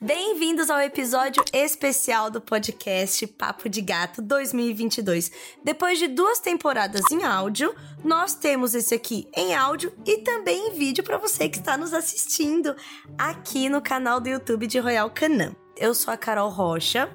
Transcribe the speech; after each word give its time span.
Bem-vindos 0.00 0.70
ao 0.70 0.80
episódio 0.80 1.42
especial 1.52 2.30
do 2.30 2.40
podcast 2.40 3.26
Papo 3.26 3.68
de 3.68 3.80
Gato 3.80 4.22
2022. 4.22 5.32
Depois 5.64 5.98
de 5.98 6.06
duas 6.06 6.38
temporadas 6.38 7.02
em 7.10 7.24
áudio, 7.24 7.74
nós 8.04 8.32
temos 8.32 8.76
esse 8.76 8.94
aqui 8.94 9.28
em 9.36 9.56
áudio 9.56 9.92
e 10.06 10.18
também 10.18 10.68
em 10.68 10.78
vídeo 10.78 11.02
para 11.02 11.18
você 11.18 11.48
que 11.48 11.58
está 11.58 11.76
nos 11.76 11.92
assistindo 11.92 12.76
aqui 13.18 13.68
no 13.68 13.82
canal 13.82 14.20
do 14.20 14.28
YouTube 14.28 14.68
de 14.68 14.78
Royal 14.78 15.10
Canin. 15.10 15.56
Eu 15.76 15.92
sou 15.92 16.14
a 16.14 16.16
Carol 16.16 16.48
Rocha. 16.48 17.12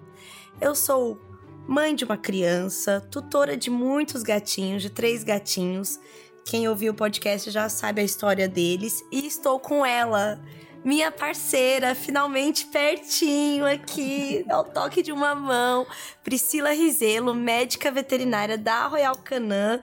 Eu 0.59 0.75
sou 0.75 1.17
mãe 1.65 1.95
de 1.95 2.03
uma 2.03 2.17
criança, 2.17 2.99
tutora 3.09 3.55
de 3.55 3.69
muitos 3.69 4.23
gatinhos, 4.23 4.81
de 4.81 4.89
três 4.89 5.23
gatinhos. 5.23 5.97
Quem 6.43 6.67
ouviu 6.67 6.91
o 6.91 6.95
podcast 6.95 7.49
já 7.49 7.69
sabe 7.69 8.01
a 8.01 8.03
história 8.03 8.49
deles 8.49 9.05
e 9.09 9.25
estou 9.25 9.57
com 9.57 9.85
ela 9.85 10.43
minha 10.83 11.11
parceira, 11.11 11.95
finalmente 11.95 12.65
pertinho 12.65 13.65
aqui, 13.65 14.45
ao 14.49 14.63
toque 14.63 15.01
de 15.01 15.11
uma 15.11 15.33
mão. 15.33 15.87
Priscila 16.23 16.71
Rizelo, 16.71 17.33
médica 17.33 17.91
veterinária 17.91 18.57
da 18.57 18.87
Royal 18.87 19.17
Canin. 19.17 19.79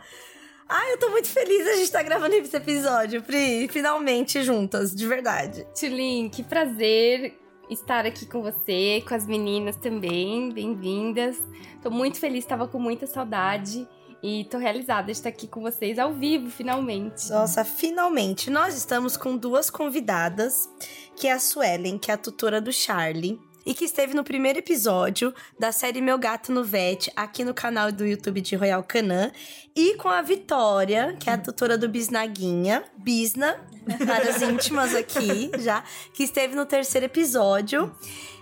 Ai, 0.69 0.93
eu 0.93 0.99
tô 0.99 1.11
muito 1.11 1.27
feliz 1.27 1.67
a 1.67 1.75
gente 1.75 1.91
tá 1.91 2.03
gravando 2.03 2.35
esse 2.37 2.57
episódio, 2.57 3.23
Pri. 3.23 3.67
Finalmente 3.69 4.43
juntas, 4.45 4.95
de 4.95 5.07
verdade. 5.07 5.67
Tulin, 5.79 6.29
que 6.29 6.45
prazer 6.45 7.37
estar 7.69 8.07
aqui 8.07 8.27
com 8.27 8.41
você, 8.41 9.03
com 9.07 9.15
as 9.15 9.27
meninas 9.27 9.77
também. 9.77 10.53
Bem-vindas. 10.53 11.37
Tô 11.83 11.91
muito 11.91 12.21
feliz, 12.21 12.45
tava 12.45 12.69
com 12.69 12.79
muita 12.79 13.07
saudade. 13.07 13.89
E 14.23 14.45
tô 14.45 14.59
realizada 14.59 15.07
de 15.07 15.13
estar 15.13 15.31
aqui 15.31 15.47
com 15.47 15.63
vocês 15.63 15.99
ao 15.99 16.13
vivo, 16.13 16.51
finalmente. 16.51 17.31
Nossa, 17.31 17.65
finalmente. 17.65 18.51
Nós 18.51 18.77
estamos 18.77 19.17
com 19.17 19.37
duas 19.37 19.71
convidadas, 19.71 20.69
que 21.17 21.27
é 21.27 21.33
a 21.33 21.39
Suelen, 21.39 21.99
que 21.99 22.11
é 22.11 22.15
a 22.15 22.19
tutora 22.19 22.61
do 22.61 22.71
Charlie, 22.71 23.41
e 23.65 23.73
que 23.73 23.85
esteve 23.85 24.13
no 24.13 24.23
primeiro 24.23 24.59
episódio 24.59 25.35
da 25.59 25.73
série 25.73 26.03
Meu 26.03 26.19
Gato 26.19 26.53
no 26.53 26.63
Vet, 26.63 27.11
aqui 27.17 27.45
no 27.45 27.55
canal 27.55 27.91
do 27.91 28.07
YouTube 28.07 28.43
de 28.43 28.57
Royal 28.57 28.83
Canin, 28.83 29.31
e 29.75 29.95
com 29.95 30.09
a 30.09 30.21
Vitória, 30.21 31.17
que 31.19 31.31
é 31.31 31.35
a 31.35 31.39
tutora 31.39 31.79
do 31.79 31.89
Bisnaguinha, 31.89 32.85
Bisna, 32.99 33.59
para 34.07 34.29
as 34.31 34.43
íntimas 34.43 34.95
aqui, 34.95 35.51
já, 35.59 35.83
que 36.13 36.25
esteve 36.25 36.55
no 36.55 36.67
terceiro 36.67 37.07
episódio. 37.07 37.95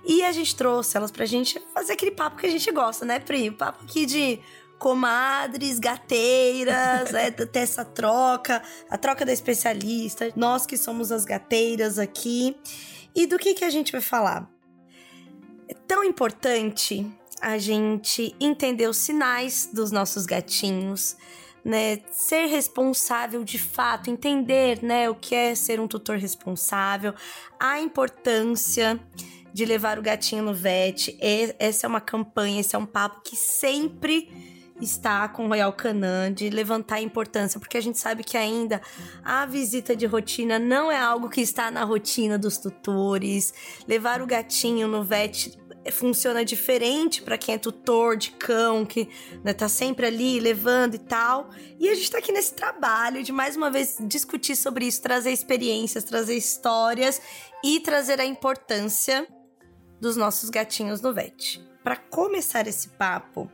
E 0.05 0.25
a 0.25 0.33
gente 0.33 0.57
trouxe 0.57 0.97
elas 0.97 1.11
pra 1.11 1.27
gente 1.27 1.63
fazer 1.75 1.93
aquele 1.93 2.13
papo 2.13 2.39
que 2.39 2.47
a 2.47 2.51
gente 2.51 2.71
gosta, 2.73 3.05
né, 3.05 3.21
Pri? 3.21 3.51
Papo 3.51 3.85
aqui 3.85 4.07
de 4.07 4.41
comadres, 4.79 5.79
gateiras, 5.79 7.13
é, 7.13 7.31
ter 7.33 7.61
essa 7.61 7.85
troca, 7.85 8.63
a 8.89 8.97
troca 8.97 9.25
da 9.25 9.33
especialista, 9.33 10.33
nós 10.37 10.65
que 10.67 10.77
somos 10.77 11.11
as 11.13 11.25
gateiras 11.25 11.99
aqui. 11.99 12.57
E 13.15 13.27
do 13.27 13.39
que, 13.39 13.55
que 13.55 13.65
a 13.65 13.71
gente 13.71 13.93
vai 13.93 14.01
falar? 14.01 14.49
É 15.69 15.75
tão 15.75 16.05
importante 16.05 17.07
a 17.41 17.59
gente 17.59 18.35
entender 18.41 18.89
os 18.89 18.97
sinais 18.97 19.69
dos 19.73 19.91
nossos 19.91 20.27
gatinhos, 20.27 21.17
né? 21.65 21.99
Ser 22.11 22.47
responsável 22.47 23.45
de 23.45 23.59
fato, 23.59 24.11
entender, 24.11 24.83
né, 24.83 25.11
o 25.11 25.15
que 25.15 25.35
é 25.35 25.55
ser 25.55 25.81
um 25.81 25.87
tutor 25.87 26.17
responsável, 26.17 27.15
a 27.59 27.81
importância 27.81 28.99
de 29.53 29.65
levar 29.65 29.99
o 29.99 30.03
gatinho 30.03 30.43
no 30.43 30.55
vet. 30.55 31.17
Essa 31.59 31.87
é 31.87 31.89
uma 31.89 32.01
campanha, 32.01 32.61
esse 32.61 32.75
é 32.75 32.79
um 32.79 32.87
papo 32.87 33.21
que 33.23 33.37
sempre 33.37 34.48
está 34.81 35.29
com 35.29 35.45
o 35.45 35.49
Royal 35.49 35.73
Canin, 35.73 36.33
de 36.35 36.51
levantar 36.51 36.97
a 36.97 37.01
importância, 37.01 37.59
porque 37.59 37.77
a 37.77 37.81
gente 37.81 37.99
sabe 37.99 38.23
que 38.23 38.37
ainda 38.37 38.81
a 39.25 39.47
visita 39.47 39.95
de 39.95 40.07
rotina 40.07 40.59
não 40.59 40.91
é 40.91 40.99
algo 40.99 41.29
que 41.29 41.41
está 41.41 41.71
na 41.71 41.85
rotina 41.85 42.39
dos 42.39 42.59
tutores. 42.59 43.53
Levar 43.87 44.23
o 44.23 44.27
gatinho 44.27 44.87
no 44.89 45.03
vet 45.03 45.59
funciona 45.91 46.45
diferente 46.45 47.23
para 47.23 47.39
quem 47.39 47.55
é 47.55 47.59
tutor 47.59 48.17
de 48.17 48.33
cão, 48.33 48.85
que 48.85 49.09
né, 49.43 49.53
tá 49.53 49.69
sempre 49.69 50.07
ali 50.07 50.41
levando 50.41 50.95
e 50.95 50.99
tal. 50.99 51.51
E 51.79 51.89
a 51.89 51.95
gente 51.95 52.11
tá 52.11 52.19
aqui 52.19 52.33
nesse 52.33 52.55
trabalho 52.55 53.23
de 53.23 53.33
mais 53.33 53.57
uma 53.57 53.71
vez 53.71 53.97
discutir 54.03 54.57
sobre 54.57 54.87
isso, 54.87 55.03
trazer 55.03 55.31
experiências, 55.31 56.05
trazer 56.05 56.37
histórias 56.37 57.21
e 57.65 57.81
trazer 57.81 58.21
a 58.21 58.25
importância 58.25 59.27
dos 60.01 60.17
nossos 60.17 60.51
gatinhos 60.51 61.01
no 61.01 61.13
vet. 61.13 61.65
Para 61.83 61.97
começar 61.97 62.67
esse 62.67 62.91
papo, 62.91 63.51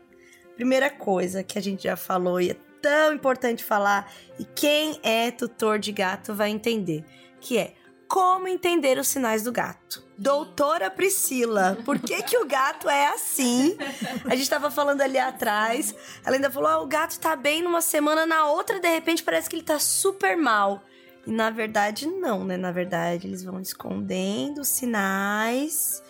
Primeira 0.56 0.90
coisa 0.90 1.42
que 1.42 1.58
a 1.58 1.62
gente 1.62 1.84
já 1.84 1.96
falou 1.96 2.40
e 2.40 2.50
é 2.50 2.56
tão 2.80 3.14
importante 3.14 3.64
falar, 3.64 4.12
e 4.38 4.44
quem 4.44 5.00
é 5.02 5.30
tutor 5.30 5.78
de 5.78 5.90
gato 5.90 6.34
vai 6.34 6.50
entender, 6.50 7.02
que 7.40 7.56
é 7.56 7.74
como 8.06 8.46
entender 8.46 8.98
os 8.98 9.08
sinais 9.08 9.42
do 9.42 9.50
gato. 9.50 10.04
Doutora 10.16 10.90
Priscila, 10.90 11.78
por 11.84 11.98
que, 11.98 12.22
que 12.22 12.36
o 12.36 12.46
gato 12.46 12.88
é 12.88 13.08
assim? 13.08 13.76
A 14.24 14.30
gente 14.30 14.42
estava 14.42 14.70
falando 14.70 15.00
ali 15.00 15.18
atrás, 15.18 15.94
ela 16.24 16.36
ainda 16.36 16.50
falou: 16.50 16.70
oh, 16.78 16.84
o 16.84 16.86
gato 16.86 17.18
tá 17.18 17.34
bem 17.34 17.62
numa 17.62 17.80
semana, 17.80 18.24
na 18.24 18.46
outra, 18.46 18.78
de 18.78 18.88
repente, 18.88 19.24
parece 19.24 19.48
que 19.48 19.56
ele 19.56 19.64
tá 19.64 19.78
super 19.78 20.36
mal. 20.36 20.82
E 21.26 21.30
na 21.30 21.50
verdade, 21.50 22.06
não, 22.06 22.44
né? 22.44 22.56
Na 22.56 22.70
verdade, 22.70 23.26
eles 23.26 23.42
vão 23.42 23.60
escondendo 23.60 24.60
os 24.60 24.68
sinais. 24.68 26.02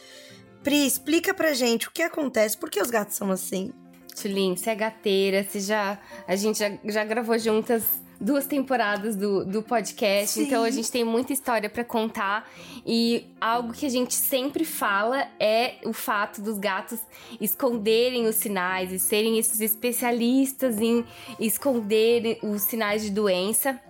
Pri, 0.62 0.87
explica 0.87 1.33
pra 1.33 1.54
gente 1.54 1.88
o 1.88 1.91
que 1.91 2.03
acontece, 2.03 2.59
por 2.59 2.69
que 2.69 2.83
os 2.83 2.91
gatos 2.91 3.16
são 3.16 3.31
assim? 3.31 3.72
Tulin, 4.21 4.57
você 4.57 4.71
é 4.71 4.75
gateira, 4.75 5.43
você 5.45 5.61
já. 5.61 5.99
A 6.27 6.37
gente 6.37 6.59
já, 6.59 6.73
já 6.85 7.05
gravou 7.05 7.39
juntas 7.39 7.83
duas 8.21 8.47
temporadas 8.47 9.17
do, 9.17 9.45
do 9.45 9.63
podcast, 9.63 10.35
Sim. 10.35 10.45
então 10.45 10.63
a 10.63 10.71
gente 10.71 10.91
tem 10.91 11.05
muita 11.05 11.33
história 11.33 11.69
para 11.69 11.85
contar. 11.85 12.49
E 12.87 13.27
algo 13.41 13.73
que 13.73 13.85
a 13.85 13.89
gente 13.89 14.15
sempre 14.15 14.65
fala 14.65 15.27
é 15.39 15.75
o 15.85 15.93
fato 15.93 16.41
dos 16.41 16.59
gatos 16.59 17.01
esconderem 17.41 18.27
os 18.27 18.37
sinais 18.37 18.93
e 18.93 18.99
serem 18.99 19.39
esses 19.39 19.61
especialistas 19.61 20.81
em 20.81 21.05
esconder 21.39 22.39
os 22.43 22.63
sinais 22.63 23.03
de 23.03 23.11
doença. 23.11 23.81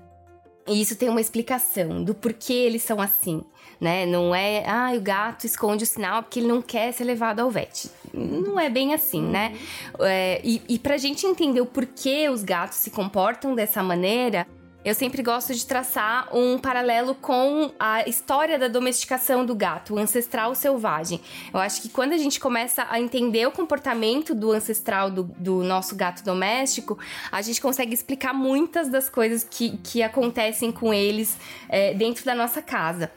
E 0.67 0.81
isso 0.81 0.97
tem 0.97 1.11
uma 1.11 1.21
explicação 1.21 2.03
do 2.03 2.15
porquê 2.15 2.55
eles 2.55 2.83
são 2.83 3.01
assim 3.01 3.45
né? 3.81 4.07
Não 4.07 4.35
é, 4.35 4.65
ah, 4.67 4.93
o 4.95 5.01
gato 5.01 5.45
esconde 5.45 5.85
o 5.85 5.87
sinal 5.87 6.23
porque 6.23 6.41
ele 6.41 6.49
não 6.49 6.63
quer 6.63 6.93
ser 6.93 7.05
levado 7.05 7.41
ao 7.41 7.51
vet. 7.51 7.91
Não 8.13 8.59
é 8.59 8.69
bem 8.69 8.95
assim, 8.95 9.23
né? 9.23 9.57
É, 10.01 10.41
e, 10.45 10.63
e 10.69 10.79
pra 10.79 10.97
gente 10.97 11.27
entender 11.27 11.61
o 11.61 11.67
porquê 11.67 12.29
os 12.29 12.43
gatos 12.43 12.79
se 12.79 12.91
comportam 12.91 13.55
dessa 13.55 13.83
maneira, 13.83 14.47
eu 14.85 14.95
sempre 14.95 15.23
gosto 15.23 15.55
de 15.55 15.65
traçar 15.65 16.29
um 16.37 16.59
paralelo 16.59 17.15
com 17.15 17.73
a 17.81 18.07
história 18.07 18.59
da 18.59 18.69
domesticação 18.69 19.45
do 19.45 19.55
gato, 19.55 19.95
o 19.95 19.99
ancestral 19.99 20.55
selvagem. 20.55 21.23
Eu 21.53 21.59
acho 21.59 21.81
que 21.81 21.89
quando 21.89 22.13
a 22.13 22.19
gente 22.19 22.39
começa 22.39 22.87
a 22.91 23.01
entender 23.01 23.47
o 23.47 23.51
comportamento 23.51 24.35
do 24.35 24.53
ancestral 24.53 25.11
do, 25.11 25.23
do 25.39 25.65
nosso 25.65 25.97
gato 25.97 26.23
doméstico, 26.23 26.99
a 27.33 27.41
gente 27.41 27.63
consegue 27.63 27.95
explicar 27.95 28.35
muitas 28.35 28.91
das 28.91 29.09
coisas 29.09 29.43
que, 29.43 29.79
que 29.79 30.03
acontecem 30.03 30.71
com 30.71 30.93
eles 30.93 31.39
é, 31.71 31.95
dentro 31.95 32.23
da 32.23 32.35
nossa 32.35 32.61
casa. 32.61 33.11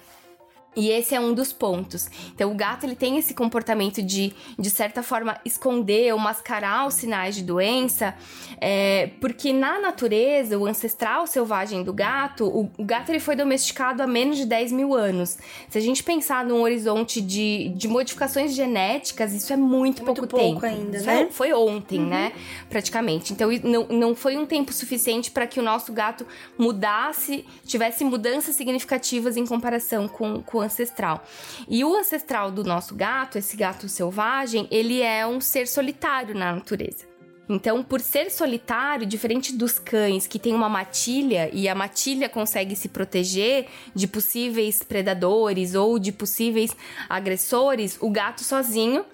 E 0.77 0.91
esse 0.91 1.15
é 1.15 1.19
um 1.19 1.33
dos 1.33 1.51
pontos. 1.51 2.07
Então, 2.35 2.51
o 2.51 2.55
gato 2.55 2.85
ele 2.85 2.95
tem 2.95 3.17
esse 3.17 3.33
comportamento 3.33 3.99
de, 3.99 4.31
de 4.59 4.69
certa 4.69 5.01
forma, 5.01 5.35
esconder 5.43 6.13
ou 6.13 6.19
mascarar 6.19 6.87
os 6.87 6.93
sinais 6.93 7.35
de 7.35 7.41
doença, 7.41 8.13
é, 8.61 9.09
porque 9.19 9.51
na 9.51 9.79
natureza, 9.79 10.55
o 10.55 10.67
ancestral 10.67 11.25
selvagem 11.25 11.83
do 11.83 11.91
gato, 11.91 12.45
o, 12.45 12.69
o, 12.77 12.85
gato 12.85 13.09
ele 13.09 13.19
foi 13.19 13.35
domesticado 13.35 14.03
há 14.03 14.07
menos 14.07 14.37
de 14.37 14.45
10 14.45 14.71
mil 14.71 14.93
anos. 14.93 15.39
Se 15.67 15.79
a 15.79 15.81
gente 15.81 16.03
pensar 16.03 16.45
num 16.45 16.61
horizonte 16.61 17.21
de, 17.21 17.69
de 17.69 17.87
modificações 17.87 18.53
genéticas, 18.53 19.33
isso 19.33 19.51
é 19.51 19.57
muito, 19.57 20.03
muito 20.03 20.05
pouco, 20.05 20.27
pouco 20.27 20.61
tempo. 20.61 20.63
ainda, 20.63 20.99
né? 20.99 21.27
Foi, 21.31 21.31
foi 21.31 21.53
ontem, 21.53 22.01
uhum. 22.01 22.07
né? 22.07 22.33
Praticamente. 22.69 23.33
Então, 23.33 23.49
não, 23.63 23.87
não 23.87 24.15
foi 24.15 24.37
um 24.37 24.45
tempo 24.45 24.71
suficiente 24.71 25.31
para 25.31 25.47
que 25.47 25.59
o 25.59 25.63
nosso 25.63 25.91
gato 25.91 26.23
mudasse, 26.55 27.43
tivesse 27.65 28.03
mudanças 28.03 28.55
significativas 28.55 29.37
em 29.37 29.45
comparação 29.45 30.07
com, 30.07 30.43
com 30.43 30.66
ancestral. 30.67 31.23
E 31.67 31.83
o 31.83 31.95
ancestral 31.95 32.51
do 32.51 32.63
nosso 32.63 32.95
gato, 32.95 33.37
esse 33.37 33.57
gato 33.57 33.89
selvagem, 33.89 34.67
ele 34.69 35.01
é 35.01 35.25
um 35.25 35.41
ser 35.41 35.67
solitário 35.67 36.35
na 36.35 36.53
natureza. 36.53 37.17
Então, 37.49 37.81
por 37.81 38.01
ser 38.01 38.29
solitário, 38.29 39.05
diferente 39.05 39.55
dos 39.55 39.79
cães 39.79 40.27
que 40.27 40.37
tem 40.37 40.53
uma 40.53 40.67
matilha 40.67 41.49
e 41.53 41.69
a 41.69 41.73
matilha 41.73 42.27
consegue 42.27 42.75
se 42.75 42.89
proteger 42.89 43.67
de 43.95 44.05
possíveis 44.05 44.83
predadores 44.83 45.73
ou 45.73 45.97
de 45.97 46.11
possíveis 46.11 46.75
agressores, 47.07 47.97
o 48.01 48.09
gato 48.09 48.43
sozinho, 48.43 49.05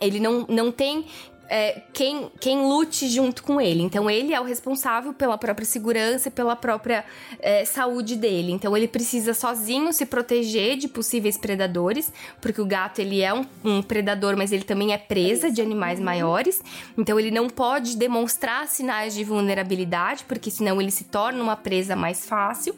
ele 0.00 0.18
não, 0.18 0.46
não 0.48 0.72
tem 0.72 1.06
é, 1.48 1.82
quem, 1.92 2.30
quem 2.40 2.62
lute 2.62 3.08
junto 3.08 3.42
com 3.42 3.60
ele. 3.60 3.82
Então, 3.82 4.08
ele 4.10 4.34
é 4.34 4.40
o 4.40 4.44
responsável 4.44 5.14
pela 5.14 5.38
própria 5.38 5.64
segurança, 5.64 6.30
pela 6.30 6.54
própria 6.54 7.04
é, 7.40 7.64
saúde 7.64 8.16
dele. 8.16 8.52
Então, 8.52 8.76
ele 8.76 8.86
precisa 8.86 9.32
sozinho 9.32 9.92
se 9.92 10.04
proteger 10.04 10.76
de 10.76 10.86
possíveis 10.86 11.38
predadores, 11.38 12.12
porque 12.40 12.60
o 12.60 12.66
gato 12.66 12.98
ele 13.00 13.22
é 13.22 13.32
um, 13.32 13.46
um 13.64 13.82
predador, 13.82 14.36
mas 14.36 14.52
ele 14.52 14.64
também 14.64 14.92
é 14.92 14.98
presa 14.98 15.50
de 15.50 15.62
animais 15.62 15.98
maiores. 15.98 16.62
Então, 16.96 17.18
ele 17.18 17.30
não 17.30 17.48
pode 17.48 17.96
demonstrar 17.96 18.68
sinais 18.68 19.14
de 19.14 19.24
vulnerabilidade, 19.24 20.24
porque 20.28 20.50
senão 20.50 20.80
ele 20.80 20.90
se 20.90 21.04
torna 21.04 21.42
uma 21.42 21.56
presa 21.56 21.96
mais 21.96 22.26
fácil. 22.26 22.76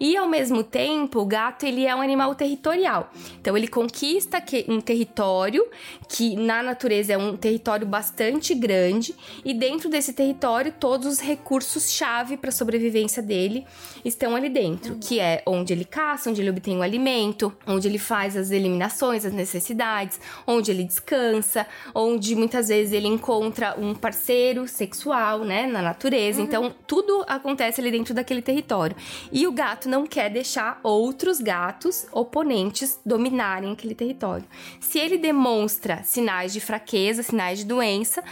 E 0.00 0.16
ao 0.16 0.26
mesmo 0.26 0.64
tempo, 0.64 1.20
o 1.20 1.26
gato 1.26 1.66
ele 1.66 1.86
é 1.86 1.94
um 1.94 2.00
animal 2.00 2.34
territorial. 2.34 3.12
Então 3.38 3.54
ele 3.54 3.68
conquista 3.68 4.42
um 4.66 4.80
território 4.80 5.68
que 6.08 6.34
na 6.36 6.62
natureza 6.62 7.12
é 7.12 7.18
um 7.18 7.36
território 7.36 7.86
bastante 7.86 8.54
grande 8.54 9.14
e 9.44 9.52
dentro 9.52 9.90
desse 9.90 10.14
território 10.14 10.72
todos 10.72 11.06
os 11.06 11.20
recursos 11.20 11.92
chave 11.92 12.36
para 12.36 12.48
a 12.48 12.52
sobrevivência 12.52 13.22
dele 13.22 13.66
estão 14.04 14.34
ali 14.34 14.48
dentro, 14.48 14.96
que 14.96 15.20
é 15.20 15.42
onde 15.46 15.72
ele 15.72 15.84
caça, 15.84 16.30
onde 16.30 16.40
ele 16.40 16.48
obtém 16.48 16.78
o 16.78 16.82
alimento, 16.82 17.52
onde 17.66 17.86
ele 17.86 17.98
faz 17.98 18.36
as 18.36 18.50
eliminações, 18.50 19.26
as 19.26 19.32
necessidades, 19.32 20.18
onde 20.46 20.70
ele 20.70 20.84
descansa, 20.84 21.66
onde 21.94 22.34
muitas 22.34 22.68
vezes 22.68 22.92
ele 22.94 23.06
encontra 23.06 23.74
um 23.78 23.94
parceiro 23.94 24.66
sexual, 24.66 25.40
né, 25.40 25.66
na 25.66 25.82
natureza. 25.82 26.40
Uhum. 26.40 26.46
Então 26.46 26.74
tudo 26.86 27.24
acontece 27.28 27.80
ali 27.80 27.90
dentro 27.90 28.14
daquele 28.14 28.40
território. 28.40 28.96
E 29.30 29.46
o 29.46 29.52
gato 29.52 29.89
não 29.90 30.06
quer 30.06 30.30
deixar 30.30 30.80
outros 30.82 31.40
gatos 31.40 32.06
oponentes 32.12 32.98
dominarem 33.04 33.72
aquele 33.72 33.94
território. 33.94 34.46
Se 34.80 34.98
ele 34.98 35.18
demonstra 35.18 36.02
sinais 36.04 36.52
de 36.52 36.60
fraqueza, 36.60 37.22
sinais 37.22 37.58
de 37.58 37.66
doença, 37.66 38.22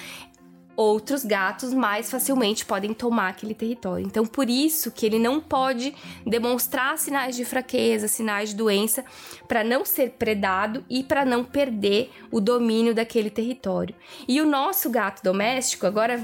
outros 0.79 1.25
gatos 1.25 1.75
mais 1.75 2.09
facilmente 2.09 2.65
podem 2.65 2.95
tomar 2.95 3.31
aquele 3.31 3.53
território. 3.53 4.07
Então, 4.07 4.25
por 4.25 4.49
isso 4.49 4.93
que 4.93 5.05
ele 5.05 5.19
não 5.19 5.41
pode 5.41 5.93
demonstrar 6.25 6.97
sinais 6.97 7.35
de 7.35 7.45
fraqueza, 7.45 8.07
sinais 8.07 8.51
de 8.51 8.55
doença, 8.55 9.05
para 9.49 9.65
não 9.65 9.85
ser 9.85 10.11
predado 10.11 10.85
e 10.89 11.03
para 11.03 11.25
não 11.25 11.43
perder 11.43 12.11
o 12.31 12.39
domínio 12.41 12.95
daquele 12.95 13.31
território. 13.31 13.95
E 14.29 14.41
o 14.43 14.47
nosso 14.47 14.91
gato 14.91 15.23
doméstico, 15.23 15.87
agora, 15.87 16.21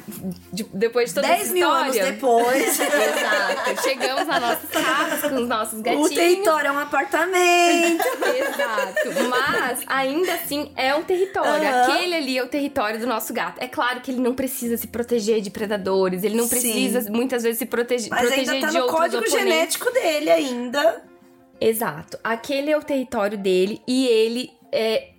de, 0.52 0.64
depois 0.64 1.08
de 1.08 1.14
toda 1.14 1.26
Dez 1.28 1.40
essa 1.40 1.54
história... 1.56 1.92
mil 1.92 2.02
anos 2.02 2.12
depois. 2.12 2.78
Exato. 2.78 3.82
Chegamos 3.82 4.28
às 4.28 4.40
nossas 4.40 4.70
casas 4.70 5.30
com 5.30 5.36
os 5.36 5.48
nossos 5.48 5.80
gatinhos. 5.80 6.10
O 6.10 6.14
território 6.14 6.68
é 6.68 6.72
um 6.72 6.78
apartamento. 6.78 8.04
Exato. 8.04 9.28
Mas, 9.30 9.82
ainda 9.86 10.34
assim, 10.34 10.70
é 10.76 10.94
um 10.94 11.02
território. 11.02 11.62
Uhum. 11.62 11.82
Aquele 11.82 12.14
ali 12.14 12.38
é 12.38 12.44
o 12.44 12.48
território 12.48 13.00
do 13.00 13.06
nosso 13.06 13.32
gato. 13.32 13.58
É 13.58 13.66
claro 13.68 14.00
que 14.00 14.10
ele 14.10 14.20
não 14.20 14.34
precisa 14.34 14.76
se 14.76 14.86
proteger 14.86 15.40
de 15.40 15.50
predadores, 15.50 16.22
ele 16.22 16.36
não 16.36 16.48
precisa 16.48 17.00
Sim. 17.00 17.10
muitas 17.10 17.42
vezes 17.42 17.58
se 17.58 17.66
protege, 17.66 18.08
Mas 18.10 18.20
proteger 18.20 18.54
ainda 18.54 18.66
tá 18.66 18.72
de 18.72 18.78
no 18.78 18.82
outros 18.84 19.00
código 19.00 19.22
oponentes. 19.22 19.50
genético 19.50 19.90
dele 19.92 20.30
ainda. 20.30 21.13
Exato. 21.64 22.18
Aquele 22.22 22.70
é 22.70 22.76
o 22.76 22.82
território 22.82 23.38
dele 23.38 23.80
e 23.88 24.06
ele 24.06 24.50
é, 24.70 25.12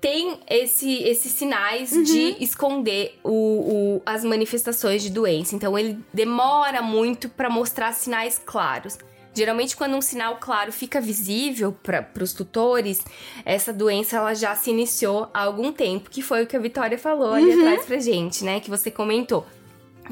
tem 0.00 0.40
esse, 0.50 1.00
esses 1.04 1.30
sinais 1.30 1.92
uhum. 1.92 2.02
de 2.02 2.36
esconder 2.42 3.20
o, 3.22 3.30
o, 3.30 4.02
as 4.04 4.24
manifestações 4.24 5.00
de 5.00 5.10
doença. 5.10 5.54
Então 5.54 5.78
ele 5.78 5.98
demora 6.12 6.82
muito 6.82 7.28
para 7.28 7.48
mostrar 7.48 7.92
sinais 7.92 8.40
claros. 8.44 8.98
Geralmente, 9.34 9.76
quando 9.76 9.96
um 9.96 10.02
sinal 10.02 10.36
claro 10.38 10.72
fica 10.72 11.00
visível 11.00 11.72
para 11.72 12.06
os 12.20 12.34
tutores, 12.34 13.02
essa 13.46 13.72
doença 13.72 14.16
ela 14.16 14.34
já 14.34 14.54
se 14.54 14.70
iniciou 14.70 15.30
há 15.32 15.44
algum 15.44 15.72
tempo, 15.72 16.10
que 16.10 16.20
foi 16.20 16.42
o 16.42 16.46
que 16.46 16.54
a 16.54 16.60
Vitória 16.60 16.98
falou 16.98 17.32
ali 17.32 17.54
uhum. 17.54 17.60
atrás 17.60 17.86
pra 17.86 17.98
gente, 17.98 18.44
né? 18.44 18.60
Que 18.60 18.68
você 18.68 18.90
comentou 18.90 19.46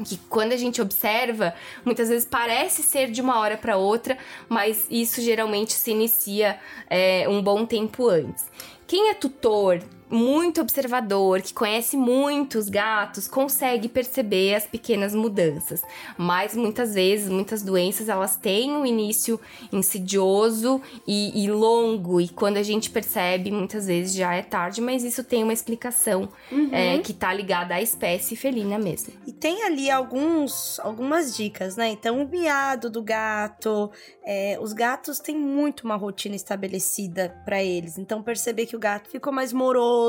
que 0.03 0.17
quando 0.29 0.51
a 0.51 0.57
gente 0.57 0.81
observa, 0.81 1.53
muitas 1.85 2.09
vezes 2.09 2.25
parece 2.25 2.83
ser 2.83 3.09
de 3.11 3.21
uma 3.21 3.39
hora 3.39 3.57
para 3.57 3.77
outra, 3.77 4.17
mas 4.47 4.87
isso 4.89 5.21
geralmente 5.21 5.73
se 5.73 5.91
inicia 5.91 6.59
é, 6.89 7.25
um 7.27 7.41
bom 7.41 7.65
tempo 7.65 8.07
antes. 8.07 8.45
Quem 8.87 9.09
é 9.09 9.13
tutor 9.13 9.81
muito 10.11 10.61
observador, 10.61 11.41
que 11.41 11.53
conhece 11.53 11.95
muitos 11.95 12.69
gatos, 12.69 13.27
consegue 13.27 13.87
perceber 13.87 14.55
as 14.55 14.65
pequenas 14.65 15.15
mudanças. 15.15 15.81
Mas 16.17 16.55
muitas 16.55 16.93
vezes, 16.93 17.29
muitas 17.29 17.61
doenças, 17.61 18.09
elas 18.09 18.35
têm 18.35 18.71
um 18.71 18.85
início 18.85 19.39
insidioso 19.71 20.81
e, 21.07 21.43
e 21.43 21.49
longo, 21.49 22.19
e 22.19 22.27
quando 22.27 22.57
a 22.57 22.63
gente 22.63 22.89
percebe, 22.89 23.51
muitas 23.51 23.87
vezes 23.87 24.13
já 24.13 24.33
é 24.33 24.41
tarde, 24.41 24.81
mas 24.81 25.03
isso 25.03 25.23
tem 25.23 25.43
uma 25.43 25.53
explicação 25.53 26.27
uhum. 26.51 26.69
é, 26.71 26.97
que 26.99 27.13
tá 27.13 27.33
ligada 27.33 27.75
à 27.75 27.81
espécie 27.81 28.35
felina 28.35 28.77
mesmo. 28.77 29.13
E 29.25 29.31
tem 29.31 29.63
ali 29.63 29.89
alguns, 29.89 30.79
algumas 30.79 31.35
dicas, 31.35 31.75
né? 31.75 31.89
Então, 31.89 32.21
o 32.21 32.27
miado 32.27 32.89
do 32.89 33.01
gato, 33.01 33.89
é, 34.23 34.57
os 34.61 34.73
gatos 34.73 35.19
têm 35.19 35.37
muito 35.37 35.81
uma 35.81 35.95
rotina 35.95 36.35
estabelecida 36.35 37.35
para 37.45 37.63
eles. 37.63 37.97
Então, 37.97 38.21
perceber 38.21 38.65
que 38.65 38.75
o 38.75 38.79
gato 38.79 39.09
ficou 39.09 39.31
mais 39.31 39.53
moroso, 39.53 40.00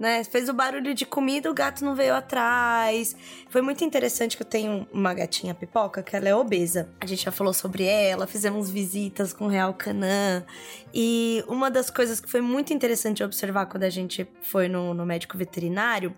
né? 0.00 0.24
Fez 0.24 0.48
o 0.48 0.54
barulho 0.54 0.94
de 0.94 1.04
comida, 1.04 1.50
o 1.50 1.54
gato 1.54 1.84
não 1.84 1.94
veio 1.94 2.14
atrás. 2.14 3.14
Foi 3.50 3.60
muito 3.60 3.84
interessante 3.84 4.34
que 4.34 4.42
eu 4.42 4.46
tenho 4.46 4.88
uma 4.90 5.12
gatinha 5.12 5.54
pipoca, 5.54 6.02
que 6.02 6.16
ela 6.16 6.26
é 6.26 6.34
obesa. 6.34 6.88
A 6.98 7.04
gente 7.04 7.22
já 7.22 7.30
falou 7.30 7.52
sobre 7.52 7.84
ela, 7.84 8.26
fizemos 8.26 8.70
visitas 8.70 9.34
com 9.34 9.44
o 9.44 9.48
Real 9.48 9.74
Canã. 9.74 10.42
E 10.94 11.44
uma 11.46 11.70
das 11.70 11.90
coisas 11.90 12.18
que 12.18 12.30
foi 12.30 12.40
muito 12.40 12.72
interessante 12.72 13.22
observar 13.22 13.66
quando 13.66 13.82
a 13.82 13.90
gente 13.90 14.26
foi 14.40 14.68
no, 14.68 14.94
no 14.94 15.04
médico 15.04 15.36
veterinário 15.36 16.16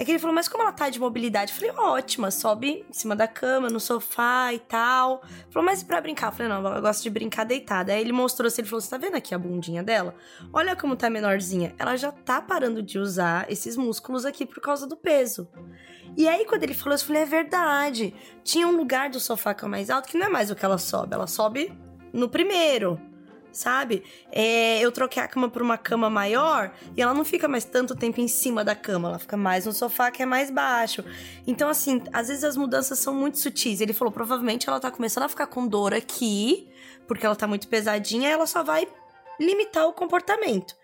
é 0.00 0.04
que 0.04 0.12
ele 0.12 0.18
falou, 0.18 0.34
mas 0.34 0.48
como 0.48 0.62
ela 0.62 0.72
tá 0.72 0.88
de 0.88 0.98
mobilidade? 0.98 1.52
Eu 1.52 1.58
falei, 1.58 1.74
ótima, 1.76 2.30
sobe 2.30 2.86
em 2.88 2.92
cima 2.92 3.14
da 3.14 3.28
cama, 3.28 3.68
no 3.68 3.78
sofá 3.78 4.50
e 4.50 4.58
tal. 4.58 5.20
Ele 5.28 5.52
falou, 5.52 5.66
mas 5.66 5.82
e 5.82 5.84
pra 5.84 6.00
brincar? 6.00 6.28
Eu 6.28 6.32
falei, 6.32 6.48
não, 6.48 6.56
ela 6.56 6.80
gosta 6.80 7.02
de 7.02 7.10
brincar 7.10 7.44
deitada. 7.44 7.92
Aí 7.92 8.00
ele 8.00 8.10
mostrou 8.10 8.46
assim, 8.46 8.62
ele 8.62 8.68
falou, 8.70 8.80
você 8.80 8.88
tá 8.88 8.96
vendo 8.96 9.16
aqui 9.16 9.34
a 9.34 9.38
bundinha 9.38 9.82
dela? 9.82 10.14
Olha 10.54 10.74
como 10.74 10.96
tá 10.96 11.10
menorzinha. 11.10 11.74
Ela 11.78 11.96
já 11.96 12.10
tá 12.10 12.40
parando 12.40 12.82
de 12.82 12.98
usar 12.98 13.44
esses 13.52 13.76
músculos 13.76 14.24
aqui 14.24 14.46
por 14.46 14.62
causa 14.62 14.86
do 14.86 14.96
peso. 14.96 15.46
E 16.16 16.26
aí, 16.26 16.46
quando 16.46 16.62
ele 16.62 16.72
falou 16.72 16.94
eu 16.94 17.04
falei, 17.04 17.20
é 17.20 17.26
verdade. 17.26 18.14
Tinha 18.42 18.66
um 18.66 18.74
lugar 18.74 19.10
do 19.10 19.20
sofá 19.20 19.52
que 19.52 19.66
é 19.66 19.68
mais 19.68 19.90
alto 19.90 20.08
que 20.08 20.16
não 20.16 20.28
é 20.28 20.30
mais 20.30 20.50
o 20.50 20.56
que 20.56 20.64
ela 20.64 20.78
sobe. 20.78 21.12
Ela 21.12 21.26
sobe 21.26 21.78
no 22.10 22.26
primeiro 22.26 22.98
sabe? 23.52 24.02
É, 24.30 24.80
eu 24.80 24.90
troquei 24.92 25.22
a 25.22 25.28
cama 25.28 25.48
por 25.48 25.62
uma 25.62 25.76
cama 25.76 26.08
maior 26.08 26.72
e 26.96 27.02
ela 27.02 27.14
não 27.14 27.24
fica 27.24 27.48
mais 27.48 27.64
tanto 27.64 27.94
tempo 27.94 28.20
em 28.20 28.28
cima 28.28 28.64
da 28.64 28.74
cama, 28.74 29.08
ela 29.08 29.18
fica 29.18 29.36
mais 29.36 29.66
no 29.66 29.72
sofá 29.72 30.10
que 30.10 30.22
é 30.22 30.26
mais 30.26 30.50
baixo. 30.50 31.04
Então, 31.46 31.68
assim, 31.68 32.02
às 32.12 32.28
vezes 32.28 32.44
as 32.44 32.56
mudanças 32.56 32.98
são 32.98 33.14
muito 33.14 33.38
sutis. 33.38 33.80
Ele 33.80 33.92
falou, 33.92 34.12
provavelmente 34.12 34.68
ela 34.68 34.80
tá 34.80 34.90
começando 34.90 35.24
a 35.24 35.28
ficar 35.28 35.46
com 35.46 35.66
dor 35.66 35.94
aqui, 35.94 36.68
porque 37.06 37.26
ela 37.26 37.36
tá 37.36 37.46
muito 37.46 37.68
pesadinha, 37.68 38.28
ela 38.28 38.46
só 38.46 38.62
vai 38.62 38.86
limitar 39.38 39.86
o 39.86 39.92
comportamento. 39.92 40.74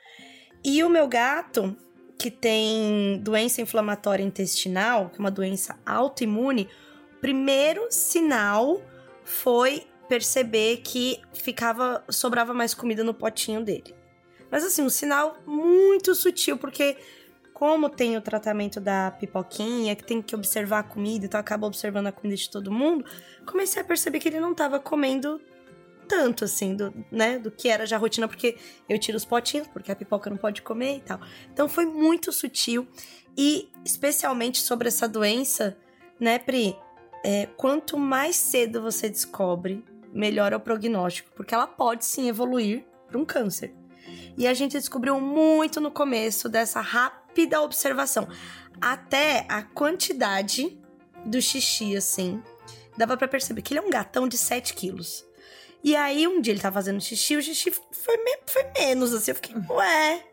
E 0.64 0.82
o 0.82 0.88
meu 0.88 1.06
gato, 1.06 1.76
que 2.18 2.30
tem 2.30 3.20
doença 3.22 3.60
inflamatória 3.60 4.24
intestinal, 4.24 5.10
que 5.10 5.16
é 5.16 5.20
uma 5.20 5.30
doença 5.30 5.78
autoimune, 5.84 6.68
primeiro 7.20 7.86
sinal 7.90 8.80
foi 9.24 9.86
perceber 10.08 10.78
que 10.78 11.20
ficava 11.34 12.04
sobrava 12.08 12.54
mais 12.54 12.74
comida 12.74 13.02
no 13.04 13.14
potinho 13.14 13.64
dele. 13.64 13.94
Mas 14.50 14.64
assim, 14.64 14.82
um 14.82 14.90
sinal 14.90 15.36
muito 15.46 16.14
sutil, 16.14 16.56
porque 16.56 16.96
como 17.52 17.88
tem 17.88 18.16
o 18.16 18.20
tratamento 18.20 18.78
da 18.78 19.10
pipoquinha, 19.10 19.96
que 19.96 20.04
tem 20.04 20.20
que 20.20 20.34
observar 20.34 20.80
a 20.80 20.82
comida, 20.82 21.24
então 21.24 21.40
acaba 21.40 21.66
observando 21.66 22.06
a 22.08 22.12
comida 22.12 22.36
de 22.36 22.50
todo 22.50 22.70
mundo, 22.70 23.04
comecei 23.46 23.80
a 23.80 23.84
perceber 23.84 24.20
que 24.20 24.28
ele 24.28 24.40
não 24.40 24.52
estava 24.52 24.78
comendo 24.78 25.40
tanto 26.06 26.44
assim, 26.44 26.76
do, 26.76 26.92
né, 27.10 27.38
do 27.38 27.50
que 27.50 27.68
era 27.68 27.86
já 27.86 27.96
rotina, 27.96 28.28
porque 28.28 28.56
eu 28.88 28.98
tiro 28.98 29.16
os 29.16 29.24
potinhos, 29.24 29.66
porque 29.68 29.90
a 29.90 29.96
pipoca 29.96 30.30
não 30.30 30.36
pode 30.36 30.62
comer 30.62 30.98
e 30.98 31.00
tal. 31.00 31.20
Então 31.52 31.68
foi 31.68 31.86
muito 31.86 32.30
sutil 32.32 32.86
e 33.36 33.68
especialmente 33.84 34.58
sobre 34.58 34.88
essa 34.88 35.08
doença, 35.08 35.76
né, 36.20 36.38
Pri? 36.38 36.76
É, 37.24 37.46
quanto 37.56 37.98
mais 37.98 38.36
cedo 38.36 38.80
você 38.80 39.08
descobre, 39.08 39.84
melhor 40.12 40.52
é 40.52 40.56
o 40.56 40.60
prognóstico, 40.60 41.30
porque 41.34 41.54
ela 41.54 41.66
pode 41.66 42.04
sim 42.04 42.28
evoluir 42.28 42.84
para 43.06 43.18
um 43.18 43.24
câncer. 43.24 43.74
E 44.36 44.46
a 44.46 44.54
gente 44.54 44.78
descobriu 44.78 45.20
muito 45.20 45.80
no 45.80 45.90
começo 45.90 46.48
dessa 46.48 46.80
rápida 46.80 47.60
observação. 47.60 48.28
Até 48.80 49.46
a 49.48 49.62
quantidade 49.62 50.78
do 51.24 51.40
xixi, 51.40 51.96
assim, 51.96 52.42
dava 52.96 53.16
para 53.16 53.28
perceber 53.28 53.62
que 53.62 53.72
ele 53.72 53.80
é 53.80 53.82
um 53.82 53.90
gatão 53.90 54.28
de 54.28 54.36
7 54.36 54.74
quilos. 54.74 55.24
E 55.82 55.96
aí, 55.96 56.26
um 56.26 56.40
dia 56.40 56.52
ele 56.52 56.60
tava 56.60 56.74
fazendo 56.74 57.00
xixi, 57.00 57.36
o 57.36 57.42
xixi 57.42 57.70
foi, 57.70 58.16
me 58.18 58.38
foi 58.46 58.64
menos, 58.76 59.14
assim, 59.14 59.30
eu 59.30 59.34
fiquei, 59.34 59.54
ué. 59.70 60.24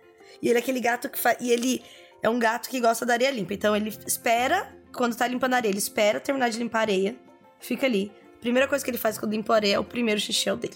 E 0.42 0.50
ele 0.50 0.58
é 0.58 0.62
aquele 0.62 0.80
gato 0.80 1.10
que 1.10 1.18
faz. 1.18 1.38
E 1.40 1.52
ele 1.52 1.84
é 2.22 2.30
um 2.30 2.40
gato 2.40 2.70
que 2.70 2.80
gosta 2.80 3.06
da 3.06 3.14
areia 3.14 3.32
limpa. 3.32 3.54
Então 3.54 3.76
ele 3.76 3.96
espera, 4.06 4.76
quando 4.94 5.16
tá 5.16 5.28
limpando 5.28 5.54
a 5.54 5.58
areia, 5.58 5.72
ele 5.72 5.80
espera 5.80 6.20
terminar 6.20 6.50
de 6.50 6.58
limpar 6.58 6.80
a 6.80 6.82
areia, 6.82 7.16
fica 7.60 7.86
ali 7.86 8.12
primeira 8.44 8.68
coisa 8.68 8.84
que 8.84 8.92
ele 8.92 8.98
faz 8.98 9.18
quando 9.18 9.52
areia 9.54 9.76
é 9.76 9.80
o 9.80 9.86
primeiro 9.86 10.20
xixi 10.20 10.50
é 10.50 10.56
dele. 10.56 10.76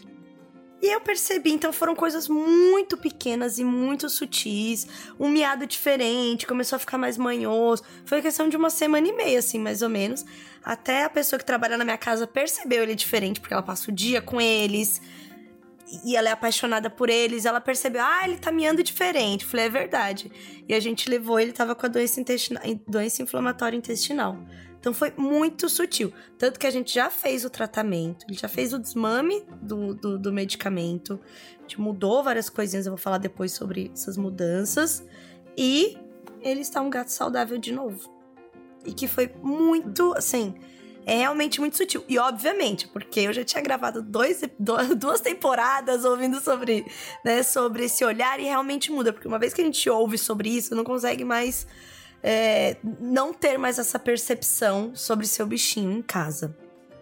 E 0.81 0.93
eu 0.93 1.01
percebi, 1.01 1.51
então 1.51 1.73
foram 1.73 1.95
coisas 1.95 2.29
muito 2.29 2.95
pequenas 2.95 3.57
e 3.57 3.63
muito 3.63 4.07
sutis. 4.09 4.87
Um 5.19 5.27
miado 5.27 5.65
diferente, 5.65 6.47
começou 6.47 6.77
a 6.77 6.79
ficar 6.79 6.97
mais 6.97 7.17
manhoso. 7.17 7.83
Foi 8.05 8.21
questão 8.21 8.47
de 8.47 8.55
uma 8.55 8.69
semana 8.69 9.07
e 9.07 9.11
meia, 9.11 9.39
assim, 9.39 9.59
mais 9.59 9.81
ou 9.81 9.89
menos. 9.89 10.23
Até 10.63 11.03
a 11.03 11.09
pessoa 11.09 11.39
que 11.39 11.45
trabalha 11.45 11.77
na 11.77 11.83
minha 11.83 11.97
casa 11.97 12.27
percebeu 12.27 12.83
ele 12.83 12.95
diferente, 12.95 13.39
porque 13.41 13.53
ela 13.53 13.63
passa 13.63 13.89
o 13.89 13.93
dia 13.93 14.21
com 14.21 14.39
eles. 14.39 15.01
E 16.05 16.15
ela 16.15 16.29
é 16.29 16.31
apaixonada 16.31 16.91
por 16.91 17.09
eles. 17.09 17.45
Ela 17.45 17.59
percebeu, 17.59 18.01
ah, 18.03 18.21
ele 18.25 18.37
tá 18.37 18.51
miando 18.51 18.83
diferente. 18.83 19.45
Falei, 19.45 19.65
é 19.65 19.69
verdade. 19.69 20.31
E 20.69 20.75
a 20.75 20.79
gente 20.79 21.09
levou, 21.09 21.39
ele 21.39 21.53
tava 21.53 21.73
com 21.73 21.87
a 21.87 21.89
doença, 21.89 22.21
intestinal, 22.21 22.63
doença 22.87 23.23
inflamatória 23.23 23.75
intestinal. 23.75 24.37
Então 24.87 24.93
foi 24.93 25.11
muito 25.17 25.67
sutil. 25.67 26.13
Tanto 26.37 26.57
que 26.57 26.65
a 26.65 26.71
gente 26.71 26.93
já 26.93 27.09
fez 27.09 27.43
o 27.43 27.49
tratamento, 27.49 28.25
ele 28.25 28.37
já 28.37 28.47
fez 28.47 28.71
o 28.71 28.79
desmame 28.79 29.43
do, 29.61 29.93
do, 29.93 30.17
do 30.17 30.31
medicamento, 30.31 31.19
a 31.57 31.61
gente 31.63 31.81
mudou 31.81 32.23
várias 32.23 32.49
coisinhas, 32.49 32.85
eu 32.85 32.91
vou 32.91 32.97
falar 32.97 33.17
depois 33.17 33.51
sobre 33.51 33.91
essas 33.93 34.15
mudanças. 34.15 35.05
E 35.57 35.97
ele 36.39 36.61
está 36.61 36.79
um 36.79 36.89
gato 36.89 37.09
saudável 37.09 37.57
de 37.57 37.73
novo. 37.73 38.09
E 38.85 38.93
que 38.93 39.09
foi 39.09 39.29
muito, 39.43 40.13
assim, 40.15 40.55
é 41.05 41.17
realmente 41.17 41.59
muito 41.59 41.75
sutil. 41.75 42.05
E 42.07 42.17
obviamente, 42.17 42.87
porque 42.87 43.19
eu 43.19 43.33
já 43.33 43.43
tinha 43.43 43.61
gravado 43.61 44.01
dois, 44.01 44.39
duas 44.97 45.19
temporadas 45.19 46.05
ouvindo 46.05 46.39
sobre, 46.39 46.89
né, 47.25 47.43
sobre 47.43 47.83
esse 47.83 48.05
olhar 48.05 48.39
e 48.39 48.43
realmente 48.43 48.89
muda. 48.89 49.11
Porque 49.11 49.27
uma 49.27 49.37
vez 49.37 49.53
que 49.53 49.59
a 49.59 49.65
gente 49.65 49.89
ouve 49.89 50.17
sobre 50.17 50.47
isso, 50.47 50.73
não 50.73 50.85
consegue 50.85 51.25
mais 51.25 51.67
é, 52.23 52.77
não 52.83 53.33
ter 53.33 53.57
mais 53.57 53.79
essa 53.79 53.99
percepção 53.99 54.91
sobre 54.95 55.27
seu 55.27 55.45
bichinho 55.45 55.91
em 55.91 56.01
casa. 56.01 56.55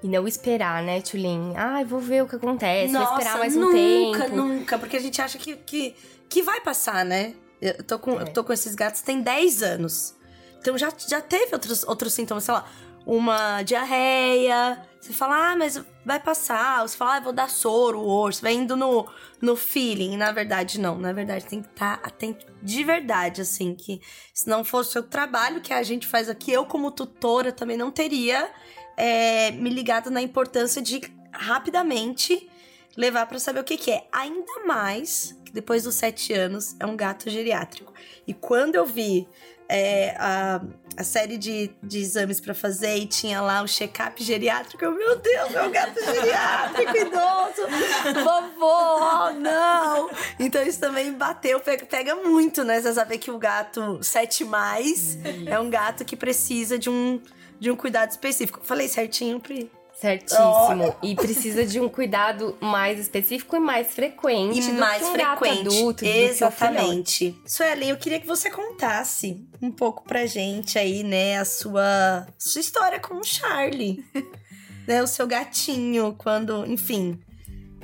E 0.04 0.08
não 0.08 0.28
esperar, 0.28 0.84
né, 0.84 1.02
Tulin? 1.02 1.54
Ai, 1.56 1.82
ah, 1.82 1.86
vou 1.86 2.00
ver 2.00 2.24
o 2.24 2.28
que 2.28 2.36
acontece, 2.36 2.94
Nossa, 2.94 3.10
vou 3.10 3.18
esperar 3.18 3.40
mais 3.40 3.56
um 3.56 3.62
nunca, 3.62 3.74
tempo. 3.74 4.12
Nunca, 4.12 4.28
nunca, 4.30 4.80
porque 4.80 4.98
a 4.98 5.00
gente 5.00 5.20
acha 5.22 5.38
que, 5.38 5.56
que, 5.56 5.96
que 6.30 6.44
vai 6.44 6.62
passar, 6.62 7.04
né? 7.04 7.34
Eu 7.62 7.84
tô 7.84 7.98
com, 7.98 8.20
é. 8.20 8.24
eu 8.24 8.28
tô 8.28 8.44
com 8.44 8.54
esses 8.54 8.76
gatos 8.76 9.02
tem 9.02 9.22
10 9.22 9.64
anos. 9.64 10.14
Então 10.60 10.78
já, 10.78 10.92
já 11.08 11.22
teve 11.22 11.54
outros, 11.54 11.84
outros 11.84 12.14
sintomas, 12.14 12.44
sei 12.44 12.54
lá, 12.54 12.68
uma 13.06 13.62
diarreia. 13.62 14.82
Você 15.00 15.14
fala, 15.14 15.52
ah, 15.52 15.56
mas 15.56 15.84
vai 16.04 16.20
passar. 16.20 16.82
Você 16.82 16.98
fala, 16.98 17.18
ah, 17.18 17.20
vou 17.20 17.34
dar 17.34 17.50
soro. 17.50 18.02
Você 18.26 18.42
vai 18.42 18.54
indo 18.54 18.76
no, 18.76 19.08
no 19.40 19.56
feeling. 19.56 20.18
Na 20.18 20.32
verdade, 20.32 20.80
não. 20.80 20.98
Na 20.98 21.14
verdade, 21.14 21.46
tem 21.46 21.62
que 21.62 21.70
estar 21.70 21.98
tá 21.98 22.08
atento 22.08 22.46
de 22.62 22.84
verdade, 22.84 23.42
assim. 23.42 23.76
Que 23.76 24.02
se 24.34 24.50
não 24.50 24.64
fosse 24.64 24.98
o 24.98 25.04
trabalho 25.04 25.62
que 25.62 25.74
a 25.74 25.84
gente 25.84 26.08
faz 26.08 26.28
aqui, 26.28 26.52
eu, 26.52 26.66
como 26.66 26.92
tutora, 26.92 27.52
também 27.52 27.78
não 27.78 27.92
teria 27.92 28.50
é, 28.98 29.52
me 29.52 29.70
ligado 29.70 30.10
na 30.10 30.22
importância 30.22 30.82
de 30.82 31.02
rapidamente 31.32 32.50
levar 32.98 33.26
para 33.26 33.38
saber 33.38 33.60
o 33.60 33.64
que, 33.64 33.78
que 33.78 33.92
é. 33.92 34.08
Ainda 34.12 34.66
mais 34.66 35.38
que 35.46 35.52
depois 35.52 35.84
dos 35.84 35.96
sete 35.96 36.34
anos 36.34 36.76
é 36.80 36.86
um 36.86 36.96
gato 36.96 37.30
geriátrico. 37.30 37.94
E 38.26 38.34
quando 38.34 38.76
eu 38.76 38.86
vi 38.86 39.28
é, 39.70 40.16
a, 40.18 40.62
a 40.98 41.04
série 41.04 41.38
de, 41.38 41.72
de 41.84 42.00
exames 42.00 42.40
para 42.40 42.54
fazer 42.54 42.96
e 42.98 43.06
tinha 43.06 43.42
lá 43.42 43.62
o 43.62 43.68
check-up 43.68 44.24
geriátrico. 44.24 44.84
Eu, 44.84 44.92
meu 44.92 45.16
Deus, 45.18 45.52
meu 45.52 45.70
gato 45.70 46.00
geriátrico, 46.04 46.98
idoso, 46.98 48.24
vovô, 48.24 49.28
oh, 49.28 49.32
não. 49.32 50.10
Então 50.40 50.62
isso 50.64 50.80
também 50.80 51.14
bateu, 51.14 51.60
pega, 51.60 51.86
pega 51.86 52.16
muito, 52.16 52.64
né? 52.64 52.82
Você 52.82 52.94
saber 52.94 53.18
que 53.18 53.32
o 53.32 53.38
gato 53.38 54.00
7 54.02 54.46
mais 54.46 55.18
é 55.46 55.60
um 55.60 55.70
gato 55.70 56.06
que 56.06 56.16
precisa 56.16 56.80
de 56.80 56.90
um, 56.90 57.22
de 57.60 57.70
um 57.70 57.76
cuidado 57.76 58.12
específico. 58.12 58.60
Falei 58.64 58.88
certinho, 58.88 59.40
Pri? 59.40 59.70
Certíssimo. 59.96 60.94
Oh. 61.02 61.06
E 61.06 61.16
precisa 61.16 61.66
de 61.66 61.80
um 61.80 61.88
cuidado 61.88 62.58
mais 62.60 63.00
específico 63.00 63.56
e 63.56 63.60
mais 63.60 63.94
frequente. 63.94 64.70
E 64.70 64.74
mais 64.74 65.02
um 65.02 65.14
frequente. 65.14 65.62
Adulto, 65.62 66.06
Exatamente. 66.06 67.36
Suelen, 67.46 67.90
eu 67.90 67.98
queria 67.98 68.20
que 68.20 68.28
você 68.28 68.50
contasse 68.50 69.48
um 69.62 69.72
pouco 69.72 70.04
pra 70.04 70.26
gente 70.26 70.78
aí, 70.78 71.02
né, 71.02 71.38
a 71.38 71.46
sua, 71.46 72.28
sua 72.38 72.60
história 72.60 73.00
com 73.00 73.16
o 73.16 73.24
Charlie. 73.24 74.04
né, 74.86 75.02
o 75.02 75.08
seu 75.08 75.26
gatinho, 75.26 76.14
quando, 76.18 76.66
enfim. 76.66 77.18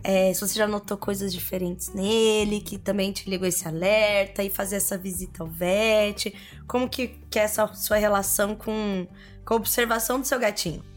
É, 0.03 0.33
se 0.33 0.41
você 0.41 0.55
já 0.55 0.67
notou 0.67 0.97
coisas 0.97 1.31
diferentes 1.31 1.93
nele, 1.93 2.59
que 2.59 2.77
também 2.77 3.11
te 3.13 3.29
ligou 3.29 3.47
esse 3.47 3.67
alerta 3.67 4.43
e 4.43 4.49
fazer 4.49 4.77
essa 4.77 4.97
visita 4.97 5.43
ao 5.43 5.49
vet. 5.49 6.33
Como 6.67 6.89
que, 6.89 7.07
que 7.29 7.39
é 7.39 7.43
essa 7.43 7.67
sua 7.73 7.97
relação 7.97 8.53
com, 8.55 9.07
com 9.45 9.53
a 9.53 9.57
observação 9.57 10.19
do 10.19 10.27
seu 10.27 10.39
gatinho? 10.39 10.90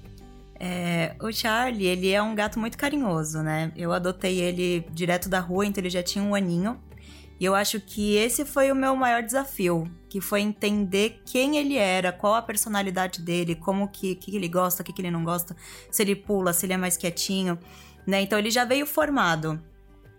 É, 0.66 1.14
o 1.20 1.30
Charlie, 1.30 1.86
ele 1.86 2.10
é 2.10 2.22
um 2.22 2.34
gato 2.34 2.58
muito 2.58 2.78
carinhoso, 2.78 3.42
né? 3.42 3.70
Eu 3.76 3.92
adotei 3.92 4.40
ele 4.40 4.86
direto 4.92 5.28
da 5.28 5.38
rua, 5.38 5.66
então 5.66 5.82
ele 5.82 5.90
já 5.90 6.02
tinha 6.02 6.24
um 6.24 6.34
aninho. 6.34 6.80
E 7.38 7.44
eu 7.44 7.54
acho 7.54 7.78
que 7.80 8.16
esse 8.16 8.46
foi 8.46 8.72
o 8.72 8.74
meu 8.74 8.96
maior 8.96 9.22
desafio, 9.22 9.84
que 10.08 10.22
foi 10.22 10.40
entender 10.40 11.20
quem 11.26 11.58
ele 11.58 11.76
era, 11.76 12.12
qual 12.12 12.32
a 12.32 12.40
personalidade 12.40 13.20
dele, 13.20 13.54
como 13.54 13.88
que, 13.88 14.14
que 14.14 14.34
ele 14.34 14.48
gosta, 14.48 14.80
o 14.80 14.86
que, 14.86 14.94
que 14.94 15.02
ele 15.02 15.10
não 15.10 15.22
gosta, 15.22 15.54
se 15.90 16.00
ele 16.02 16.16
pula, 16.16 16.54
se 16.54 16.64
ele 16.64 16.72
é 16.72 16.78
mais 16.78 16.96
quietinho, 16.96 17.58
né? 18.06 18.22
Então 18.22 18.38
ele 18.38 18.50
já 18.50 18.64
veio 18.64 18.86
formado. 18.86 19.62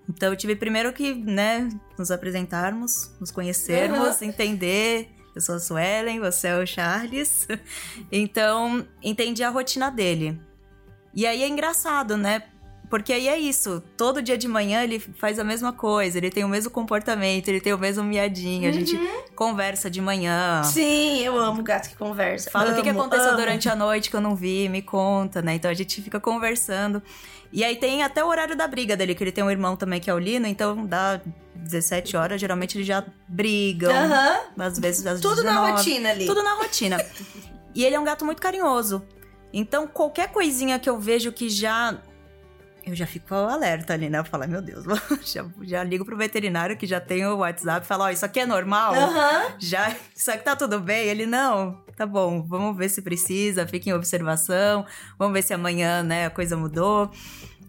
Então 0.07 0.29
eu 0.29 0.35
tive 0.35 0.55
primeiro 0.55 0.93
que, 0.93 1.15
né, 1.15 1.67
nos 1.97 2.11
apresentarmos, 2.11 3.11
nos 3.19 3.31
conhecermos, 3.31 4.21
entender 4.21 5.14
eu 5.35 5.41
sou 5.41 5.55
a 5.55 5.59
Suelen, 5.59 6.19
você 6.19 6.47
é 6.47 6.57
o 6.57 6.65
Charles. 6.65 7.47
Então, 8.11 8.87
entendi 9.03 9.43
a 9.43 9.49
rotina 9.49 9.91
dele. 9.91 10.39
E 11.13 11.25
aí 11.27 11.43
é 11.43 11.47
engraçado, 11.47 12.17
né? 12.17 12.43
Porque 12.89 13.11
aí 13.11 13.27
é 13.27 13.37
isso, 13.37 13.83
todo 13.97 14.21
dia 14.21 14.37
de 14.37 14.47
manhã 14.47 14.83
ele 14.83 14.99
faz 14.99 15.39
a 15.39 15.43
mesma 15.43 15.73
coisa, 15.73 16.17
ele 16.17 16.29
tem 16.29 16.43
o 16.43 16.47
mesmo 16.47 16.69
comportamento, 16.69 17.47
ele 17.47 17.59
tem 17.59 17.73
o 17.73 17.77
mesmo 17.77 18.03
miadinho, 18.03 18.63
uhum. 18.63 18.69
a 18.69 18.71
gente 18.71 18.95
uhum. 18.95 19.23
conversa 19.35 19.89
de 19.89 19.99
manhã. 19.99 20.63
Sim, 20.63 21.19
eu 21.21 21.37
amo 21.37 21.63
gato 21.63 21.89
que 21.89 21.95
conversa. 21.95 22.49
Fala 22.51 22.65
amo, 22.65 22.73
o 22.73 22.75
que, 22.77 22.83
que 22.83 22.89
aconteceu 22.89 23.29
amo. 23.29 23.37
durante 23.37 23.67
a 23.67 23.75
noite 23.75 24.09
que 24.09 24.15
eu 24.15 24.21
não 24.21 24.35
vi, 24.35 24.69
me 24.69 24.81
conta, 24.81 25.41
né? 25.41 25.55
Então 25.55 25.69
a 25.69 25.73
gente 25.73 26.01
fica 26.01 26.19
conversando. 26.19 27.01
E 27.55 27.63
aí 27.63 27.77
tem 27.77 28.03
até 28.03 28.21
o 28.21 28.27
horário 28.27 28.53
da 28.53 28.67
briga 28.67 28.97
dele, 28.97 29.15
que 29.15 29.23
ele 29.23 29.31
tem 29.31 29.41
um 29.41 29.49
irmão 29.49 29.77
também 29.77 30.01
que 30.01 30.09
é 30.09 30.13
o 30.13 30.19
Lino, 30.19 30.45
então 30.45 30.85
dá 30.85 31.21
17 31.55 32.17
horas, 32.17 32.41
geralmente 32.41 32.75
eles 32.77 32.85
já 32.85 33.01
brigam. 33.29 33.93
Uhum. 33.93 34.61
Às 34.61 34.77
vezes 34.77 35.07
às 35.07 35.21
Tudo 35.21 35.37
19, 35.41 35.45
na 35.45 35.71
rotina 35.71 36.09
ali. 36.09 36.25
Tudo 36.25 36.43
na 36.43 36.53
rotina. 36.55 36.97
e 37.73 37.85
ele 37.85 37.95
é 37.95 37.99
um 37.99 38.03
gato 38.03 38.25
muito 38.25 38.41
carinhoso. 38.41 39.07
Então, 39.53 39.87
qualquer 39.87 40.33
coisinha 40.33 40.77
que 40.77 40.89
eu 40.89 40.99
vejo 40.99 41.31
que 41.31 41.49
já 41.49 41.97
eu 42.85 42.95
já 42.95 43.07
fico 43.07 43.33
alerta 43.33 43.93
ali, 43.93 44.09
né? 44.09 44.19
Eu 44.19 44.25
falo, 44.25 44.47
meu 44.47 44.61
Deus, 44.61 44.85
já, 45.25 45.45
já 45.61 45.83
ligo 45.83 46.05
pro 46.05 46.15
veterinário 46.15 46.77
que 46.77 46.85
já 46.85 46.99
tem 46.99 47.25
o 47.25 47.37
WhatsApp 47.37 47.85
e 47.85 47.87
falo, 47.87 48.03
ó, 48.03 48.07
oh, 48.07 48.09
isso 48.09 48.25
aqui 48.25 48.39
é 48.41 48.45
normal? 48.45 48.93
Uhum. 48.93 49.55
Já, 49.59 49.95
isso 50.15 50.29
aqui 50.31 50.43
tá 50.43 50.55
tudo 50.55 50.79
bem? 50.79 51.07
Ele, 51.07 51.25
não, 51.25 51.83
tá 51.97 52.05
bom, 52.05 52.45
vamos 52.45 52.77
ver 52.77 52.89
se 52.89 53.01
precisa, 53.01 53.67
fique 53.67 53.89
em 53.89 53.93
observação, 53.93 54.85
vamos 55.17 55.33
ver 55.33 55.41
se 55.41 55.53
amanhã, 55.53 56.03
né, 56.03 56.27
a 56.27 56.29
coisa 56.29 56.55
mudou. 56.55 57.11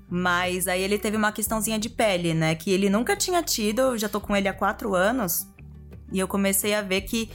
Mas 0.09 0.69
aí 0.69 0.83
ele 0.83 0.99
teve 0.99 1.17
uma 1.17 1.33
questãozinha 1.33 1.79
de 1.79 1.89
pele, 1.89 2.33
né? 2.33 2.55
Que 2.55 2.71
ele 2.71 2.89
nunca 2.89 3.17
tinha 3.17 3.43
tido, 3.43 3.81
eu 3.81 3.99
já 3.99 4.09
tô 4.09 4.21
com 4.21 4.37
ele 4.37 4.47
há 4.47 4.53
quatro 4.53 4.95
anos. 4.95 5.49
E 6.13 6.19
eu 6.19 6.29
comecei 6.29 6.75
a 6.75 6.83
ver 6.83 7.01
que 7.01 7.29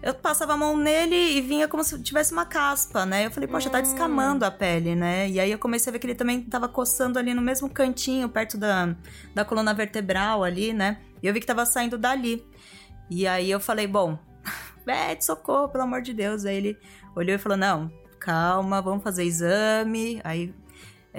eu 0.00 0.14
passava 0.14 0.52
a 0.52 0.56
mão 0.56 0.76
nele 0.76 1.16
e 1.16 1.40
vinha 1.40 1.66
como 1.66 1.82
se 1.82 2.00
tivesse 2.02 2.32
uma 2.32 2.46
caspa, 2.46 3.04
né? 3.04 3.26
Eu 3.26 3.30
falei, 3.30 3.48
poxa, 3.48 3.68
tá 3.68 3.80
descamando 3.80 4.44
a 4.44 4.50
pele, 4.50 4.94
né? 4.94 5.28
E 5.28 5.40
aí 5.40 5.50
eu 5.50 5.58
comecei 5.58 5.90
a 5.90 5.92
ver 5.92 5.98
que 5.98 6.06
ele 6.06 6.14
também 6.14 6.40
tava 6.42 6.68
coçando 6.68 7.18
ali 7.18 7.34
no 7.34 7.42
mesmo 7.42 7.68
cantinho, 7.68 8.28
perto 8.28 8.56
da, 8.56 8.94
da 9.34 9.44
coluna 9.44 9.74
vertebral 9.74 10.44
ali, 10.44 10.72
né? 10.72 11.00
E 11.20 11.26
eu 11.26 11.34
vi 11.34 11.40
que 11.40 11.46
tava 11.46 11.66
saindo 11.66 11.98
dali. 11.98 12.46
E 13.10 13.26
aí 13.26 13.50
eu 13.50 13.58
falei, 13.58 13.88
bom, 13.88 14.16
Beth, 14.86 15.20
socorro, 15.20 15.68
pelo 15.68 15.84
amor 15.84 16.00
de 16.00 16.14
Deus. 16.14 16.44
Aí 16.44 16.56
ele 16.56 16.78
olhou 17.16 17.34
e 17.34 17.38
falou, 17.38 17.58
não, 17.58 17.90
calma, 18.20 18.80
vamos 18.80 19.02
fazer 19.02 19.24
exame. 19.24 20.20
Aí 20.22 20.54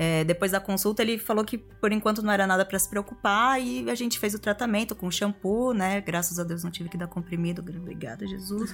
é, 0.01 0.23
depois 0.23 0.49
da 0.49 0.61
consulta, 0.61 1.01
ele 1.01 1.17
falou 1.17 1.43
que 1.43 1.57
por 1.57 1.91
enquanto 1.91 2.21
não 2.21 2.31
era 2.31 2.47
nada 2.47 2.63
para 2.63 2.79
se 2.79 2.87
preocupar 2.87 3.61
e 3.61 3.89
a 3.89 3.95
gente 3.95 4.17
fez 4.17 4.33
o 4.33 4.39
tratamento 4.39 4.95
com 4.95 5.11
shampoo, 5.11 5.73
né? 5.73 5.99
Graças 5.99 6.39
a 6.39 6.45
Deus 6.45 6.63
não 6.63 6.71
tive 6.71 6.87
que 6.87 6.95
dar 6.95 7.07
comprimido, 7.07 7.61
obrigada, 7.61 8.25
Jesus. 8.25 8.73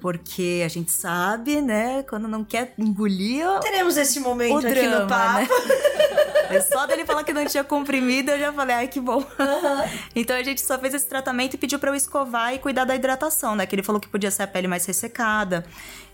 Porque 0.00 0.62
a 0.64 0.68
gente 0.68 0.90
sabe, 0.90 1.60
né? 1.60 2.02
Quando 2.02 2.26
não 2.26 2.42
quer 2.42 2.74
engolir. 2.76 3.46
Teremos 3.60 3.96
esse 3.96 4.18
momento 4.18 4.66
aqui 4.66 4.74
drama, 4.74 4.98
no 4.98 5.06
papo. 5.06 5.52
Né? 6.50 6.60
Só 6.62 6.84
dele 6.84 7.04
falar 7.06 7.22
que 7.22 7.32
não 7.32 7.46
tinha 7.46 7.62
comprimido, 7.62 8.32
eu 8.32 8.38
já 8.40 8.52
falei, 8.52 8.74
ai 8.74 8.88
que 8.88 8.98
bom. 8.98 9.18
Uhum. 9.18 10.00
então 10.16 10.36
a 10.36 10.42
gente 10.42 10.60
só 10.60 10.76
fez 10.76 10.94
esse 10.94 11.06
tratamento 11.06 11.54
e 11.54 11.58
pediu 11.58 11.78
para 11.78 11.92
eu 11.92 11.94
escovar 11.94 12.52
e 12.52 12.58
cuidar 12.58 12.84
da 12.84 12.96
hidratação, 12.96 13.54
né? 13.54 13.66
Que 13.66 13.76
ele 13.76 13.84
falou 13.84 14.00
que 14.00 14.08
podia 14.08 14.32
ser 14.32 14.42
a 14.42 14.46
pele 14.48 14.66
mais 14.66 14.84
ressecada. 14.84 15.64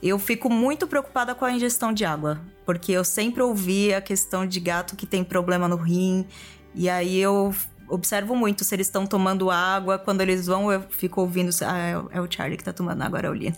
Eu 0.02 0.18
fico 0.18 0.50
muito 0.50 0.86
preocupada 0.86 1.34
com 1.34 1.46
a 1.46 1.50
ingestão 1.50 1.90
de 1.90 2.04
água, 2.04 2.38
porque 2.66 2.92
eu 2.92 3.04
sempre 3.04 3.40
ouvi 3.42 3.94
a 3.94 4.02
questão 4.02 4.46
de 4.46 4.60
gato 4.60 4.96
que 4.96 5.06
tem 5.06 5.24
problema 5.24 5.66
no 5.66 5.76
rim, 5.76 6.26
e 6.74 6.90
aí 6.90 7.16
eu 7.18 7.54
observo 7.88 8.34
muito 8.34 8.64
se 8.64 8.74
eles 8.74 8.86
estão 8.86 9.06
tomando 9.06 9.50
água. 9.50 9.98
Quando 9.98 10.20
eles 10.20 10.46
vão, 10.46 10.70
eu 10.70 10.82
fico 10.90 11.20
ouvindo. 11.20 11.50
Ah, 11.62 12.08
é 12.10 12.20
o 12.20 12.30
Charlie 12.30 12.58
que 12.58 12.64
tá 12.64 12.72
tomando 12.72 13.00
água, 13.02 13.18
agora 13.18 13.28
é 13.28 13.30
o 13.30 13.34
Lino. 13.34 13.56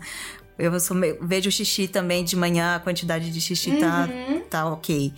Eu 0.58 0.72
meio, 0.94 1.18
vejo 1.22 1.50
xixi 1.50 1.86
também 1.86 2.24
de 2.24 2.34
manhã, 2.36 2.76
a 2.76 2.80
quantidade 2.80 3.30
de 3.30 3.40
xixi 3.40 3.76
tá, 3.76 4.08
uhum. 4.10 4.40
tá, 4.40 4.62
tá 4.62 4.66
ok. 4.66 5.12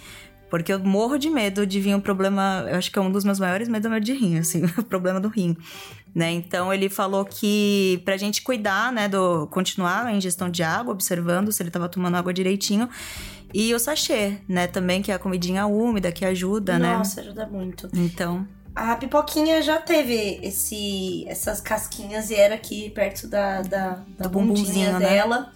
Porque 0.51 0.73
eu 0.73 0.79
morro 0.81 1.17
de 1.17 1.31
medo 1.31 1.65
de 1.67 1.81
vir 1.81 1.95
um 1.95 2.01
problema. 2.01 2.67
Eu 2.69 2.77
acho 2.77 2.91
que 2.91 2.99
é 2.99 3.03
um 3.03 3.11
dos 3.11 3.25
meus 3.25 3.39
maiores 3.39 3.69
medos 3.69 3.87
é 3.87 3.89
o 3.89 3.93
medo 3.93 4.05
de 4.05 4.13
rim, 4.13 4.39
assim, 4.39 4.65
o 4.77 4.83
problema 4.83 5.21
do 5.21 5.29
rim. 5.29 5.57
Né? 6.15 6.33
Então 6.33 6.75
ele 6.75 6.89
falou 6.89 7.25
que 7.25 8.03
pra 8.05 8.17
gente 8.17 8.43
cuidar, 8.43 8.93
né, 8.93 9.09
do 9.09 9.47
continuar 9.47 10.07
a 10.07 10.13
ingestão 10.13 10.51
de 10.51 10.63
água, 10.63 10.93
observando 10.93 11.53
se 11.53 11.63
ele 11.63 11.71
tava 11.71 11.89
tomando 11.89 12.17
água 12.17 12.35
direitinho. 12.35 12.89
E 13.52 13.75
o 13.75 13.78
sachê, 13.78 14.38
né, 14.49 14.66
também 14.66 15.02
que 15.02 15.11
é 15.11 15.14
a 15.14 15.19
comidinha 15.19 15.66
úmida 15.66 16.12
que 16.12 16.25
ajuda, 16.25 16.78
Nossa, 16.78 16.87
né? 16.87 16.97
Nossa, 16.97 17.21
ajuda 17.21 17.47
muito. 17.47 17.88
Então, 17.92 18.47
A 18.75 18.95
pipoquinha 18.97 19.61
já 19.61 19.78
teve 19.78 20.38
esse, 20.42 21.25
essas 21.28 21.61
casquinhas 21.61 22.30
e 22.30 22.35
era 22.35 22.54
aqui 22.54 22.90
perto 22.90 23.26
da, 23.26 23.62
da, 23.62 24.02
da 24.16 24.28
Do 24.28 24.40
né? 24.40 24.99
dela. 24.99 25.52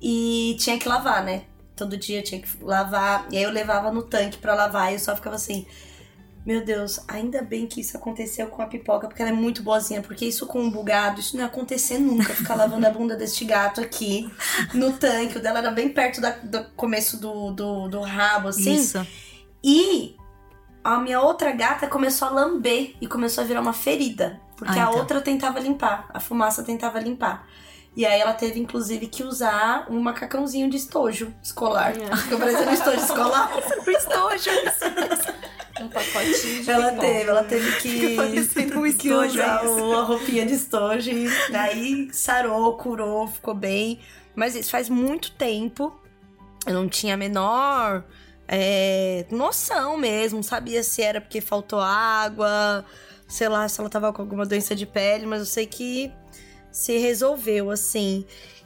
E 0.00 0.56
tinha 0.58 0.78
que 0.78 0.88
lavar, 0.88 1.24
né? 1.24 1.42
Todo 1.74 1.96
dia 1.96 2.22
tinha 2.22 2.40
que 2.40 2.48
lavar. 2.62 3.26
E 3.30 3.36
aí 3.36 3.42
eu 3.42 3.50
levava 3.50 3.90
no 3.90 4.02
tanque 4.02 4.38
pra 4.38 4.54
lavar 4.54 4.90
e 4.90 4.94
eu 4.94 4.98
só 4.98 5.14
ficava 5.14 5.36
assim. 5.36 5.66
Meu 6.44 6.64
Deus, 6.64 6.98
ainda 7.06 7.40
bem 7.40 7.68
que 7.68 7.80
isso 7.80 7.96
aconteceu 7.96 8.48
com 8.48 8.62
a 8.62 8.66
pipoca, 8.66 9.06
porque 9.06 9.22
ela 9.22 9.30
é 9.30 9.34
muito 9.34 9.62
boazinha. 9.62 10.02
Porque 10.02 10.24
isso 10.26 10.44
com 10.46 10.60
um 10.60 10.70
bugado, 10.70 11.20
isso 11.20 11.36
não 11.36 11.42
ia 11.44 11.46
acontecer 11.48 11.98
nunca. 11.98 12.34
Ficar 12.34 12.56
lavando 12.56 12.84
a 12.86 12.90
bunda 12.90 13.14
deste 13.16 13.44
gato 13.44 13.80
aqui 13.80 14.28
no 14.74 14.92
tanque. 14.94 15.38
O 15.38 15.40
dela 15.40 15.60
era 15.60 15.70
bem 15.70 15.88
perto 15.90 16.20
da- 16.20 16.30
do 16.42 16.64
começo 16.76 17.16
do, 17.20 17.52
do, 17.52 17.88
do 17.88 18.00
rabo, 18.00 18.48
assim. 18.48 18.74
isso. 18.74 19.06
E 19.62 20.16
a 20.82 20.98
minha 20.98 21.20
outra 21.20 21.52
gata 21.52 21.86
começou 21.86 22.26
a 22.26 22.30
lamber 22.32 22.96
e 23.00 23.06
começou 23.06 23.44
a 23.44 23.46
virar 23.46 23.60
uma 23.60 23.72
ferida. 23.72 24.40
Porque 24.56 24.76
Ah, 24.78 24.86
a 24.86 24.88
então. 24.90 24.98
outra 25.00 25.20
tentava 25.20 25.60
limpar, 25.60 26.06
a 26.12 26.18
fumaça 26.18 26.64
tentava 26.64 26.98
limpar. 26.98 27.46
E 27.94 28.04
aí 28.06 28.20
ela 28.20 28.32
teve, 28.32 28.58
inclusive, 28.58 29.06
que 29.06 29.22
usar 29.22 29.86
um 29.90 30.00
macacãozinho 30.00 30.68
de 30.70 30.76
estojo 30.78 31.32
escolar. 31.42 31.92
É. 31.96 32.16
Ficou 32.16 32.38
parecendo 32.38 32.70
um 32.70 32.74
estojo 32.74 32.98
escolar. 33.00 33.52
Estojo. 33.86 34.50
Um 35.82 35.88
pacotinho 35.88 36.62
de 36.62 36.70
Ela 36.70 36.90
pipoca. 36.90 37.06
teve, 37.06 37.30
ela 37.30 37.44
teve 37.44 37.72
que, 37.80 38.16
um 38.76 38.92
que 38.92 39.12
usar 39.12 39.64
é 39.64 39.68
uma 39.68 40.02
roupinha 40.02 40.46
de 40.46 40.54
estojo. 40.54 41.10
Daí 41.50 42.08
sarou, 42.12 42.76
curou, 42.76 43.26
ficou 43.28 43.54
bem. 43.54 44.00
Mas 44.34 44.54
isso 44.54 44.70
faz 44.70 44.88
muito 44.88 45.32
tempo. 45.32 45.94
Eu 46.66 46.74
não 46.74 46.88
tinha 46.88 47.14
a 47.14 47.16
menor 47.16 48.04
é, 48.48 49.26
noção 49.30 49.96
mesmo. 49.96 50.42
Sabia 50.42 50.82
se 50.82 51.02
era 51.02 51.20
porque 51.20 51.40
faltou 51.40 51.80
água, 51.80 52.84
sei 53.28 53.48
lá, 53.48 53.68
se 53.68 53.80
ela 53.80 53.88
tava 53.90 54.12
com 54.12 54.22
alguma 54.22 54.46
doença 54.46 54.74
de 54.74 54.86
pele, 54.86 55.26
mas 55.26 55.40
eu 55.40 55.46
sei 55.46 55.66
que 55.66 56.12
se 56.70 56.96
resolveu 56.98 57.70
assim. 57.70 58.24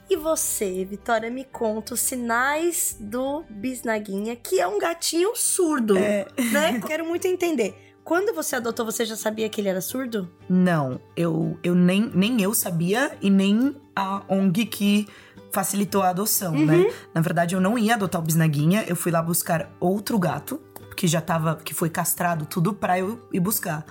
E 0.09 0.15
você, 0.15 0.85
Vitória, 0.85 1.29
me 1.29 1.43
conta 1.43 1.93
os 1.93 1.99
sinais 1.99 2.95
do 2.99 3.43
Bisnaguinha, 3.49 4.35
que 4.35 4.59
é 4.59 4.67
um 4.67 4.79
gatinho 4.79 5.35
surdo, 5.35 5.95
né? 5.95 6.79
Quero 6.85 7.05
muito 7.05 7.27
entender. 7.27 7.75
Quando 8.05 8.33
você 8.33 8.55
adotou, 8.55 8.85
você 8.85 9.03
já 9.03 9.17
sabia 9.17 9.49
que 9.49 9.59
ele 9.59 9.67
era 9.67 9.81
surdo? 9.81 10.31
Não, 10.47 10.97
eu, 11.13 11.59
eu 11.61 11.75
nem, 11.75 12.09
nem 12.15 12.41
eu 12.41 12.53
sabia 12.53 13.17
e 13.21 13.29
nem 13.29 13.75
a 13.93 14.23
ONG 14.29 14.65
que 14.65 15.07
facilitou 15.51 16.01
a 16.01 16.09
adoção, 16.09 16.53
né? 16.53 16.89
Na 17.13 17.19
verdade, 17.19 17.55
eu 17.55 17.59
não 17.59 17.77
ia 17.77 17.95
adotar 17.95 18.21
o 18.21 18.23
Bisnaguinha, 18.23 18.85
eu 18.87 18.95
fui 18.95 19.11
lá 19.11 19.21
buscar 19.21 19.69
outro 19.77 20.17
gato, 20.17 20.61
que 20.95 21.05
já 21.05 21.19
tava, 21.19 21.57
que 21.57 21.73
foi 21.73 21.89
castrado, 21.89 22.45
tudo 22.45 22.73
pra 22.73 22.97
eu 22.97 23.27
ir 23.33 23.41
buscar. 23.41 23.85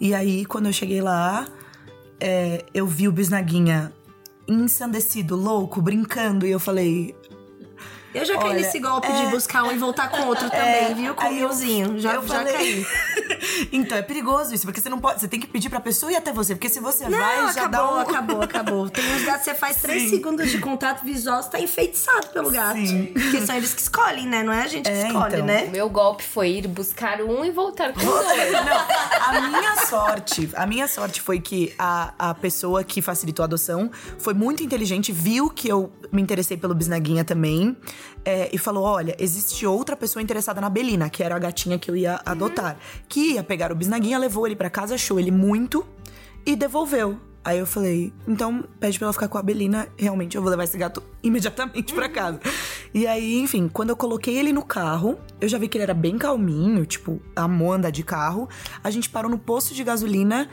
E 0.00 0.14
aí, 0.14 0.44
quando 0.44 0.66
eu 0.66 0.72
cheguei 0.72 1.00
lá, 1.00 1.48
é, 2.20 2.64
eu 2.72 2.86
vi 2.86 3.08
o 3.08 3.12
Bisnaguinha 3.12 3.92
ensandecido, 4.48 5.36
louco, 5.36 5.80
brincando, 5.82 6.46
e 6.46 6.50
eu 6.50 6.60
falei, 6.60 7.14
Eu 8.16 8.24
já 8.24 8.36
caí 8.38 8.50
Olha, 8.50 8.54
nesse 8.62 8.78
golpe 8.78 9.06
é- 9.08 9.24
de 9.24 9.30
buscar 9.30 9.64
um 9.64 9.72
e 9.72 9.78
voltar 9.78 10.08
com 10.08 10.22
outro 10.26 10.46
É, 10.52 10.80
também, 10.84 10.94
viu? 10.94 11.14
Com 11.14 11.26
o 11.28 11.34
meuzinho. 11.34 11.98
Já, 11.98 12.14
eu 12.14 12.26
já 12.26 12.34
falei- 12.38 12.52
caí. 12.54 12.86
então 13.72 13.96
é 13.98 14.02
perigoso 14.02 14.54
isso, 14.54 14.64
porque 14.64 14.80
você 14.80 14.88
não 14.88 14.98
pode, 14.98 15.20
você 15.20 15.28
tem 15.28 15.38
que 15.40 15.46
pedir 15.46 15.68
pra 15.68 15.80
pessoa 15.80 16.10
ir 16.10 16.16
até 16.16 16.32
você, 16.32 16.54
porque 16.54 16.68
se 16.68 16.80
você 16.80 17.08
Não, 17.08 17.18
vai, 17.18 17.52
já 17.52 17.66
dá 17.66 17.78
acabou, 17.78 17.96
um... 17.96 18.00
acabou, 18.00 18.42
acabou. 18.42 18.88
Tem 18.90 19.04
uns 19.14 19.22
gatos 19.24 19.44
que 19.44 19.50
você 19.50 19.54
faz 19.54 19.76
três 19.76 20.02
Sim. 20.04 20.10
segundos 20.10 20.50
de 20.50 20.58
contato 20.58 21.04
visual, 21.04 21.42
você 21.42 21.50
tá 21.50 21.60
enfeitiçado 21.60 22.28
pelo 22.28 22.50
gato. 22.50 22.76
Sim. 22.78 23.06
Porque 23.12 23.40
são 23.46 23.56
eles 23.56 23.74
que 23.74 23.80
escolhem, 23.82 24.26
né? 24.26 24.42
Não 24.42 24.52
é 24.52 24.62
a 24.62 24.66
gente 24.66 24.84
que 24.84 24.90
É, 24.90 25.06
escolhe, 25.06 25.34
então. 25.34 25.42
O 25.42 25.46
né? 25.46 25.66
meu 25.66 25.88
golpe 25.88 26.22
foi 26.22 26.50
ir 26.52 26.68
buscar 26.68 27.20
um 27.20 27.44
e 27.44 27.50
voltar 27.50 27.92
com 27.92 28.00
dois. 28.00 28.52
Não, 28.52 29.26
a 29.26 29.40
minha 29.48 29.86
sorte, 29.86 30.50
a 30.54 30.66
minha 30.66 30.88
sorte 30.88 31.20
foi 31.20 31.40
que 31.40 31.74
a, 31.78 32.12
a 32.18 32.34
pessoa 32.34 32.82
que 32.84 33.00
facilitou 33.02 33.42
a 33.42 33.46
adoção 33.46 33.90
foi 34.18 34.34
muito 34.34 34.62
inteligente, 34.62 35.12
viu 35.12 35.50
que 35.50 35.68
eu 35.68 35.90
me 36.16 36.22
interessei 36.22 36.56
pelo 36.56 36.74
Bisnaguinha 36.74 37.24
também. 37.24 37.76
é, 38.24 38.50
e 38.52 38.58
falou: 38.58 38.82
olha, 38.84 39.14
existe 39.18 39.64
outra 39.64 39.96
pessoa 39.96 40.22
interessada 40.22 40.60
na 40.60 40.68
Belina, 40.68 41.08
que 41.08 41.22
era 41.22 41.36
a 41.36 41.38
gatinha 41.38 41.78
que 41.78 41.90
eu 41.90 41.96
ia 41.96 42.20
adotar. 42.24 42.76
Que 43.08 43.34
ia 43.34 43.44
pegar 43.44 43.70
o 43.70 43.74
Bisnaguinha, 43.74 44.18
levou 44.18 44.46
ele 44.46 44.56
pra 44.56 44.68
casa, 44.68 44.94
achou 44.96 45.20
ele 45.20 45.30
muito 45.30 45.86
e 46.44 46.56
devolveu. 46.56 47.20
Aí 47.44 47.58
eu 47.60 47.66
falei, 47.66 48.12
então 48.26 48.64
pede 48.80 48.98
pra 48.98 49.06
ela 49.06 49.12
ficar 49.12 49.28
com 49.28 49.38
a 49.38 49.42
Belina, 49.42 49.86
realmente 49.96 50.36
eu 50.36 50.42
vou 50.42 50.50
levar 50.50 50.64
esse 50.64 50.76
gato 50.76 51.00
imediatamente 51.22 51.94
pra 51.94 52.08
casa. 52.08 52.40
E 52.92 53.06
aí, 53.06 53.38
enfim, 53.38 53.68
quando 53.68 53.90
eu 53.90 53.96
coloquei 53.96 54.36
ele 54.36 54.52
no 54.52 54.64
carro, 54.64 55.16
eu 55.40 55.48
já 55.48 55.56
vi 55.56 55.68
que 55.68 55.78
ele 55.78 55.84
era 55.84 55.94
bem 55.94 56.18
calminho, 56.18 56.84
tipo, 56.84 57.22
amou 57.36 57.72
andar 57.72 57.90
de 57.90 58.02
carro. 58.02 58.48
A 58.82 58.90
gente 58.90 59.08
parou 59.08 59.30
no 59.30 59.38
posto 59.38 59.74
de 59.74 59.84
gasolina 59.84 60.48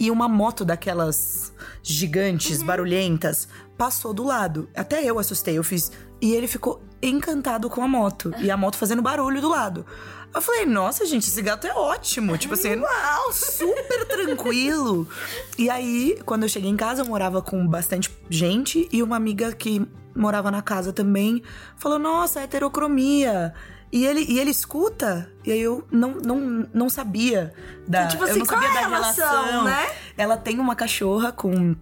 e 0.00 0.10
uma 0.10 0.26
moto 0.26 0.64
daquelas 0.64 1.52
gigantes, 1.82 2.62
barulhentas, 2.62 3.48
passou 3.76 4.12
do 4.12 4.24
lado. 4.24 4.68
Até 4.74 5.04
eu 5.04 5.18
assustei, 5.18 5.58
eu 5.58 5.64
fiz. 5.64 5.90
E 6.20 6.34
ele 6.34 6.46
ficou 6.46 6.82
encantado 7.02 7.70
com 7.70 7.82
a 7.82 7.88
moto. 7.88 8.32
E 8.38 8.50
a 8.50 8.56
moto 8.56 8.76
fazendo 8.76 9.02
barulho 9.02 9.40
do 9.40 9.48
lado. 9.48 9.86
Eu 10.34 10.42
falei, 10.42 10.66
nossa, 10.66 11.06
gente, 11.06 11.28
esse 11.28 11.40
gato 11.40 11.66
é 11.66 11.72
ótimo. 11.72 12.36
Tipo 12.36 12.54
assim, 12.54 12.76
uau, 12.80 13.32
super 13.32 14.06
tranquilo. 14.06 15.08
E 15.56 15.70
aí, 15.70 16.20
quando 16.24 16.42
eu 16.42 16.48
cheguei 16.48 16.70
em 16.70 16.76
casa, 16.76 17.02
eu 17.02 17.06
morava 17.06 17.40
com 17.40 17.66
bastante 17.66 18.10
gente 18.28 18.88
e 18.92 19.02
uma 19.02 19.16
amiga 19.16 19.52
que 19.52 19.86
morava 20.14 20.50
na 20.50 20.60
casa 20.60 20.92
também 20.92 21.42
falou: 21.76 21.98
Nossa, 21.98 22.40
heterocromia. 22.40 23.54
E 23.90 24.04
ele, 24.04 24.24
e 24.28 24.38
ele 24.38 24.50
escuta, 24.50 25.30
e 25.44 25.52
aí 25.52 25.60
eu 25.60 25.86
não, 25.90 26.12
não, 26.12 26.68
não 26.74 26.90
sabia 26.90 27.54
da. 27.86 28.06
Tipo 28.06 28.24
eu 28.24 28.30
assim, 28.30 28.38
não 28.40 28.46
qual 28.46 28.60
sabia 28.60 28.74
é 28.74 28.78
a 28.78 28.82
da 28.82 28.88
relação, 28.96 29.44
relação. 29.44 29.64
né? 29.64 29.86
Ela 30.16 30.36
tem 30.36 30.58
uma 30.58 30.76
cachorra 30.76 31.32
com 31.32 31.74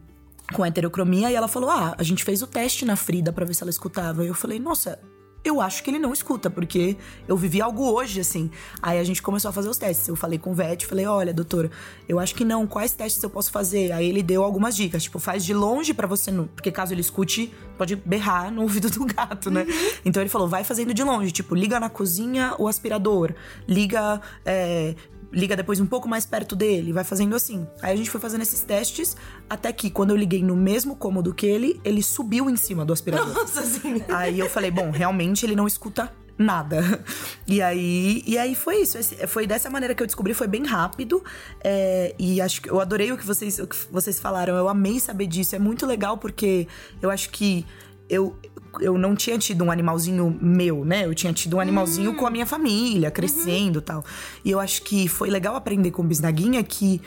com 0.53 0.65
heterocromia 0.65 1.29
e 1.31 1.35
ela 1.35 1.49
falou: 1.49 1.69
"Ah, 1.71 1.95
a 1.99 2.03
gente 2.05 2.23
fez 2.23 2.41
o 2.43 2.47
teste 2.47 2.85
na 2.85 2.95
Frida 2.95 3.33
pra 3.33 3.45
ver 3.45 3.55
se 3.55 3.63
ela 3.63 3.71
escutava". 3.71 4.25
E 4.25 4.29
eu 4.29 4.35
falei: 4.35 4.61
"Nossa, 4.61 5.01
eu 5.49 5.61
acho 5.61 5.83
que 5.83 5.91
ele 5.91 5.99
não 5.99 6.13
escuta, 6.13 6.51
porque 6.51 6.97
eu 7.27 7.37
vivi 7.37 7.61
algo 7.61 7.85
hoje, 7.91 8.21
assim. 8.21 8.51
Aí 8.83 8.99
a 8.99 9.05
gente 9.05 9.23
começou 9.23 9.49
a 9.49 9.53
fazer 9.53 9.69
os 9.69 9.77
testes. 9.77 10.07
Eu 10.09 10.17
falei 10.17 10.39
com 10.39 10.51
o 10.51 10.55
vet, 10.55 10.87
falei, 10.87 11.07
olha, 11.07 11.33
doutora, 11.33 11.71
eu 12.09 12.19
acho 12.19 12.35
que 12.35 12.45
não, 12.45 12.67
quais 12.67 12.93
testes 12.93 13.23
eu 13.23 13.31
posso 13.31 13.51
fazer? 13.51 13.93
Aí 13.93 14.09
ele 14.09 14.23
deu 14.23 14.43
algumas 14.43 14.77
dicas, 14.77 15.03
tipo, 15.03 15.19
faz 15.19 15.45
de 15.45 15.55
longe 15.55 15.95
pra 15.95 16.07
você 16.07 16.31
não. 16.31 16.47
Porque 16.47 16.71
caso 16.71 16.93
ele 16.93 17.01
escute, 17.01 17.53
pode 17.77 17.97
berrar 17.97 18.51
no 18.51 18.63
ouvido 18.63 18.91
do 18.91 19.05
gato, 19.05 19.51
né? 19.51 19.67
Então 20.05 20.23
ele 20.23 20.31
falou, 20.31 20.49
vai 20.49 20.65
fazendo 20.65 20.93
de 20.93 21.03
longe, 21.03 21.33
tipo, 21.33 21.55
liga 21.55 21.79
na 21.79 21.89
cozinha 21.89 22.55
o 22.59 22.69
aspirador, 22.69 23.35
liga. 23.67 24.21
é, 24.45 24.95
liga 25.33 25.57
depois 25.57 25.81
um 25.81 25.87
pouco 25.87 26.09
mais 26.09 26.25
perto 26.25 26.55
dele, 26.57 26.93
vai 26.93 27.05
fazendo 27.05 27.35
assim. 27.37 27.67
Aí 27.83 27.93
a 27.93 27.97
gente 27.97 28.11
foi 28.11 28.21
fazendo 28.21 28.43
esses 28.43 28.61
testes, 28.63 29.17
até 29.51 29.73
que 29.73 29.91
quando 29.91 30.11
eu 30.11 30.17
liguei 30.17 30.43
no 30.43 30.57
mesmo 30.57 30.97
cômodo 30.97 31.35
que 31.35 31.47
ele, 31.47 31.81
ele 31.85 32.03
subiu 32.03 32.49
em 32.49 32.57
cima 32.57 32.85
do 32.85 32.93
aspirador. 32.93 33.33
Nossa 33.35 33.63
senhora. 33.63 34.05
Aí 34.17 34.39
eu 34.39 34.49
falei, 34.49 34.71
bom, 34.71 34.91
realmente 34.91 35.45
ele 35.45 35.57
não 35.57 35.67
escuta 35.67 36.13
nada. 36.39 36.83
E 37.49 37.63
aí, 37.63 38.25
e 38.27 38.37
aí 38.37 38.57
foi 38.57 38.79
isso. 38.83 38.99
Esse- 38.99 39.25
Foi 39.29 39.47
dessa 39.47 39.71
maneira 39.71 39.95
que 39.95 40.03
eu 40.03 40.07
descobri, 40.07 40.35
foi 40.35 40.49
bem 40.49 40.65
rápido. 40.67 41.23
É, 41.63 42.13
e 42.19 42.41
acho 42.41 42.61
que 42.61 42.69
eu 42.69 42.81
adorei 42.81 43.13
o 43.13 43.17
que, 43.17 43.25
vocês, 43.25 43.59
o 43.61 43.67
que 43.69 43.77
vocês 43.91 44.19
falaram. 44.19 44.57
Eu 44.57 44.69
amei 44.69 44.99
saber 44.99 45.27
disso. 45.29 45.55
É 45.55 45.59
muito 45.61 45.87
legal 45.87 46.19
porque 46.19 46.67
eu 47.01 47.09
acho 47.09 47.31
que 47.31 47.65
eu, 48.09 48.37
eu 48.81 48.99
não 48.99 49.15
tinha 49.15 49.39
tido 49.39 49.65
um 49.65 49.71
animalzinho 49.71 50.37
meu, 50.41 50.85
né? 50.85 51.05
Eu 51.05 51.15
tinha 51.15 51.33
tido 51.33 51.57
um 51.57 51.61
animalzinho 51.61 52.15
com 52.15 52.27
a 52.27 52.31
minha 52.31 52.47
família, 52.47 53.11
crescendo 53.11 53.79
e 53.79 53.83
tal. 53.83 54.05
E 54.45 54.51
eu 54.51 54.61
acho 54.61 54.83
que 54.83 55.09
foi 55.09 55.31
legal 55.31 55.57
aprender 55.57 55.91
com 55.91 56.03
o 56.03 56.05
Bisnaguinha 56.05 56.63
que 56.63 57.01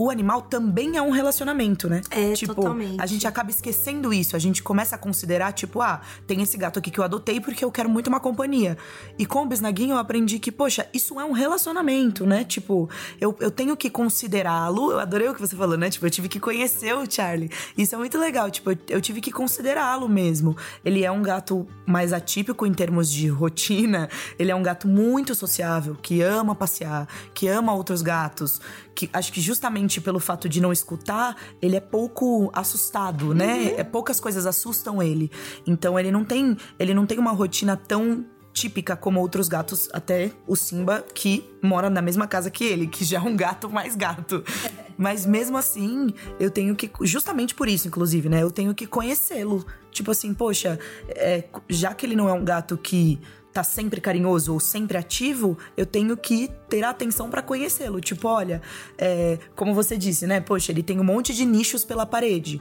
o 0.00 0.08
animal 0.08 0.40
também 0.40 0.96
é 0.96 1.02
um 1.02 1.10
relacionamento, 1.10 1.86
né? 1.86 2.00
É, 2.10 2.32
tipo, 2.32 2.54
totalmente. 2.54 2.98
a 2.98 3.04
gente 3.04 3.26
acaba 3.26 3.50
esquecendo 3.50 4.14
isso. 4.14 4.34
A 4.34 4.38
gente 4.38 4.62
começa 4.62 4.96
a 4.96 4.98
considerar, 4.98 5.52
tipo, 5.52 5.82
ah, 5.82 6.00
tem 6.26 6.40
esse 6.40 6.56
gato 6.56 6.78
aqui 6.78 6.90
que 6.90 6.98
eu 6.98 7.04
adotei 7.04 7.38
porque 7.38 7.62
eu 7.62 7.70
quero 7.70 7.90
muito 7.90 8.06
uma 8.06 8.18
companhia. 8.18 8.78
E 9.18 9.26
com 9.26 9.42
o 9.42 9.46
Bisnaguinho 9.46 9.92
eu 9.92 9.98
aprendi 9.98 10.38
que, 10.38 10.50
poxa, 10.50 10.88
isso 10.94 11.20
é 11.20 11.24
um 11.26 11.32
relacionamento, 11.32 12.24
né? 12.24 12.44
Tipo, 12.44 12.88
eu, 13.20 13.36
eu 13.40 13.50
tenho 13.50 13.76
que 13.76 13.90
considerá-lo. 13.90 14.90
Eu 14.92 15.00
adorei 15.00 15.28
o 15.28 15.34
que 15.34 15.40
você 15.42 15.54
falou, 15.54 15.76
né? 15.76 15.90
Tipo, 15.90 16.06
eu 16.06 16.10
tive 16.10 16.30
que 16.30 16.40
conhecer 16.40 16.94
o 16.94 17.04
Charlie. 17.06 17.50
Isso 17.76 17.94
é 17.94 17.98
muito 17.98 18.16
legal. 18.16 18.50
Tipo, 18.50 18.70
eu, 18.70 18.78
eu 18.88 19.00
tive 19.02 19.20
que 19.20 19.30
considerá-lo 19.30 20.08
mesmo. 20.08 20.56
Ele 20.82 21.04
é 21.04 21.12
um 21.12 21.20
gato 21.20 21.68
mais 21.84 22.14
atípico 22.14 22.64
em 22.64 22.72
termos 22.72 23.12
de 23.12 23.28
rotina. 23.28 24.08
Ele 24.38 24.50
é 24.50 24.54
um 24.54 24.62
gato 24.62 24.88
muito 24.88 25.34
sociável, 25.34 25.94
que 25.94 26.22
ama 26.22 26.54
passear, 26.54 27.06
que 27.34 27.48
ama 27.48 27.74
outros 27.74 28.00
gatos. 28.00 28.62
Que 28.94 29.10
acho 29.12 29.30
que 29.32 29.40
justamente 29.42 29.89
pelo 29.98 30.20
fato 30.20 30.46
de 30.46 30.60
não 30.60 30.70
escutar, 30.70 31.34
ele 31.62 31.74
é 31.74 31.80
pouco 31.80 32.50
assustado, 32.52 33.34
né? 33.34 33.76
É, 33.78 33.82
poucas 33.82 34.20
coisas 34.20 34.44
assustam 34.44 35.02
ele. 35.02 35.30
Então 35.66 35.98
ele 35.98 36.10
não 36.10 36.22
tem, 36.22 36.54
ele 36.78 36.92
não 36.92 37.06
tem 37.06 37.18
uma 37.18 37.32
rotina 37.32 37.78
tão 37.78 38.26
típica 38.52 38.96
como 38.96 39.20
outros 39.20 39.48
gatos, 39.48 39.88
até 39.92 40.32
o 40.46 40.56
Simba, 40.56 41.04
que 41.14 41.48
mora 41.62 41.88
na 41.88 42.02
mesma 42.02 42.26
casa 42.26 42.50
que 42.50 42.64
ele, 42.64 42.86
que 42.86 43.04
já 43.04 43.18
é 43.18 43.20
um 43.20 43.36
gato 43.36 43.70
mais 43.70 43.96
gato. 43.96 44.44
Mas 44.98 45.24
mesmo 45.24 45.56
assim, 45.56 46.12
eu 46.38 46.50
tenho 46.50 46.76
que. 46.76 46.90
Justamente 47.02 47.54
por 47.54 47.68
isso, 47.68 47.88
inclusive, 47.88 48.28
né? 48.28 48.42
Eu 48.42 48.50
tenho 48.50 48.74
que 48.74 48.86
conhecê-lo. 48.86 49.64
Tipo 49.90 50.10
assim, 50.10 50.34
poxa, 50.34 50.78
é, 51.08 51.44
já 51.70 51.94
que 51.94 52.04
ele 52.04 52.14
não 52.14 52.28
é 52.28 52.32
um 52.34 52.44
gato 52.44 52.76
que 52.76 53.18
tá 53.52 53.64
sempre 53.64 54.00
carinhoso 54.00 54.52
ou 54.52 54.60
sempre 54.60 54.96
ativo, 54.96 55.58
eu 55.76 55.84
tenho 55.84 56.16
que 56.16 56.50
ter 56.68 56.84
atenção 56.84 57.28
para 57.28 57.42
conhecê-lo. 57.42 58.00
Tipo, 58.00 58.28
olha, 58.28 58.62
é, 58.96 59.38
como 59.56 59.74
você 59.74 59.96
disse, 59.96 60.26
né? 60.26 60.40
Poxa, 60.40 60.70
ele 60.70 60.82
tem 60.82 61.00
um 61.00 61.04
monte 61.04 61.34
de 61.34 61.44
nichos 61.44 61.84
pela 61.84 62.06
parede. 62.06 62.60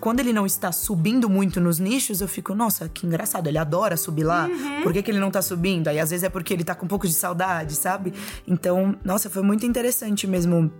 Quando 0.00 0.20
ele 0.20 0.32
não 0.32 0.44
está 0.44 0.72
subindo 0.72 1.28
muito 1.28 1.60
nos 1.60 1.78
nichos, 1.78 2.20
eu 2.20 2.28
fico, 2.28 2.54
nossa, 2.54 2.88
que 2.88 3.06
engraçado, 3.06 3.46
ele 3.46 3.58
adora 3.58 3.96
subir 3.96 4.24
lá. 4.24 4.46
Uhum. 4.46 4.82
Por 4.82 4.92
que, 4.92 5.02
que 5.02 5.10
ele 5.10 5.20
não 5.20 5.30
tá 5.30 5.40
subindo? 5.40 5.88
Aí 5.88 6.00
às 6.00 6.10
vezes 6.10 6.24
é 6.24 6.28
porque 6.28 6.52
ele 6.52 6.64
tá 6.64 6.74
com 6.74 6.84
um 6.84 6.88
pouco 6.88 7.06
de 7.06 7.14
saudade, 7.14 7.76
sabe? 7.76 8.12
Então, 8.46 8.96
nossa, 9.04 9.30
foi 9.30 9.42
muito 9.42 9.64
interessante 9.64 10.26
mesmo 10.26 10.70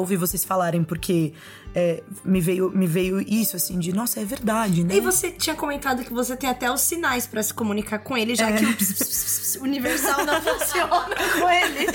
ouvir 0.00 0.16
vocês 0.16 0.44
falarem, 0.44 0.82
porque 0.82 1.32
é, 1.74 2.02
me, 2.24 2.40
veio, 2.40 2.70
me 2.70 2.86
veio 2.86 3.20
isso, 3.20 3.56
assim, 3.56 3.78
de 3.78 3.92
nossa, 3.92 4.20
é 4.20 4.24
verdade, 4.24 4.82
né? 4.82 4.96
E 4.96 5.00
você 5.00 5.30
tinha 5.30 5.54
comentado 5.54 6.02
que 6.04 6.12
você 6.12 6.36
tem 6.36 6.50
até 6.50 6.70
os 6.70 6.80
sinais 6.80 7.26
para 7.26 7.42
se 7.42 7.54
comunicar 7.54 8.00
com 8.00 8.16
ele, 8.16 8.34
já 8.34 8.50
é. 8.50 8.52
que 8.54 8.64
o 8.64 9.62
universal 9.62 10.24
não 10.24 10.40
funciona 10.42 11.16
com 11.38 11.48
ele. 11.48 11.86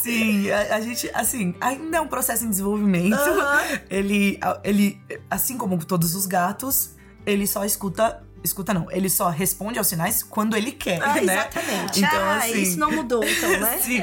Sim, 0.00 0.50
a, 0.50 0.76
a, 0.76 0.80
gente, 0.80 1.10
assim, 1.14 1.54
ainda 1.60 1.98
é 1.98 2.00
um 2.00 2.08
processo 2.08 2.44
em 2.44 2.50
desenvolvimento. 2.50 3.14
Uhum. 3.14 3.78
Ele, 3.88 4.40
ele, 4.64 5.00
assim 5.30 5.56
como 5.56 5.82
todos 5.84 6.14
os 6.14 6.26
gatos, 6.26 6.96
ele 7.24 7.46
só 7.46 7.64
escuta 7.64 8.22
escuta 8.44 8.74
não, 8.74 8.90
ele 8.90 9.08
só 9.08 9.30
responde 9.30 9.78
aos 9.78 9.86
sinais 9.86 10.22
quando 10.22 10.54
ele 10.54 10.70
quer, 10.70 11.02
ah, 11.02 11.14
né? 11.14 11.22
Exatamente. 11.22 11.98
Então, 11.98 12.20
ah, 12.20 12.36
assim, 12.36 12.62
isso 12.62 12.78
não 12.78 12.92
mudou, 12.92 13.24
então, 13.24 13.48
né? 13.58 13.78
sim. 13.82 14.00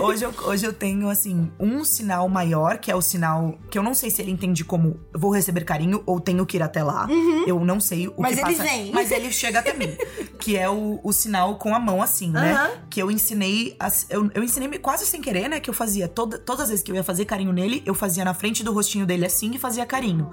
Hoje 0.00 0.24
eu, 0.24 0.34
hoje 0.44 0.66
eu 0.66 0.72
tenho, 0.72 1.08
assim, 1.08 1.50
um 1.60 1.84
sinal 1.84 2.28
maior, 2.28 2.78
que 2.78 2.90
é 2.90 2.96
o 2.96 3.00
sinal 3.00 3.56
que 3.70 3.78
eu 3.78 3.82
não 3.82 3.94
sei 3.94 4.10
se 4.10 4.20
ele 4.20 4.32
entende 4.32 4.64
como 4.64 4.98
vou 5.14 5.30
receber 5.30 5.64
carinho 5.64 6.02
ou 6.04 6.20
tenho 6.20 6.44
que 6.44 6.56
ir 6.56 6.62
até 6.62 6.82
lá. 6.82 7.06
Uhum. 7.06 7.44
Eu 7.46 7.64
não 7.64 7.78
sei 7.78 8.08
o 8.08 8.14
mas 8.18 8.34
que 8.34 8.40
ele 8.40 8.56
passa. 8.56 8.68
Vem. 8.68 8.92
Mas 8.92 9.10
ele 9.12 9.30
chega 9.30 9.60
até 9.60 9.72
mim. 9.72 9.96
Que 10.40 10.56
é 10.56 10.68
o, 10.68 10.98
o 11.04 11.12
sinal 11.12 11.56
com 11.56 11.72
a 11.72 11.78
mão, 11.78 12.02
assim, 12.02 12.30
né? 12.30 12.54
Uhum. 12.54 12.80
Que 12.90 13.00
eu 13.00 13.10
ensinei. 13.10 13.76
Eu, 14.10 14.28
eu 14.34 14.42
ensinei 14.42 14.68
quase 14.78 15.06
sem 15.06 15.20
querer, 15.20 15.48
né? 15.48 15.60
Que 15.60 15.70
eu 15.70 15.74
fazia 15.74 16.08
toda, 16.08 16.36
todas 16.36 16.64
as 16.64 16.70
vezes 16.70 16.84
que 16.84 16.90
eu 16.90 16.96
ia 16.96 17.04
fazer 17.04 17.24
carinho 17.26 17.52
nele, 17.52 17.82
eu 17.86 17.94
fazia 17.94 18.24
na 18.24 18.34
frente 18.34 18.64
do 18.64 18.72
rostinho 18.72 19.06
dele 19.06 19.24
assim 19.24 19.54
e 19.54 19.58
fazia 19.58 19.86
carinho. 19.86 20.30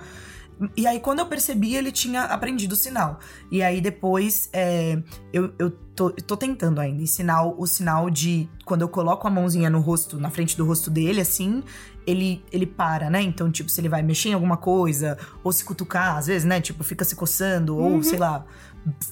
E 0.75 0.87
aí, 0.87 0.99
quando 0.99 1.19
eu 1.19 1.25
percebi, 1.25 1.75
ele 1.75 1.91
tinha 1.91 2.23
aprendido 2.23 2.71
o 2.71 2.75
sinal. 2.75 3.19
E 3.51 3.61
aí, 3.61 3.81
depois, 3.81 4.49
é, 4.53 5.01
eu, 5.33 5.53
eu 5.59 5.69
tô, 5.69 6.11
tô, 6.11 6.37
tentando 6.37 6.79
ainda 6.79 7.01
ensinar 7.01 7.43
o 7.43 7.65
sinal 7.67 8.09
de 8.09 8.49
quando 8.63 8.81
eu 8.81 8.89
coloco 8.89 9.27
a 9.27 9.29
mãozinha 9.29 9.69
no 9.69 9.79
rosto, 9.79 10.17
na 10.17 10.29
frente 10.29 10.55
do 10.55 10.65
rosto 10.65 10.89
dele, 10.89 11.21
assim, 11.21 11.61
ele, 12.05 12.43
ele 12.51 12.65
para, 12.65 13.09
né? 13.09 13.21
Então, 13.21 13.51
tipo, 13.51 13.69
se 13.69 13.81
ele 13.81 13.89
vai 13.89 14.01
mexer 14.01 14.29
em 14.29 14.33
alguma 14.33 14.57
coisa, 14.57 15.17
ou 15.43 15.51
se 15.51 15.63
cutucar, 15.63 16.17
às 16.17 16.27
vezes, 16.27 16.43
né? 16.45 16.61
Tipo, 16.61 16.83
fica 16.83 17.03
se 17.03 17.15
coçando, 17.15 17.75
uhum. 17.75 17.95
ou 17.95 18.03
sei 18.03 18.19
lá, 18.19 18.45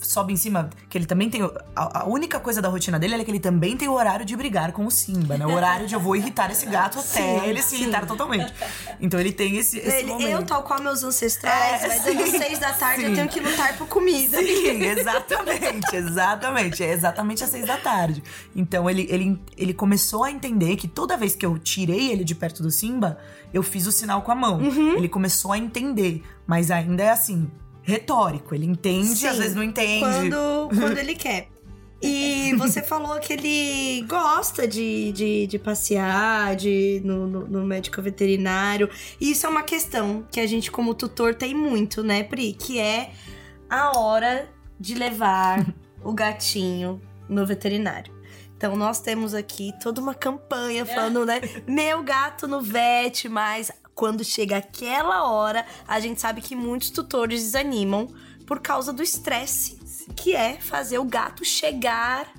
sobe 0.02 0.34
em 0.34 0.36
cima, 0.36 0.70
que 0.90 0.98
ele 0.98 1.06
também 1.06 1.30
tem. 1.30 1.42
A, 1.76 2.02
a, 2.02 2.06
única 2.06 2.40
coisa 2.40 2.62
da 2.62 2.70
rotina 2.70 3.00
dele 3.00 3.16
é 3.16 3.24
que 3.24 3.32
ele 3.32 3.40
também 3.40 3.76
tem 3.76 3.88
o 3.88 3.94
horário 3.94 4.26
de 4.26 4.36
brigar 4.36 4.72
com 4.72 4.86
o 4.86 4.92
Simba, 4.92 5.38
né? 5.38 5.46
O 5.46 5.52
horário 5.52 5.88
de 5.88 5.96
eu 5.96 6.00
vou 6.00 6.16
irritar 6.16 6.52
esse 6.52 6.66
gato 6.66 7.00
até 7.00 7.40
sim, 7.40 7.50
ele 7.50 7.62
se 7.62 7.70
sim. 7.70 7.84
irritar 7.84 8.06
totalmente. 8.06 8.54
Então 9.00 9.20
ele 9.20 9.32
tem 9.32 9.58
esse, 9.58 9.80
esse 9.80 9.98
ele, 9.98 10.08
momento. 10.08 10.30
Eu, 10.30 10.46
tal 10.46 10.64
qual 10.64 10.82
meus 10.82 11.04
ancestrais, 11.04 11.84
é, 11.84 11.88
vai 11.88 12.00
dando 12.00 12.28
seis 12.38 12.60
da 12.60 12.74
tarde, 12.74 13.02
sim. 13.02 13.10
eu 13.10 13.16
tenho 13.16 13.30
que 13.30 13.40
lutar 13.40 13.76
por 13.78 13.88
comida. 13.88 14.38
Sim, 14.38 14.84
exatamente, 14.84 15.96
exatamente. 15.96 16.84
É 16.84 16.92
exatamente 16.92 17.44
às 17.44 17.50
seis 17.50 17.66
da 17.66 17.78
tarde. 17.78 18.24
Então 18.56 18.90
ele, 18.90 19.08
ele, 19.10 19.42
ele 19.58 19.74
começou 19.74 20.24
a 20.24 20.32
entender 20.32 20.76
que 20.76 20.88
toda 20.88 21.18
vez 21.18 21.36
que 21.36 21.46
eu 21.46 21.58
tirei 21.58 22.12
ele 22.12 22.24
de 22.24 22.36
perto 22.36 22.62
do 22.62 22.70
Simba, 22.84 23.18
eu 23.54 23.64
fiz 23.64 23.88
o 23.88 23.94
sinal 23.94 24.22
com 24.24 24.32
a 24.34 24.36
mão. 24.36 24.60
Uhum. 24.60 24.98
Ele 24.98 25.08
começou 25.08 25.54
a 25.54 25.58
entender. 25.58 26.22
Mas 26.46 26.70
ainda 26.70 27.02
é 27.02 27.12
assim, 27.12 27.50
retórico. 27.82 28.54
Ele 28.54 28.66
entende, 28.66 29.16
Sim, 29.16 29.28
às 29.28 29.38
vezes 29.38 29.56
não 29.56 29.64
entende. 29.64 30.02
Quando, 30.02 30.70
quando 30.78 30.98
ele 31.00 31.16
quer. 31.16 31.48
E 32.02 32.54
você 32.58 32.82
falou 32.82 33.18
que 33.22 33.32
ele 33.32 34.06
gosta 34.06 34.68
de, 34.68 35.14
de, 35.14 35.48
de 35.48 35.58
passear, 35.58 36.54
de 36.54 37.02
no, 37.06 37.26
no, 37.26 37.48
no, 37.48 37.66
médico 37.66 38.02
veterinário. 38.02 38.90
E 39.22 39.32
isso 39.32 39.46
é 39.46 39.50
uma 39.50 39.64
questão 39.64 40.26
que 40.30 40.42
a 40.42 40.46
gente, 40.46 40.70
como 40.70 40.94
tutor, 40.94 41.34
tem 41.34 41.56
muito, 41.56 42.04
né, 42.04 42.22
Pri? 42.22 42.52
Que 42.52 42.78
é 42.78 43.12
a 43.70 43.98
hora 43.98 44.50
de 44.78 44.96
levar 44.96 45.66
o 46.04 46.12
gatinho 46.12 47.02
no 47.30 47.46
veterinário. 47.46 48.14
Então, 48.64 48.78
nós 48.78 49.02
temos 49.02 49.34
aqui 49.34 49.74
toda 49.84 50.00
uma 50.00 50.16
campanha 50.16 50.86
falando, 50.86 51.26
né? 51.26 51.42
Meu 51.68 52.02
gato 52.02 52.48
no 52.48 52.62
vet, 52.62 53.28
mas 53.28 53.70
quando 53.94 54.24
chega 54.24 54.56
aquela 54.56 55.30
hora, 55.30 55.66
a 55.86 56.00
gente 56.00 56.22
sabe 56.22 56.40
que 56.40 56.56
muitos 56.56 56.90
tutores 56.90 57.42
desanimam 57.42 58.08
por 58.48 58.62
causa 58.62 58.94
do 58.94 59.04
estresse, 59.04 59.78
que 60.16 60.34
é 60.34 60.62
fazer 60.62 60.98
o 60.98 61.04
gato 61.04 61.44
chegar 61.44 62.32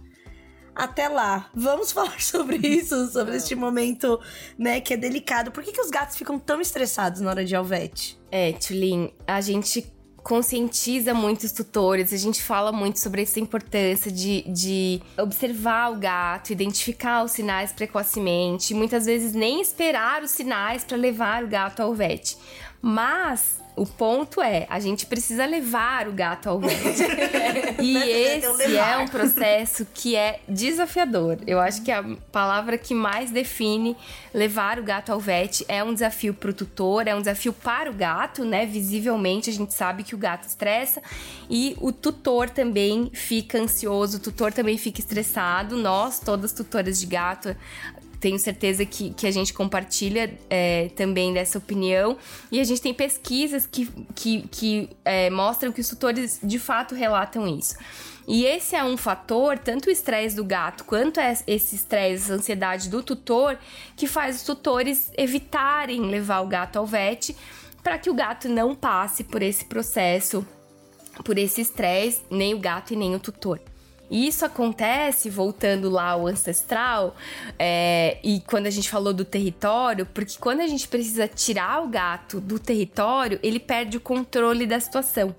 até 0.75 1.09
lá. 1.09 1.51
Vamos 1.55 1.93
falar 1.93 2.19
sobre 2.23 2.57
isso, 2.57 3.07
sobre 3.13 3.37
este 3.37 3.55
momento, 3.55 4.19
né, 4.59 4.81
que 4.81 4.95
é 4.95 4.97
delicado. 4.97 5.53
Por 5.53 5.63
que, 5.63 5.73
que 5.73 5.81
os 5.83 5.91
gatos 5.91 6.17
ficam 6.17 6.39
tão 6.39 6.59
estressados 6.59 7.21
na 7.21 7.29
hora 7.29 7.45
de 7.45 7.55
alvete? 7.55 8.19
É, 8.31 8.51
Tulin, 8.55 9.13
a 9.27 9.43
gente 9.43 9.94
conscientiza 10.25 11.13
muitos 11.13 11.53
tutores, 11.53 12.11
a 12.11 12.17
gente 12.17 12.43
fala 12.43 12.73
muito 12.73 12.99
sobre 12.99 13.23
essa 13.23 13.39
importância 13.39 14.11
de, 14.11 14.43
de 14.49 15.03
observar 15.19 15.93
o 15.93 15.97
gato, 15.97 16.51
identificar 16.51 17.23
os 17.23 17.33
sinais 17.33 17.73
precocemente, 17.73 18.73
muitas 18.73 19.05
vezes 19.05 19.35
nem 19.35 19.61
esperar 19.61 20.23
os 20.23 20.31
sinais 20.31 20.83
para 20.83 20.97
levar 20.97 21.45
o 21.45 21.47
gato 21.47 21.81
ao 21.81 21.95
vet. 21.95 22.39
Mas 22.81 23.61
o 23.77 23.85
ponto 23.85 24.41
é, 24.41 24.67
a 24.71 24.79
gente 24.79 25.07
precisa 25.07 25.45
levar 25.45 26.07
o 26.07 26.13
gato 26.13 26.49
ao 26.49 26.61
médico. 26.61 27.11
e 27.83 27.97
esse 27.97 28.77
é 28.77 28.99
um 28.99 29.09
processo 29.09 29.87
que 29.93 30.15
é 30.15 30.41
desafiador. 30.49 31.39
Eu 31.47 31.59
acho 31.61 31.83
que 31.83 31.91
a 31.91 32.05
palavra 32.31 32.79
que 32.79 32.95
mais 32.95 33.31
define 33.31 33.97
levar 34.33 34.79
o 34.79 34.83
gato 34.83 35.11
ao 35.11 35.19
vet 35.19 35.65
é 35.67 35.83
um 35.83 35.93
desafio 35.93 36.33
para 36.33 36.51
o 36.51 36.53
tutor, 36.53 37.09
é 37.09 37.15
um 37.15 37.21
desafio 37.21 37.53
para 37.53 37.91
o 37.91 37.93
gato, 37.93 38.45
né? 38.45 38.65
Visivelmente 38.65 39.51
a 39.51 39.53
gente 39.53 39.75
sabe 39.75 40.05
que 40.05 40.15
o 40.15 40.19
gato 40.19 40.47
estressa 40.47 41.03
e 41.51 41.77
o 41.81 41.91
tutor 41.91 42.49
também 42.49 43.11
fica 43.13 43.59
ansioso, 43.59 44.19
o 44.19 44.21
tutor 44.21 44.53
também 44.53 44.79
fica 44.79 45.01
estressado. 45.01 45.77
Nós, 45.77 46.21
todas 46.21 46.53
tutoras 46.53 47.01
de 47.01 47.07
gato, 47.07 47.57
tenho 48.25 48.39
certeza 48.39 48.87
que, 48.87 49.11
que 49.11 49.27
a 49.27 49.31
gente 49.31 49.53
compartilha 49.53 50.33
é, 50.49 50.89
também 50.97 51.35
dessa 51.35 51.59
opinião. 51.59 52.17
E 52.51 52.59
a 52.59 52.65
gente 52.65 52.81
tem 52.81 52.95
pesquisas 52.95 53.67
que, 53.67 53.87
que, 54.15 54.49
que 54.49 54.89
é, 55.05 55.29
mostram 55.29 55.71
que 55.71 55.83
os 55.83 55.89
tutores 55.91 56.41
de 56.43 56.59
fato 56.59 56.95
relatam 56.95 57.47
isso. 57.47 57.77
E 58.27 58.47
esse 58.47 58.75
é 58.75 58.83
um 58.83 58.97
fator, 58.97 59.59
tanto 59.59 59.91
o 59.91 59.93
estresse 59.93 60.35
do 60.35 60.43
gato 60.43 60.85
quanto 60.85 61.21
esse 61.21 61.75
estresse, 61.75 62.25
essa 62.25 62.33
ansiedade 62.33 62.89
do 62.89 63.03
tutor, 63.03 63.59
que 63.95 64.07
faz 64.07 64.37
os 64.37 64.43
tutores 64.43 65.13
evitarem 65.19 66.01
levar 66.01 66.41
o 66.41 66.47
gato 66.47 66.79
ao 66.79 66.87
vet 66.87 67.37
para 67.83 67.99
que 67.99 68.09
o 68.09 68.15
gato 68.15 68.49
não 68.49 68.75
passe 68.75 69.23
por 69.23 69.43
esse 69.43 69.67
processo, 69.67 70.47
por 71.23 71.37
esse 71.37 71.61
estresse, 71.61 72.23
nem 72.31 72.55
o 72.55 72.59
gato 72.59 72.95
e 72.95 72.97
nem 72.97 73.15
o 73.15 73.21
tutor. 73.21 73.61
E 74.15 74.29
isso 74.29 74.45
acontece, 74.45 75.29
voltando 75.29 75.91
lá 75.91 76.11
ao 76.11 76.29
ancestral, 76.29 77.17
é, 77.59 78.19
e 78.23 78.41
quando 78.47 78.67
a 78.67 78.71
gente 78.71 78.89
falou 78.89 79.13
do 79.13 79.25
território, 79.25 80.07
porque 80.07 80.37
quando 80.39 80.61
a 80.61 80.69
gente 80.69 80.87
precisa 80.87 81.27
tirar 81.27 81.83
o 81.83 81.89
gato 81.89 82.41
do 82.41 82.57
território, 82.57 83.41
ele 83.43 83.59
perde 83.59 83.97
o 83.97 84.01
controle 84.01 84.69
da 84.69 84.79
situação. 84.79 85.35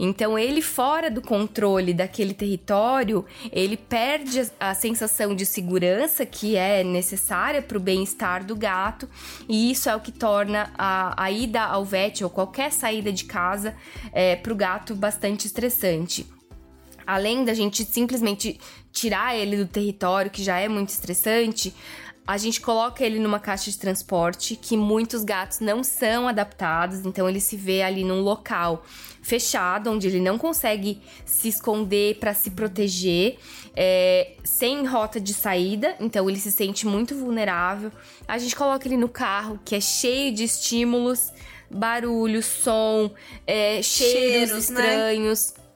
Então, 0.00 0.36
ele 0.36 0.60
fora 0.60 1.08
do 1.08 1.22
controle 1.22 1.94
daquele 1.94 2.34
território, 2.34 3.24
ele 3.52 3.76
perde 3.76 4.50
a 4.58 4.74
sensação 4.74 5.32
de 5.32 5.46
segurança 5.46 6.26
que 6.26 6.56
é 6.56 6.82
necessária 6.82 7.62
para 7.62 7.78
o 7.78 7.80
bem-estar 7.80 8.44
do 8.44 8.56
gato, 8.56 9.08
e 9.48 9.70
isso 9.70 9.88
é 9.88 9.94
o 9.94 10.00
que 10.00 10.10
torna 10.10 10.72
a, 10.76 11.22
a 11.22 11.30
ida 11.30 11.62
ao 11.62 11.84
vet 11.84 12.24
ou 12.24 12.30
qualquer 12.30 12.72
saída 12.72 13.12
de 13.12 13.26
casa 13.26 13.76
é, 14.12 14.34
para 14.34 14.52
o 14.52 14.56
gato 14.56 14.92
bastante 14.92 15.46
estressante 15.46 16.26
além 17.08 17.42
da 17.42 17.54
gente 17.54 17.86
simplesmente 17.86 18.60
tirar 18.92 19.34
ele 19.34 19.56
do 19.56 19.66
território, 19.66 20.30
que 20.30 20.44
já 20.44 20.58
é 20.58 20.68
muito 20.68 20.90
estressante, 20.90 21.74
a 22.26 22.36
gente 22.36 22.60
coloca 22.60 23.02
ele 23.02 23.18
numa 23.18 23.40
caixa 23.40 23.70
de 23.70 23.78
transporte 23.78 24.54
que 24.54 24.76
muitos 24.76 25.24
gatos 25.24 25.60
não 25.60 25.82
são 25.82 26.28
adaptados, 26.28 27.06
então 27.06 27.26
ele 27.26 27.40
se 27.40 27.56
vê 27.56 27.80
ali 27.80 28.04
num 28.04 28.20
local 28.20 28.84
fechado, 29.22 29.90
onde 29.90 30.06
ele 30.06 30.20
não 30.20 30.36
consegue 30.36 31.00
se 31.24 31.48
esconder 31.48 32.18
para 32.18 32.34
se 32.34 32.50
proteger, 32.50 33.38
é, 33.74 34.32
sem 34.44 34.84
rota 34.84 35.18
de 35.18 35.32
saída, 35.32 35.96
então 35.98 36.28
ele 36.28 36.38
se 36.38 36.52
sente 36.52 36.86
muito 36.86 37.14
vulnerável. 37.16 37.90
A 38.26 38.36
gente 38.36 38.54
coloca 38.54 38.86
ele 38.86 38.98
no 38.98 39.08
carro, 39.08 39.58
que 39.64 39.74
é 39.74 39.80
cheio 39.80 40.34
de 40.34 40.44
estímulos, 40.44 41.32
barulho, 41.70 42.42
som, 42.42 43.10
é, 43.46 43.80
cheiros, 43.80 44.12
cheiros 44.12 44.50
né? 44.50 44.58
estranhos. 44.58 45.54
Né? 45.56 45.67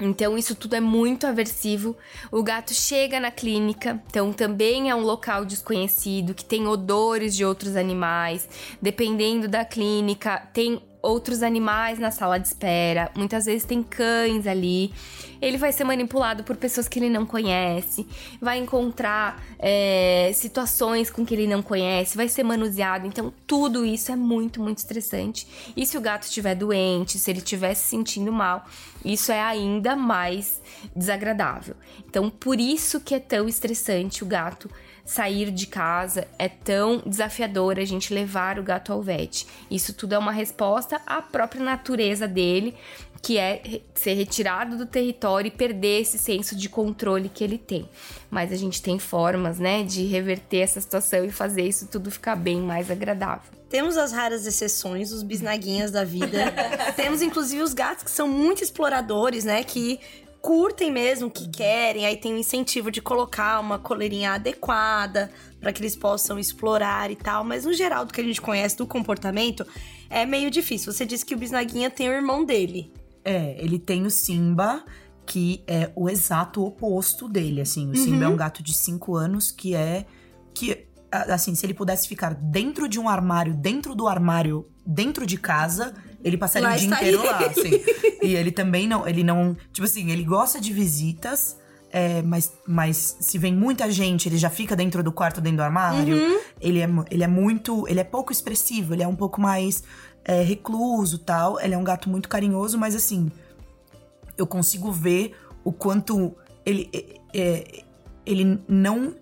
Então, 0.00 0.38
isso 0.38 0.54
tudo 0.54 0.74
é 0.74 0.80
muito 0.80 1.26
aversivo. 1.26 1.96
O 2.30 2.42
gato 2.42 2.72
chega 2.72 3.20
na 3.20 3.30
clínica, 3.30 4.02
então 4.08 4.32
também 4.32 4.90
é 4.90 4.94
um 4.94 5.02
local 5.02 5.44
desconhecido, 5.44 6.34
que 6.34 6.44
tem 6.44 6.66
odores 6.66 7.36
de 7.36 7.44
outros 7.44 7.76
animais. 7.76 8.48
Dependendo 8.80 9.46
da 9.46 9.64
clínica, 9.64 10.48
tem 10.52 10.82
outros 11.02 11.42
animais 11.42 11.98
na 11.98 12.10
sala 12.10 12.38
de 12.38 12.46
espera, 12.46 13.10
muitas 13.14 13.46
vezes 13.46 13.64
tem 13.64 13.82
cães 13.82 14.46
ali. 14.46 14.92
Ele 15.40 15.56
vai 15.56 15.72
ser 15.72 15.84
manipulado 15.84 16.44
por 16.44 16.56
pessoas 16.56 16.86
que 16.86 16.98
ele 16.98 17.08
não 17.08 17.24
conhece, 17.24 18.06
vai 18.40 18.58
encontrar 18.58 19.42
é, 19.58 20.30
situações 20.34 21.10
com 21.10 21.24
que 21.24 21.34
ele 21.34 21.46
não 21.46 21.62
conhece, 21.62 22.14
vai 22.16 22.28
ser 22.28 22.42
manuseado. 22.42 23.06
Então, 23.06 23.32
tudo 23.46 23.86
isso 23.86 24.12
é 24.12 24.16
muito, 24.16 24.60
muito 24.60 24.78
estressante. 24.78 25.46
E 25.74 25.86
se 25.86 25.96
o 25.96 26.00
gato 26.00 26.24
estiver 26.24 26.54
doente, 26.54 27.18
se 27.18 27.30
ele 27.30 27.38
estiver 27.38 27.72
se 27.74 27.88
sentindo 27.88 28.30
mal, 28.30 28.66
isso 29.02 29.32
é 29.32 29.40
ainda 29.40 29.96
mais 29.96 30.60
desagradável. 30.94 31.74
Então, 32.10 32.28
por 32.28 32.58
isso 32.58 33.00
que 33.00 33.14
é 33.14 33.20
tão 33.20 33.48
estressante 33.48 34.24
o 34.24 34.26
gato 34.26 34.68
sair 35.04 35.50
de 35.50 35.66
casa, 35.66 36.26
é 36.38 36.48
tão 36.48 37.02
desafiador 37.06 37.78
a 37.78 37.84
gente 37.84 38.12
levar 38.12 38.58
o 38.58 38.62
gato 38.62 38.92
ao 38.92 39.00
vet. 39.00 39.46
Isso 39.70 39.94
tudo 39.94 40.14
é 40.14 40.18
uma 40.18 40.32
resposta 40.32 41.00
à 41.06 41.22
própria 41.22 41.62
natureza 41.62 42.26
dele, 42.26 42.74
que 43.22 43.38
é 43.38 43.80
ser 43.94 44.14
retirado 44.14 44.76
do 44.76 44.86
território 44.86 45.48
e 45.48 45.50
perder 45.50 46.00
esse 46.00 46.18
senso 46.18 46.56
de 46.56 46.68
controle 46.68 47.28
que 47.28 47.44
ele 47.44 47.58
tem. 47.58 47.88
Mas 48.28 48.52
a 48.52 48.56
gente 48.56 48.82
tem 48.82 48.98
formas, 48.98 49.58
né, 49.58 49.82
de 49.82 50.04
reverter 50.04 50.58
essa 50.58 50.80
situação 50.80 51.24
e 51.24 51.30
fazer 51.30 51.62
isso 51.62 51.86
tudo 51.86 52.10
ficar 52.10 52.34
bem 52.36 52.60
mais 52.60 52.90
agradável. 52.90 53.52
Temos 53.68 53.96
as 53.96 54.10
raras 54.10 54.46
exceções, 54.46 55.12
os 55.12 55.22
bisnaguinhas 55.22 55.92
da 55.92 56.02
vida. 56.02 56.52
Temos 56.96 57.22
inclusive 57.22 57.62
os 57.62 57.72
gatos 57.72 58.02
que 58.02 58.10
são 58.10 58.26
muito 58.26 58.64
exploradores, 58.64 59.44
né, 59.44 59.62
que 59.62 60.00
curtem 60.40 60.90
mesmo, 60.90 61.30
que 61.30 61.48
querem, 61.48 62.06
aí 62.06 62.16
tem 62.16 62.34
o 62.34 62.38
incentivo 62.38 62.90
de 62.90 63.00
colocar 63.00 63.60
uma 63.60 63.78
coleirinha 63.78 64.32
adequada 64.32 65.30
para 65.60 65.72
que 65.72 65.82
eles 65.82 65.94
possam 65.94 66.38
explorar 66.38 67.10
e 67.10 67.16
tal, 67.16 67.44
mas 67.44 67.64
no 67.64 67.72
geral 67.72 68.04
do 68.04 68.12
que 68.12 68.20
a 68.20 68.24
gente 68.24 68.40
conhece 68.40 68.76
do 68.76 68.86
comportamento 68.86 69.66
é 70.08 70.24
meio 70.24 70.50
difícil. 70.50 70.92
Você 70.92 71.04
disse 71.04 71.24
que 71.24 71.34
o 71.34 71.38
bisnaguinha 71.38 71.90
tem 71.90 72.08
o 72.08 72.12
irmão 72.12 72.44
dele. 72.44 72.92
É, 73.24 73.56
ele 73.62 73.78
tem 73.78 74.06
o 74.06 74.10
Simba, 74.10 74.82
que 75.26 75.62
é 75.66 75.90
o 75.94 76.08
exato 76.08 76.64
oposto 76.64 77.28
dele, 77.28 77.60
assim. 77.60 77.90
O 77.90 77.96
Simba 77.96 78.24
é 78.24 78.28
um 78.28 78.36
gato 78.36 78.62
de 78.62 78.72
5 78.72 79.14
anos 79.14 79.50
que 79.50 79.74
é 79.74 80.06
que 80.54 80.88
assim, 81.10 81.54
se 81.54 81.66
ele 81.66 81.74
pudesse 81.74 82.06
ficar 82.06 82.34
dentro 82.34 82.88
de 82.88 82.98
um 82.98 83.08
armário, 83.08 83.54
dentro 83.54 83.94
do 83.94 84.06
armário, 84.06 84.68
dentro 84.86 85.26
de 85.26 85.36
casa, 85.36 85.92
ele 86.22 86.36
passaria 86.36 86.68
Lá 86.68 86.74
o 86.74 86.78
dia 86.78 86.88
inteiro 86.88 87.18
ele. 87.18 87.26
lá, 87.26 87.38
assim. 87.46 87.70
e 88.22 88.36
ele 88.36 88.50
também 88.50 88.86
não, 88.86 89.06
ele 89.06 89.24
não, 89.24 89.56
tipo 89.72 89.86
assim, 89.86 90.10
ele 90.10 90.24
gosta 90.24 90.60
de 90.60 90.72
visitas, 90.72 91.56
é, 91.92 92.22
mas, 92.22 92.52
mas 92.66 93.16
se 93.20 93.36
vem 93.36 93.54
muita 93.54 93.90
gente, 93.90 94.28
ele 94.28 94.38
já 94.38 94.48
fica 94.48 94.76
dentro 94.76 95.02
do 95.02 95.10
quarto, 95.10 95.40
dentro 95.40 95.58
do 95.58 95.62
armário. 95.62 96.16
Ele, 96.60 96.80
é, 96.80 96.88
ele 97.10 97.24
é 97.24 97.26
muito, 97.26 97.86
ele 97.88 97.98
é 98.00 98.04
pouco 98.04 98.32
expressivo, 98.32 98.94
ele 98.94 99.02
é 99.02 99.08
um 99.08 99.16
pouco 99.16 99.40
mais 99.40 99.82
é, 100.24 100.42
recluso, 100.42 101.18
tal. 101.18 101.60
Ele 101.60 101.74
é 101.74 101.78
um 101.78 101.84
gato 101.84 102.08
muito 102.08 102.28
carinhoso, 102.28 102.78
mas 102.78 102.94
assim, 102.94 103.30
eu 104.38 104.46
consigo 104.46 104.92
ver 104.92 105.34
o 105.64 105.72
quanto 105.72 106.36
ele, 106.64 106.88
é, 106.92 107.04
é, 107.34 107.84
ele 108.24 108.60
não 108.68 109.14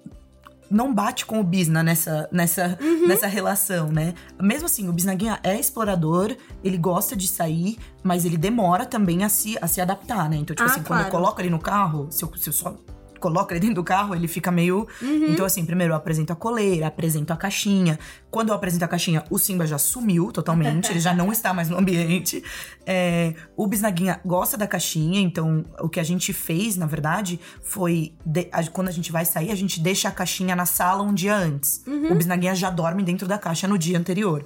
não 0.71 0.93
bate 0.95 1.25
com 1.25 1.41
o 1.41 1.45
Bisna 1.45 1.83
nessa, 1.83 2.29
nessa, 2.31 2.79
nessa 3.07 3.27
relação, 3.27 3.91
né? 3.91 4.15
Mesmo 4.41 4.67
assim, 4.67 4.89
o 4.89 4.93
Bisnaguinha 4.93 5.39
é 5.43 5.59
explorador, 5.59 6.37
ele 6.63 6.77
gosta 6.77 7.17
de 7.17 7.27
sair, 7.27 7.79
mas 8.03 8.25
ele 8.25 8.37
demora 8.37 8.85
também 8.85 9.25
a 9.25 9.29
se, 9.29 9.57
a 9.63 9.67
se 9.67 9.81
adaptar, 9.81 10.29
né? 10.29 10.37
Então, 10.37 10.55
tipo 10.55 10.69
Ah, 10.69 10.73
assim, 10.73 10.83
quando 10.83 11.01
eu 11.01 11.07
claro. 11.07 11.11
coloco 11.11 11.41
ele 11.41 11.51
no 11.51 11.59
carro, 11.59 12.07
se 12.11 12.23
eu, 12.23 12.31
se 12.37 12.49
eu 12.49 12.53
só 12.53 12.77
coloco 13.19 13.53
ele 13.53 13.61
dentro 13.61 13.77
do 13.77 13.85
carro, 13.85 14.15
ele 14.15 14.27
fica 14.29 14.51
meio. 14.51 14.87
Então, 15.33 15.45
assim, 15.45 15.65
primeiro 15.65 15.93
eu 15.93 15.97
apresento 15.97 16.33
a 16.33 16.37
coleira, 16.37 16.87
apresento 16.87 17.33
a 17.33 17.37
caixinha. 17.37 17.99
Quando 18.31 18.49
eu 18.51 18.55
apresento 18.55 18.85
a 18.85 18.89
caixinha, 18.89 19.25
o 19.31 19.39
Simba 19.39 19.67
já 19.67 19.79
sumiu 19.79 20.31
totalmente, 20.33 20.91
ele 20.91 21.01
já 21.01 21.15
não 21.15 21.31
está 21.33 21.53
mais 21.55 21.69
no 21.69 21.79
ambiente. 21.79 22.43
É, 22.87 23.35
o 23.57 23.67
Bisnaguinha 23.67 24.21
gosta 24.25 24.57
da 24.57 24.67
caixinha, 24.67 25.21
então 25.21 25.65
o 25.81 25.89
que 25.89 26.01
a 26.01 26.05
gente 26.05 26.33
fez, 26.33 26.77
na 26.77 26.87
verdade, 26.87 27.39
foi. 27.63 28.13
de- 28.25 28.49
a- 28.53 28.65
quando 28.69 28.89
a 28.89 28.93
gente 28.93 29.11
vai 29.13 29.25
sair, 29.25 29.51
a 29.51 29.55
gente 29.55 29.81
deixa 29.81 30.09
a 30.09 30.11
caixinha 30.11 30.55
na 30.57 30.67
sala 30.67 31.03
um 31.03 31.13
dia 31.15 31.35
antes. 31.37 31.83
O 31.87 32.15
Bisnaguinha 32.15 32.55
já 32.55 32.71
dorme 32.71 33.03
dentro 33.03 33.27
da 33.27 33.39
caixa 33.39 33.67
no 33.69 33.77
dia 33.79 33.99
anterior. 33.99 34.43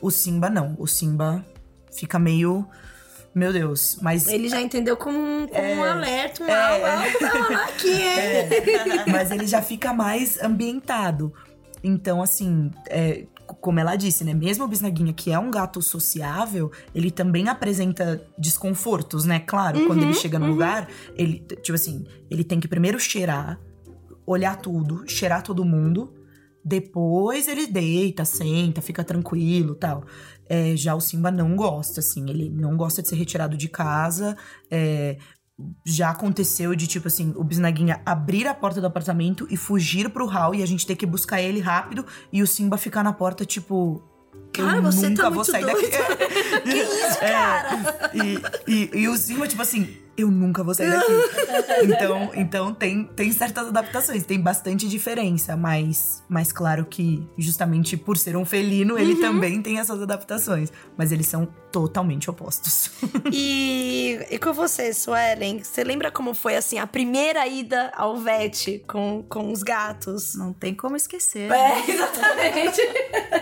O 0.00 0.10
Simba 0.10 0.48
não. 0.48 0.74
O 0.78 0.86
Simba 0.86 1.44
fica 1.92 2.18
meio. 2.18 2.66
Meu 3.34 3.52
Deus, 3.52 3.98
mas 4.00 4.28
Ele 4.28 4.48
já 4.48 4.60
entendeu 4.60 4.96
como 4.96 5.18
um, 5.18 5.48
como 5.48 5.74
um 5.74 5.84
alerta, 5.84 6.44
um 6.44 6.48
é. 6.48 7.54
aqui, 7.64 7.90
hein? 7.90 8.08
É, 9.06 9.10
mas 9.10 9.30
ele 9.32 9.46
já 9.46 9.60
fica 9.60 9.92
mais 9.92 10.40
ambientado. 10.40 11.32
Então, 11.82 12.22
assim, 12.22 12.70
é, 12.88 13.24
como 13.44 13.78
ela 13.78 13.96
disse, 13.96 14.24
né? 14.24 14.32
Mesmo 14.32 14.64
o 14.64 14.68
Bisnaguinha, 14.68 15.12
que 15.12 15.30
é 15.30 15.38
um 15.38 15.50
gato 15.50 15.82
sociável, 15.82 16.70
ele 16.94 17.10
também 17.10 17.48
apresenta 17.48 18.24
desconfortos, 18.38 19.24
né? 19.24 19.40
Claro, 19.40 19.86
quando 19.86 20.02
ele 20.02 20.14
chega 20.14 20.38
no 20.38 20.46
lugar, 20.46 20.88
ele, 21.14 21.40
tipo 21.62 21.74
assim, 21.74 22.06
ele 22.30 22.44
tem 22.44 22.60
que 22.60 22.68
primeiro 22.68 22.98
cheirar, 22.98 23.58
olhar 24.26 24.56
tudo, 24.56 25.04
cheirar 25.06 25.42
todo 25.42 25.64
mundo. 25.64 26.12
Depois 26.64 27.46
ele 27.48 27.66
deita, 27.66 28.24
senta, 28.24 28.80
fica 28.80 29.04
tranquilo 29.04 29.74
tal. 29.74 30.04
É, 30.48 30.76
já 30.76 30.94
o 30.94 31.00
Simba 31.00 31.30
não 31.30 31.54
gosta, 31.56 32.00
assim, 32.00 32.28
ele 32.30 32.48
não 32.50 32.76
gosta 32.76 33.02
de 33.02 33.08
ser 33.08 33.16
retirado 33.16 33.56
de 33.56 33.68
casa. 33.68 34.36
É, 34.70 35.18
já 35.84 36.10
aconteceu 36.10 36.74
de, 36.74 36.86
tipo 36.86 37.06
assim, 37.08 37.32
o 37.36 37.44
Bisnaguinha 37.44 38.00
abrir 38.04 38.46
a 38.46 38.54
porta 38.54 38.80
do 38.80 38.86
apartamento 38.86 39.46
e 39.50 39.56
fugir 39.56 40.08
pro 40.10 40.26
hall 40.26 40.54
e 40.54 40.62
a 40.62 40.66
gente 40.66 40.86
ter 40.86 40.96
que 40.96 41.06
buscar 41.06 41.40
ele 41.40 41.60
rápido 41.60 42.04
e 42.32 42.42
o 42.42 42.46
Simba 42.46 42.76
ficar 42.76 43.02
na 43.04 43.12
porta, 43.12 43.44
tipo. 43.44 44.02
Cara, 44.52 44.78
eu 44.78 44.82
você 44.82 45.08
nunca 45.08 45.22
tá 45.24 45.28
vou 45.30 45.36
muito 45.38 45.50
sair 45.50 45.62
doido. 45.64 45.80
daqui. 45.90 46.14
Que 46.64 46.78
isso, 46.78 47.18
É, 47.24 47.28
cara? 47.30 48.10
e, 48.14 48.40
e, 48.66 48.90
e 49.02 49.08
o 49.08 49.16
Simba, 49.16 49.46
tipo 49.46 49.60
assim, 49.62 49.96
eu 50.16 50.30
nunca 50.30 50.62
vou 50.62 50.74
sair 50.74 50.90
daqui. 50.90 51.12
então, 51.84 52.30
então 52.34 52.74
tem, 52.74 53.04
tem 53.04 53.32
certas 53.32 53.68
adaptações, 53.68 54.24
tem 54.24 54.40
bastante 54.40 54.88
diferença, 54.88 55.56
mas, 55.56 56.22
mas 56.28 56.52
claro 56.52 56.84
que, 56.84 57.26
justamente 57.36 57.96
por 57.96 58.16
ser 58.16 58.36
um 58.36 58.44
felino, 58.44 58.94
Uhum. 58.94 59.00
ele 59.00 59.16
também 59.16 59.60
tem 59.62 59.78
essas 59.78 60.00
adaptações. 60.02 60.70
Mas 60.96 61.10
eles 61.12 61.26
são 61.26 61.46
totalmente 61.72 62.30
opostos. 62.30 62.90
E, 63.32 64.18
e 64.30 64.38
com 64.38 64.52
você, 64.52 64.92
Suelen, 64.94 65.60
você 65.62 65.82
lembra 65.82 66.10
como 66.10 66.32
foi, 66.32 66.54
assim, 66.56 66.78
a 66.78 66.86
primeira 66.86 67.44
ida 67.48 67.90
ao 67.96 68.16
vet 68.16 68.84
com, 68.86 69.24
com 69.28 69.50
os 69.50 69.62
gatos? 69.62 70.36
Não 70.36 70.52
tem 70.52 70.72
como 70.74 70.94
esquecer. 70.96 71.50
É, 71.50 71.82
exatamente. 71.90 72.80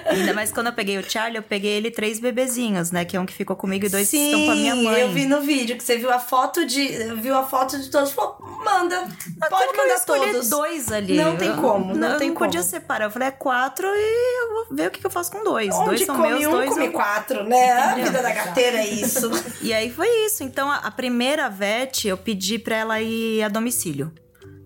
Ainda 0.07 0.33
mais 0.33 0.51
quando 0.51 0.69
eu 0.69 0.73
peguei 0.73 0.97
o 0.99 1.03
Charlie, 1.09 1.37
eu 1.37 1.43
peguei 1.43 1.73
ele 1.73 1.91
três 1.91 2.19
bebezinhos, 2.19 2.91
né? 2.91 3.05
Que 3.05 3.17
é 3.17 3.21
um 3.21 3.27
que 3.27 3.35
ficou 3.35 3.55
comigo 3.57 3.85
e 3.85 3.89
dois 3.89 4.09
que 4.11 4.17
Sim, 4.17 4.27
estão 4.27 4.45
com 4.47 4.51
a 4.53 4.55
minha 4.57 4.75
mãe. 4.77 5.01
eu 5.03 5.13
vi 5.13 5.27
no 5.27 5.41
vídeo 5.43 5.77
que 5.77 5.85
você 5.85 5.99
viu 5.99 6.11
a 6.11 6.19
foto 6.19 6.62
de 6.67 6.89
viu 7.21 7.37
a 7.37 7.45
foto 7.45 7.79
de 7.79 7.89
todos, 7.91 8.13
falou, 8.13 8.37
manda, 8.65 9.07
Mas 9.39 9.49
pode 9.49 9.77
mandar 9.77 10.01
todos. 10.05 10.49
dois 10.49 10.91
ali? 10.93 11.17
Não 11.17 11.37
tem 11.37 11.55
como, 11.57 11.95
não 11.95 12.13
eu 12.13 12.19
tem 12.19 12.29
não 12.29 12.37
podia 12.37 12.61
como. 12.61 12.71
separar. 12.71 13.05
Eu 13.07 13.11
falei, 13.11 13.29
é 13.29 13.31
quatro 13.33 13.87
e 13.87 14.43
eu 14.43 14.55
vou 14.55 14.77
ver 14.77 14.89
o 14.89 14.91
que, 14.91 15.01
que 15.01 15.07
eu 15.07 15.11
faço 15.11 15.31
com 15.33 15.43
dois. 15.45 15.75
Onde 15.75 15.85
dois 15.87 16.01
são 16.05 16.17
come 16.17 16.29
meus, 16.31 16.45
um, 16.47 16.51
dois 16.51 16.71
come 16.71 16.87
eu- 16.87 16.93
quatro, 16.93 17.45
né? 17.45 17.73
A 17.73 17.95
vida 17.95 18.23
da 18.23 18.33
gateira 18.33 18.79
é 18.79 18.87
isso. 18.89 19.31
E 19.63 19.73
aí 19.73 19.91
foi 19.93 20.09
isso. 20.27 20.43
Então, 20.43 20.71
a, 20.71 20.77
a 20.77 20.91
primeira 20.91 21.49
vet, 21.49 22.07
eu 22.09 22.17
pedi 22.17 22.59
pra 22.59 22.77
ela 22.77 23.01
ir 23.01 23.43
a 23.43 23.49
domicílio. 23.49 24.13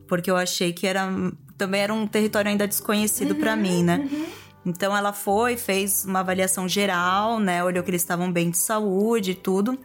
Porque 0.09 0.30
eu 0.30 0.37
achei 0.37 0.72
que 0.72 0.87
era 0.87 1.09
também 1.59 1.80
era 1.80 1.92
um 1.92 2.06
território 2.06 2.50
ainda 2.50 2.66
desconhecido 2.68 3.32
Uhum, 3.32 3.40
pra 3.40 3.56
mim, 3.56 3.82
né? 3.82 4.09
Então 4.64 4.96
ela 4.96 5.12
foi, 5.12 5.56
fez 5.56 6.04
uma 6.04 6.20
avaliação 6.20 6.68
geral, 6.68 7.38
né? 7.40 7.62
Olhou 7.64 7.82
que 7.85 7.90
eles 7.90 8.02
estavam 8.02 8.30
bem 8.30 8.50
de 8.50 8.59
saúde 8.59 9.30
e 9.30 9.35
tudo. 9.35 9.78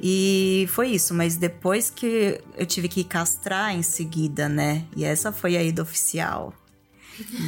E 0.00 0.66
foi 0.70 0.88
isso, 0.90 1.12
mas 1.14 1.36
depois 1.36 1.90
que 1.90 2.40
eu 2.56 2.66
tive 2.66 2.88
que 2.88 3.02
castrar 3.02 3.74
em 3.74 3.82
seguida, 3.82 4.48
né? 4.48 4.84
E 4.96 5.04
essa 5.04 5.32
foi 5.32 5.56
a 5.56 5.62
ida 5.62 5.82
oficial. 5.82 6.52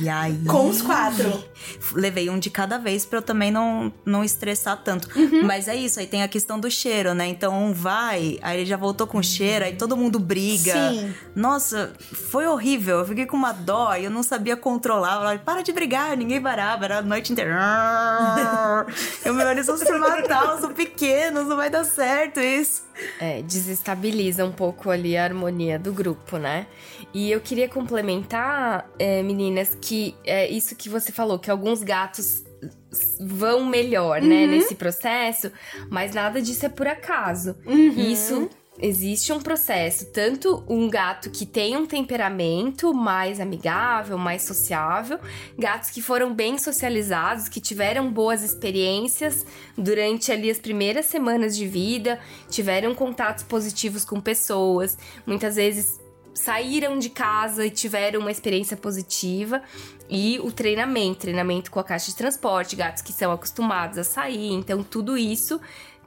E 0.00 0.08
aí. 0.08 0.44
Com 0.46 0.68
os 0.68 0.82
quatro. 0.82 1.44
Levei 1.92 2.30
um 2.30 2.38
de 2.38 2.50
cada 2.50 2.78
vez 2.78 3.04
pra 3.04 3.18
eu 3.18 3.22
também 3.22 3.50
não, 3.50 3.92
não 4.04 4.24
estressar 4.24 4.82
tanto. 4.82 5.08
Uhum. 5.18 5.44
Mas 5.44 5.68
é 5.68 5.76
isso, 5.76 6.00
aí 6.00 6.06
tem 6.06 6.22
a 6.22 6.28
questão 6.28 6.58
do 6.58 6.70
cheiro, 6.70 7.14
né? 7.14 7.26
Então 7.26 7.66
um 7.66 7.72
vai, 7.72 8.38
aí 8.42 8.58
ele 8.58 8.66
já 8.66 8.76
voltou 8.76 9.06
com 9.06 9.22
cheiro, 9.22 9.64
aí 9.64 9.76
todo 9.76 9.96
mundo 9.96 10.18
briga. 10.18 10.72
Sim. 10.72 11.14
Nossa, 11.34 11.92
foi 12.30 12.46
horrível. 12.46 13.00
Eu 13.00 13.06
fiquei 13.06 13.26
com 13.26 13.36
uma 13.36 13.52
dó 13.52 13.94
e 13.94 14.04
eu 14.04 14.10
não 14.10 14.22
sabia 14.22 14.56
controlar. 14.56 15.14
Eu 15.14 15.18
falava, 15.18 15.38
para 15.38 15.62
de 15.62 15.72
brigar, 15.72 16.16
ninguém 16.16 16.40
parava, 16.40 16.84
era 16.84 16.98
a 16.98 17.02
noite 17.02 17.32
inteira. 17.32 17.50
eu 19.24 19.34
me 19.34 19.50
eles 19.50 19.66
vão 19.66 19.76
se 19.76 19.90
matar, 19.92 20.52
eu 20.52 20.60
sou 20.60 20.70
pequenos, 20.70 21.46
não 21.46 21.56
vai 21.56 21.68
dar 21.70 21.84
certo 21.84 22.40
isso. 22.40 22.88
É, 23.18 23.42
desestabiliza 23.42 24.44
um 24.44 24.52
pouco 24.52 24.90
ali 24.90 25.16
a 25.16 25.24
harmonia 25.24 25.78
do 25.78 25.92
grupo, 25.92 26.36
né? 26.36 26.66
E 27.12 27.30
eu 27.30 27.40
queria 27.40 27.68
complementar, 27.68 28.88
é, 28.98 29.22
que 29.80 30.14
é 30.24 30.48
isso 30.48 30.74
que 30.74 30.88
você 30.88 31.12
falou, 31.12 31.38
que 31.38 31.50
alguns 31.50 31.82
gatos 31.82 32.44
vão 33.20 33.64
melhor, 33.64 34.20
né, 34.20 34.46
nesse 34.46 34.74
processo, 34.74 35.50
mas 35.88 36.14
nada 36.14 36.42
disso 36.42 36.66
é 36.66 36.68
por 36.68 36.86
acaso. 36.86 37.56
Isso 37.96 38.50
existe 38.82 39.32
um 39.32 39.40
processo, 39.40 40.06
tanto 40.06 40.64
um 40.68 40.88
gato 40.88 41.30
que 41.30 41.44
tem 41.44 41.76
um 41.76 41.86
temperamento 41.86 42.94
mais 42.94 43.38
amigável, 43.38 44.16
mais 44.16 44.42
sociável, 44.42 45.18
gatos 45.58 45.90
que 45.90 46.00
foram 46.00 46.34
bem 46.34 46.58
socializados, 46.58 47.48
que 47.48 47.60
tiveram 47.60 48.10
boas 48.10 48.42
experiências 48.42 49.44
durante 49.76 50.32
ali 50.32 50.50
as 50.50 50.58
primeiras 50.58 51.06
semanas 51.06 51.56
de 51.56 51.66
vida, 51.66 52.18
tiveram 52.48 52.94
contatos 52.94 53.44
positivos 53.44 54.04
com 54.04 54.20
pessoas, 54.20 54.96
muitas 55.26 55.56
vezes 55.56 55.99
saíram 56.34 56.98
de 56.98 57.10
casa 57.10 57.66
e 57.66 57.70
tiveram 57.70 58.20
uma 58.20 58.30
experiência 58.30 58.76
positiva 58.76 59.62
e 60.08 60.38
o 60.40 60.50
treinamento, 60.50 61.20
treinamento 61.20 61.70
com 61.70 61.78
a 61.78 61.84
caixa 61.84 62.10
de 62.10 62.16
transporte, 62.16 62.76
gatos 62.76 63.02
que 63.02 63.12
são 63.12 63.30
acostumados 63.32 63.98
a 63.98 64.04
sair, 64.04 64.52
então 64.52 64.82
tudo 64.82 65.16
isso 65.16 65.60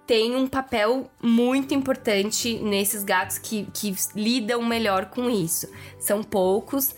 tem 0.06 0.36
um 0.36 0.48
papel 0.48 1.10
muito 1.22 1.74
importante 1.74 2.60
nesses 2.60 3.04
gatos 3.04 3.38
que, 3.38 3.68
que 3.74 3.96
lidam 4.16 4.62
melhor 4.62 5.06
com 5.06 5.30
isso. 5.30 5.68
São 5.98 6.22
poucos, 6.22 6.94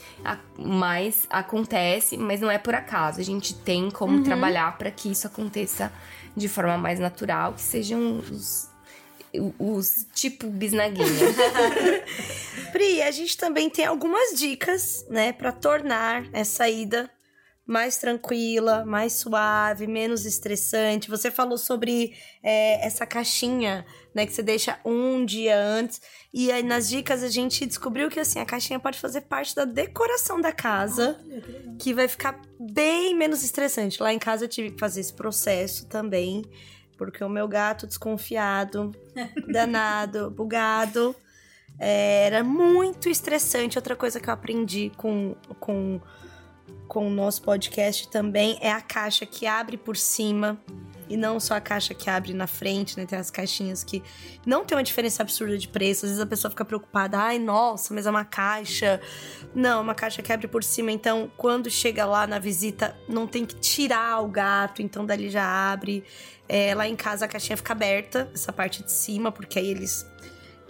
mas 0.57 1.27
acontece, 1.29 2.17
mas 2.17 2.41
não 2.41 2.49
é 2.49 2.57
por 2.57 2.73
acaso. 2.73 3.19
A 3.19 3.23
gente 3.23 3.53
tem 3.53 3.91
como 3.91 4.17
uhum. 4.17 4.23
trabalhar 4.23 4.75
para 4.77 4.89
que 4.89 5.11
isso 5.11 5.27
aconteça 5.27 5.91
de 6.35 6.47
forma 6.47 6.77
mais 6.77 6.99
natural, 6.99 7.53
que 7.53 7.61
sejam 7.61 8.17
os, 8.17 8.69
os 9.39 10.07
tipo 10.13 10.47
bisnaguinha. 10.47 11.05
Pri, 12.71 13.01
a 13.01 13.11
gente 13.11 13.37
também 13.37 13.69
tem 13.69 13.85
algumas 13.85 14.37
dicas, 14.37 15.05
né, 15.09 15.31
para 15.31 15.51
tornar 15.51 16.25
essa 16.33 16.67
ida 16.69 17.09
mais 17.65 17.97
tranquila, 17.97 18.85
mais 18.85 19.13
suave, 19.13 19.87
menos 19.87 20.25
estressante. 20.25 21.09
Você 21.09 21.31
falou 21.31 21.57
sobre 21.57 22.13
é, 22.43 22.85
essa 22.85 23.05
caixinha, 23.05 23.85
né, 24.13 24.25
que 24.25 24.33
você 24.33 24.43
deixa 24.43 24.79
um 24.85 25.25
dia 25.25 25.59
antes. 25.59 25.99
E 26.31 26.51
aí 26.51 26.61
nas 26.61 26.87
dicas 26.87 27.23
a 27.23 27.27
gente 27.27 27.65
descobriu 27.65 28.09
que 28.09 28.19
assim 28.19 28.39
a 28.39 28.45
caixinha 28.45 28.79
pode 28.79 28.99
fazer 28.99 29.21
parte 29.21 29.55
da 29.55 29.65
decoração 29.65 30.39
da 30.39 30.51
casa, 30.51 31.19
Olha, 31.25 31.41
que, 31.41 31.75
que 31.79 31.93
vai 31.93 32.07
ficar 32.07 32.39
bem 32.59 33.15
menos 33.15 33.43
estressante. 33.43 34.01
Lá 34.01 34.13
em 34.13 34.19
casa 34.19 34.45
eu 34.45 34.49
tive 34.49 34.71
que 34.71 34.79
fazer 34.79 35.01
esse 35.01 35.13
processo 35.13 35.87
também, 35.87 36.43
porque 36.97 37.23
o 37.23 37.29
meu 37.29 37.47
gato 37.47 37.87
desconfiado, 37.87 38.91
danado, 39.51 40.31
bugado, 40.31 41.15
é, 41.79 42.25
era 42.27 42.43
muito 42.43 43.09
estressante. 43.09 43.77
Outra 43.77 43.95
coisa 43.95 44.19
que 44.19 44.29
eu 44.29 44.33
aprendi 44.33 44.91
com 44.97 45.35
com 45.59 45.99
com 46.87 47.07
o 47.07 47.09
nosso 47.09 47.41
podcast 47.41 48.09
também 48.09 48.57
é 48.61 48.71
a 48.71 48.81
caixa 48.81 49.25
que 49.25 49.45
abre 49.45 49.77
por 49.77 49.97
cima 49.97 50.59
e 51.09 51.15
não 51.17 51.39
só 51.39 51.55
a 51.55 51.61
caixa 51.61 51.93
que 51.93 52.09
abre 52.09 52.33
na 52.33 52.47
frente, 52.47 52.97
né? 52.97 53.05
Tem 53.05 53.17
as 53.17 53.29
caixinhas 53.29 53.83
que 53.83 54.03
não 54.45 54.65
tem 54.65 54.77
uma 54.77 54.83
diferença 54.83 55.23
absurda 55.23 55.57
de 55.57 55.67
preço. 55.67 56.05
Às 56.05 56.11
vezes 56.11 56.23
a 56.23 56.25
pessoa 56.25 56.49
fica 56.49 56.65
preocupada, 56.65 57.17
ai, 57.17 57.39
nossa, 57.39 57.93
mas 57.93 58.05
é 58.05 58.09
uma 58.09 58.25
caixa. 58.25 58.99
Não, 59.53 59.81
uma 59.81 59.95
caixa 59.95 60.21
que 60.21 60.31
abre 60.31 60.47
por 60.47 60.63
cima. 60.63 60.91
Então, 60.91 61.31
quando 61.37 61.69
chega 61.69 62.05
lá 62.05 62.25
na 62.25 62.39
visita, 62.39 62.95
não 63.07 63.27
tem 63.27 63.45
que 63.45 63.55
tirar 63.55 64.21
o 64.21 64.27
gato, 64.27 64.81
então 64.81 65.05
dali 65.05 65.29
já 65.29 65.45
abre. 65.45 66.03
É, 66.47 66.75
lá 66.75 66.87
em 66.87 66.95
casa 66.95 67.25
a 67.25 67.27
caixinha 67.27 67.57
fica 67.57 67.73
aberta, 67.73 68.29
essa 68.33 68.53
parte 68.53 68.83
de 68.83 68.91
cima, 68.91 69.31
porque 69.31 69.57
aí 69.57 69.67
eles 69.67 70.05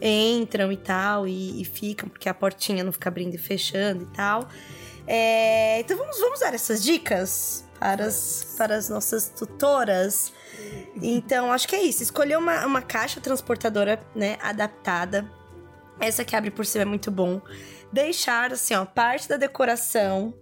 entram 0.01 0.71
e 0.71 0.77
tal, 0.77 1.27
e, 1.27 1.61
e 1.61 1.65
ficam, 1.65 2.07
porque 2.07 2.29
a 2.29 2.33
portinha 2.33 2.83
não 2.83 2.91
fica 2.91 3.09
abrindo 3.09 3.35
e 3.35 3.37
fechando 3.37 4.03
e 4.03 4.15
tal. 4.15 4.47
É, 5.07 5.79
então 5.81 5.97
vamos, 5.97 6.17
vamos 6.19 6.39
dar 6.39 6.53
essas 6.53 6.83
dicas 6.83 7.64
para 7.79 8.05
as, 8.05 8.55
para 8.57 8.75
as 8.75 8.89
nossas 8.89 9.29
tutoras. 9.29 10.33
Então, 11.01 11.51
acho 11.51 11.67
que 11.67 11.75
é 11.75 11.81
isso. 11.81 12.03
Escolher 12.03 12.37
uma, 12.37 12.65
uma 12.65 12.81
caixa 12.81 13.19
transportadora, 13.19 14.01
né, 14.15 14.37
adaptada. 14.41 15.29
Essa 15.99 16.25
que 16.25 16.35
abre 16.35 16.51
por 16.51 16.65
cima 16.65 16.83
é 16.83 16.85
muito 16.85 17.11
bom. 17.11 17.41
Deixar, 17.91 18.51
assim, 18.51 18.73
ó, 18.73 18.85
parte 18.85 19.29
da 19.29 19.37
decoração. 19.37 20.33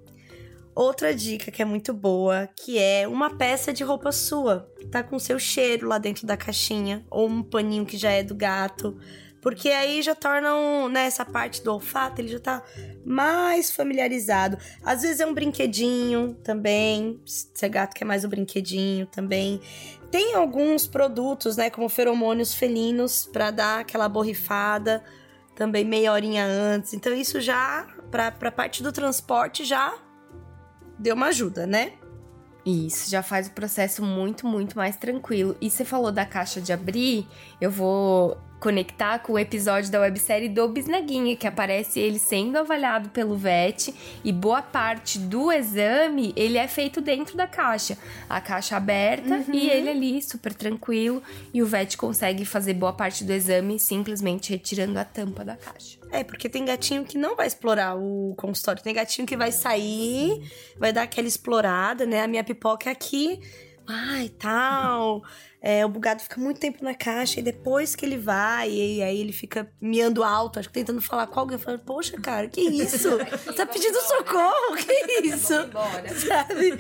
Outra 0.76 1.14
dica 1.14 1.52
que 1.52 1.62
é 1.62 1.66
muito 1.66 1.94
boa, 1.94 2.50
que 2.56 2.80
é 2.80 3.08
uma 3.08 3.36
peça 3.38 3.72
de 3.72 3.84
roupa 3.84 4.12
sua. 4.12 4.68
Tá 4.92 5.04
com 5.04 5.20
seu 5.20 5.38
cheiro 5.38 5.88
lá 5.88 6.00
dentro 6.00 6.26
da 6.26 6.36
caixinha. 6.36 7.06
Ou 7.12 7.28
um 7.28 7.44
paninho 7.44 7.86
que 7.86 7.98
já 7.98 8.10
é 8.10 8.24
do 8.24 8.34
gato. 8.34 8.98
Porque 9.44 9.68
aí 9.70 10.02
já 10.02 10.16
tornam, 10.16 10.88
né, 10.88 11.06
essa 11.06 11.26
parte 11.26 11.62
do 11.62 11.74
olfato, 11.74 12.22
ele 12.22 12.30
já 12.30 12.40
tá 12.40 12.64
mais 13.06 13.70
familiarizado. 13.70 14.58
Às 14.82 15.02
vezes 15.02 15.20
é 15.20 15.26
um 15.26 15.34
brinquedinho 15.34 16.34
também, 16.42 17.20
se 17.26 17.66
é 17.66 17.68
gato 17.68 17.94
quer 17.94 18.06
mais 18.06 18.24
um 18.24 18.30
brinquedinho 18.30 19.06
também. 19.06 19.60
Tem 20.10 20.34
alguns 20.34 20.88
produtos, 20.88 21.58
né, 21.58 21.70
como 21.70 21.90
feromônios 21.90 22.54
felinos 22.54 23.30
para 23.32 23.52
dar 23.52 23.82
aquela 23.82 24.08
borrifada 24.08 25.04
também 25.56 25.84
meia 25.84 26.14
horinha 26.14 26.46
antes. 26.46 26.94
Então 26.94 27.14
isso 27.14 27.42
já 27.42 27.86
para 28.10 28.28
a 28.28 28.52
parte 28.52 28.82
do 28.82 28.94
transporte 28.94 29.66
já 29.66 29.94
deu 30.98 31.16
uma 31.16 31.28
ajuda, 31.28 31.68
né? 31.68 31.94
Isso, 32.66 33.10
já 33.10 33.22
faz 33.22 33.48
o 33.48 33.52
processo 33.52 34.02
muito, 34.02 34.48
muito 34.48 34.78
mais 34.78 34.96
tranquilo. 34.96 35.58
E 35.60 35.70
você 35.70 35.84
falou 35.84 36.14
da 36.14 36.26
caixa 36.26 36.62
de 36.62 36.72
abrir, 36.72 37.28
eu 37.60 37.70
vou 37.70 38.38
conectar 38.64 39.20
com 39.20 39.34
o 39.34 39.40
episódio 39.40 39.92
da 39.92 40.00
websérie 40.00 40.48
do 40.48 40.66
Bisnaguinha, 40.70 41.36
que 41.36 41.46
aparece 41.46 42.00
ele 42.00 42.18
sendo 42.18 42.58
avaliado 42.58 43.10
pelo 43.10 43.36
VET 43.36 43.94
e 44.24 44.32
boa 44.32 44.62
parte 44.62 45.20
do 45.20 45.52
exame 45.52 46.32
ele 46.34 46.58
é 46.58 46.66
feito 46.66 47.02
dentro 47.02 47.36
da 47.36 47.46
caixa. 47.46 47.98
A 48.30 48.40
caixa 48.40 48.78
aberta 48.78 49.36
uhum. 49.36 49.54
e 49.54 49.70
ele 49.70 49.90
ali 49.90 50.22
super 50.22 50.54
tranquilo 50.54 51.22
e 51.54 51.62
o 51.62 51.66
VET 51.66 51.98
consegue 51.98 52.46
fazer 52.46 52.74
boa 52.76 52.94
parte 52.94 53.26
do 53.26 53.34
exame 53.34 53.78
simplesmente 53.78 54.52
retirando 54.52 54.98
a 54.98 55.04
tampa 55.04 55.44
da 55.44 55.58
caixa. 55.58 56.00
É, 56.10 56.24
porque 56.24 56.48
tem 56.48 56.64
gatinho 56.64 57.04
que 57.04 57.18
não 57.18 57.36
vai 57.36 57.48
explorar 57.48 57.98
o 57.98 58.34
consultório, 58.38 58.82
tem 58.82 58.94
gatinho 58.94 59.28
que 59.28 59.36
vai 59.36 59.52
sair, 59.52 60.42
vai 60.78 60.94
dar 60.94 61.02
aquela 61.04 61.28
explorada, 61.28 62.06
né? 62.06 62.22
A 62.22 62.28
minha 62.30 62.46
pipoca 62.46 62.90
é 62.90 62.94
aqui, 62.94 63.42
ai, 63.88 64.30
tal. 64.30 65.24
É, 65.62 65.86
o 65.86 65.90
bugado 65.90 66.22
fica 66.22 66.40
muito 66.40 66.60
tempo 66.60 66.84
na 66.84 66.94
caixa 66.94 67.40
e 67.40 67.44
depois 67.44 67.96
que 67.96 68.06
ele 68.06 68.18
vai, 68.18 68.70
e 68.70 69.02
aí 69.02 69.20
ele 69.20 69.32
fica 69.32 69.72
miando 69.80 70.24
alto, 70.24 70.60
acho 70.60 70.68
que 70.68 70.74
tentando 70.74 71.02
falar 71.02 71.28
com 71.28 71.40
alguém, 71.40 71.58
falando, 71.58 71.82
poxa, 71.82 72.20
cara, 72.20 72.50
que 72.50 72.62
isso? 72.62 73.10
Você 73.46 73.54
tá 73.54 73.66
pedindo 73.66 74.00
socorro? 74.02 74.76
Que 74.76 75.22
isso? 75.28 75.54
Sabe? 76.28 76.74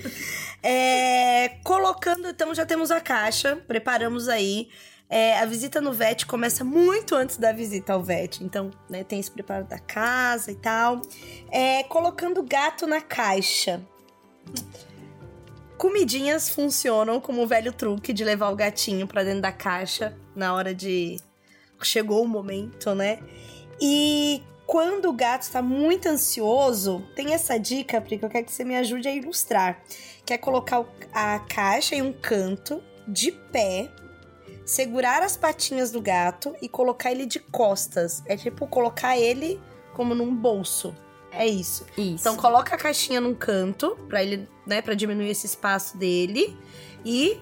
É, 0.61 1.59
colocando, 1.63 2.27
então 2.27 2.53
já 2.53 2.65
temos 2.65 2.91
a 2.91 2.99
caixa, 2.99 3.55
preparamos 3.67 4.27
aí. 4.27 4.69
É, 5.09 5.37
a 5.39 5.45
visita 5.45 5.79
no 5.79 5.93
VET 5.93 6.25
começa 6.25 6.63
muito 6.63 7.15
antes 7.15 7.37
da 7.37 7.51
visita 7.51 7.93
ao 7.93 8.01
VET. 8.01 8.43
Então, 8.43 8.71
né, 8.89 9.03
tem 9.03 9.19
esse 9.19 9.29
preparo 9.29 9.63
da 9.65 9.77
casa 9.77 10.51
e 10.51 10.55
tal. 10.55 11.01
É, 11.51 11.83
colocando 11.83 12.39
o 12.39 12.43
gato 12.43 12.87
na 12.87 12.99
caixa 12.99 13.85
comidinhas 15.83 16.47
funcionam 16.47 17.19
como 17.19 17.43
o 17.43 17.45
velho 17.45 17.73
truque 17.73 18.13
de 18.13 18.23
levar 18.23 18.49
o 18.51 18.55
gatinho 18.55 19.05
para 19.05 19.21
dentro 19.21 19.41
da 19.41 19.51
caixa 19.51 20.17
na 20.33 20.53
hora 20.53 20.73
de. 20.73 21.19
Chegou 21.81 22.23
o 22.23 22.27
momento, 22.27 22.95
né? 22.95 23.19
E 23.81 24.41
quando 24.65 25.09
o 25.09 25.13
gato 25.13 25.41
está 25.41 25.61
muito 25.61 26.07
ansioso, 26.07 27.05
tem 27.13 27.33
essa 27.33 27.59
dica, 27.59 27.99
Pri, 27.99 28.17
que 28.17 28.23
eu 28.23 28.29
quero 28.29 28.45
que 28.45 28.53
você 28.53 28.63
me 28.63 28.77
ajude 28.77 29.09
a 29.09 29.11
ilustrar. 29.13 29.83
Que 30.25 30.35
é 30.35 30.37
colocar 30.37 30.85
a 31.11 31.39
caixa 31.39 31.95
em 31.95 32.01
um 32.01 32.13
canto, 32.13 32.81
de 33.05 33.33
pé, 33.33 33.91
segurar 34.65 35.21
as 35.21 35.35
patinhas 35.35 35.91
do 35.91 35.99
gato 35.99 36.55
e 36.61 36.69
colocar 36.69 37.11
ele 37.11 37.25
de 37.25 37.39
costas. 37.39 38.23
É 38.25 38.37
tipo 38.37 38.65
colocar 38.67 39.17
ele 39.17 39.59
como 39.93 40.15
num 40.15 40.33
bolso. 40.33 40.95
É 41.33 41.47
isso. 41.47 41.85
Isso. 41.97 42.15
Então 42.19 42.35
coloca 42.35 42.75
a 42.75 42.77
caixinha 42.77 43.19
num 43.19 43.33
canto 43.33 43.97
para 44.07 44.23
ele, 44.23 44.47
né, 44.65 44.81
para 44.81 44.93
diminuir 44.93 45.29
esse 45.29 45.45
espaço 45.45 45.97
dele 45.97 46.57
e 47.03 47.39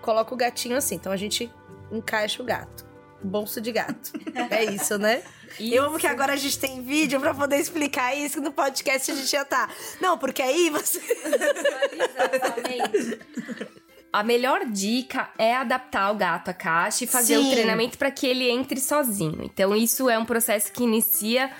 coloca 0.00 0.32
o 0.32 0.36
gatinho 0.36 0.76
assim. 0.76 0.94
Então 0.94 1.12
a 1.12 1.16
gente 1.16 1.52
encaixa 1.92 2.42
o 2.42 2.46
gato. 2.46 2.86
Bolso 3.22 3.60
de 3.60 3.72
gato. 3.72 4.12
é 4.50 4.64
isso, 4.64 4.98
né? 4.98 5.22
Isso. 5.58 5.74
Eu 5.74 5.84
amo 5.84 5.98
que 5.98 6.06
agora 6.06 6.34
a 6.34 6.36
gente 6.36 6.58
tem 6.58 6.82
vídeo 6.82 7.20
para 7.20 7.34
poder 7.34 7.56
explicar 7.56 8.14
isso 8.14 8.40
no 8.40 8.52
podcast 8.52 9.10
a 9.10 9.14
gente 9.14 9.30
já 9.30 9.44
tá. 9.44 9.68
Não, 10.00 10.16
porque 10.16 10.42
aí 10.42 10.70
você 10.70 11.00
Exatamente. 11.92 13.18
A 14.12 14.22
melhor 14.22 14.64
dica 14.64 15.28
é 15.36 15.54
adaptar 15.54 16.10
o 16.10 16.14
gato 16.14 16.48
à 16.48 16.54
caixa 16.54 17.04
e 17.04 17.06
fazer 17.06 17.36
Sim. 17.36 17.48
o 17.48 17.50
treinamento 17.50 17.98
para 17.98 18.10
que 18.10 18.26
ele 18.26 18.48
entre 18.48 18.80
sozinho. 18.80 19.42
Então, 19.42 19.76
isso 19.76 20.08
é 20.08 20.18
um 20.18 20.24
processo 20.24 20.72
que 20.72 20.84
inicia 20.84 21.50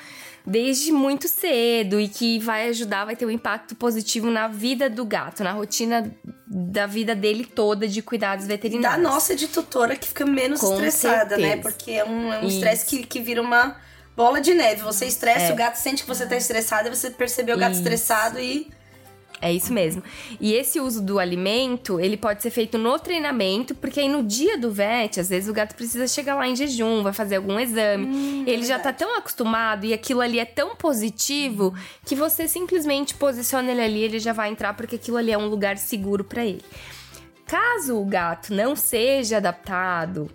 desde 0.46 0.92
muito 0.92 1.26
cedo 1.26 1.98
e 1.98 2.08
que 2.08 2.38
vai 2.38 2.68
ajudar, 2.68 3.04
vai 3.04 3.16
ter 3.16 3.26
um 3.26 3.30
impacto 3.30 3.74
positivo 3.74 4.30
na 4.30 4.46
vida 4.46 4.88
do 4.88 5.04
gato, 5.04 5.42
na 5.42 5.50
rotina 5.50 6.14
da 6.46 6.86
vida 6.86 7.14
dele 7.14 7.44
toda 7.44 7.88
de 7.88 8.00
cuidados 8.00 8.46
veterinários. 8.46 9.02
Da 9.02 9.10
nossa 9.10 9.34
de 9.34 9.48
tutora 9.48 9.96
que 9.96 10.06
fica 10.06 10.24
menos 10.24 10.60
Com 10.60 10.72
estressada, 10.72 11.36
né? 11.36 11.48
certeza. 11.48 11.56
né? 11.56 11.62
Porque 11.62 11.90
é 11.90 12.04
um 12.04 12.32
é 12.32 12.44
estresse 12.46 12.86
que, 12.86 13.04
que 13.04 13.20
vira 13.20 13.42
uma 13.42 13.76
bola 14.16 14.40
de 14.40 14.54
neve. 14.54 14.82
Você 14.82 15.06
estressa, 15.06 15.46
é. 15.46 15.52
o 15.52 15.56
gato 15.56 15.76
sente 15.76 16.02
que 16.02 16.08
você 16.08 16.24
tá 16.24 16.36
estressado 16.36 16.88
e 16.88 16.94
você 16.94 17.10
percebeu 17.10 17.56
o 17.56 17.58
gato 17.58 17.72
Isso. 17.72 17.80
estressado 17.80 18.38
e 18.38 18.70
É 19.40 19.52
isso 19.52 19.72
mesmo. 19.72 20.02
E 20.40 20.54
esse 20.54 20.80
uso 20.80 21.02
do 21.02 21.18
alimento, 21.18 22.00
ele 22.00 22.16
pode 22.16 22.42
ser 22.42 22.50
feito 22.50 22.78
no 22.78 22.98
treinamento, 22.98 23.74
porque 23.74 24.00
aí 24.00 24.08
no 24.08 24.22
dia 24.22 24.56
do 24.56 24.72
VET, 24.72 25.20
às 25.20 25.28
vezes 25.28 25.48
o 25.48 25.52
gato 25.52 25.74
precisa 25.74 26.06
chegar 26.08 26.34
lá 26.34 26.48
em 26.48 26.56
jejum, 26.56 27.02
vai 27.02 27.12
fazer 27.12 27.36
algum 27.36 27.60
exame. 27.60 28.06
Hum, 28.06 28.44
ele 28.46 28.64
já 28.64 28.78
tá 28.78 28.92
tão 28.92 29.16
acostumado 29.16 29.84
e 29.84 29.92
aquilo 29.92 30.20
ali 30.20 30.38
é 30.38 30.44
tão 30.44 30.74
positivo 30.74 31.74
que 32.04 32.14
você 32.14 32.48
simplesmente 32.48 33.14
posiciona 33.14 33.70
ele 33.70 33.82
ali, 33.82 34.02
ele 34.02 34.18
já 34.18 34.32
vai 34.32 34.50
entrar 34.50 34.74
porque 34.74 34.96
aquilo 34.96 35.18
ali 35.18 35.32
é 35.32 35.38
um 35.38 35.48
lugar 35.48 35.76
seguro 35.76 36.24
para 36.24 36.44
ele. 36.44 36.62
Caso 37.46 37.96
o 37.96 38.04
gato 38.04 38.52
não 38.54 38.74
seja 38.74 39.36
adaptado 39.36 40.30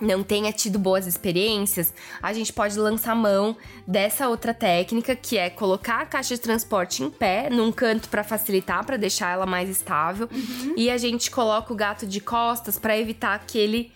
não 0.00 0.22
tenha 0.22 0.52
tido 0.52 0.78
boas 0.78 1.06
experiências, 1.06 1.92
a 2.22 2.32
gente 2.32 2.52
pode 2.52 2.78
lançar 2.78 3.14
mão 3.14 3.56
dessa 3.86 4.28
outra 4.28 4.54
técnica, 4.54 5.14
que 5.14 5.36
é 5.36 5.50
colocar 5.50 6.00
a 6.00 6.06
caixa 6.06 6.34
de 6.34 6.40
transporte 6.40 7.02
em 7.02 7.10
pé, 7.10 7.48
num 7.50 7.70
canto 7.70 8.08
para 8.08 8.24
facilitar, 8.24 8.84
para 8.84 8.96
deixar 8.96 9.32
ela 9.32 9.46
mais 9.46 9.68
estável, 9.68 10.28
uhum. 10.32 10.74
e 10.76 10.90
a 10.90 10.98
gente 10.98 11.30
coloca 11.30 11.72
o 11.72 11.76
gato 11.76 12.06
de 12.06 12.20
costas 12.20 12.78
para 12.78 12.98
evitar 12.98 13.38
que 13.46 13.58
ele 13.58 13.92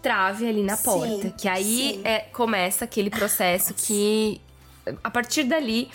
trave 0.00 0.48
ali 0.48 0.62
na 0.62 0.76
porta, 0.76 1.28
sim, 1.28 1.34
que 1.38 1.48
aí 1.48 2.00
é, 2.02 2.20
começa 2.20 2.84
aquele 2.84 3.08
processo 3.08 3.72
que 3.72 4.40
a 5.02 5.10
partir 5.10 5.44
dali 5.44 5.88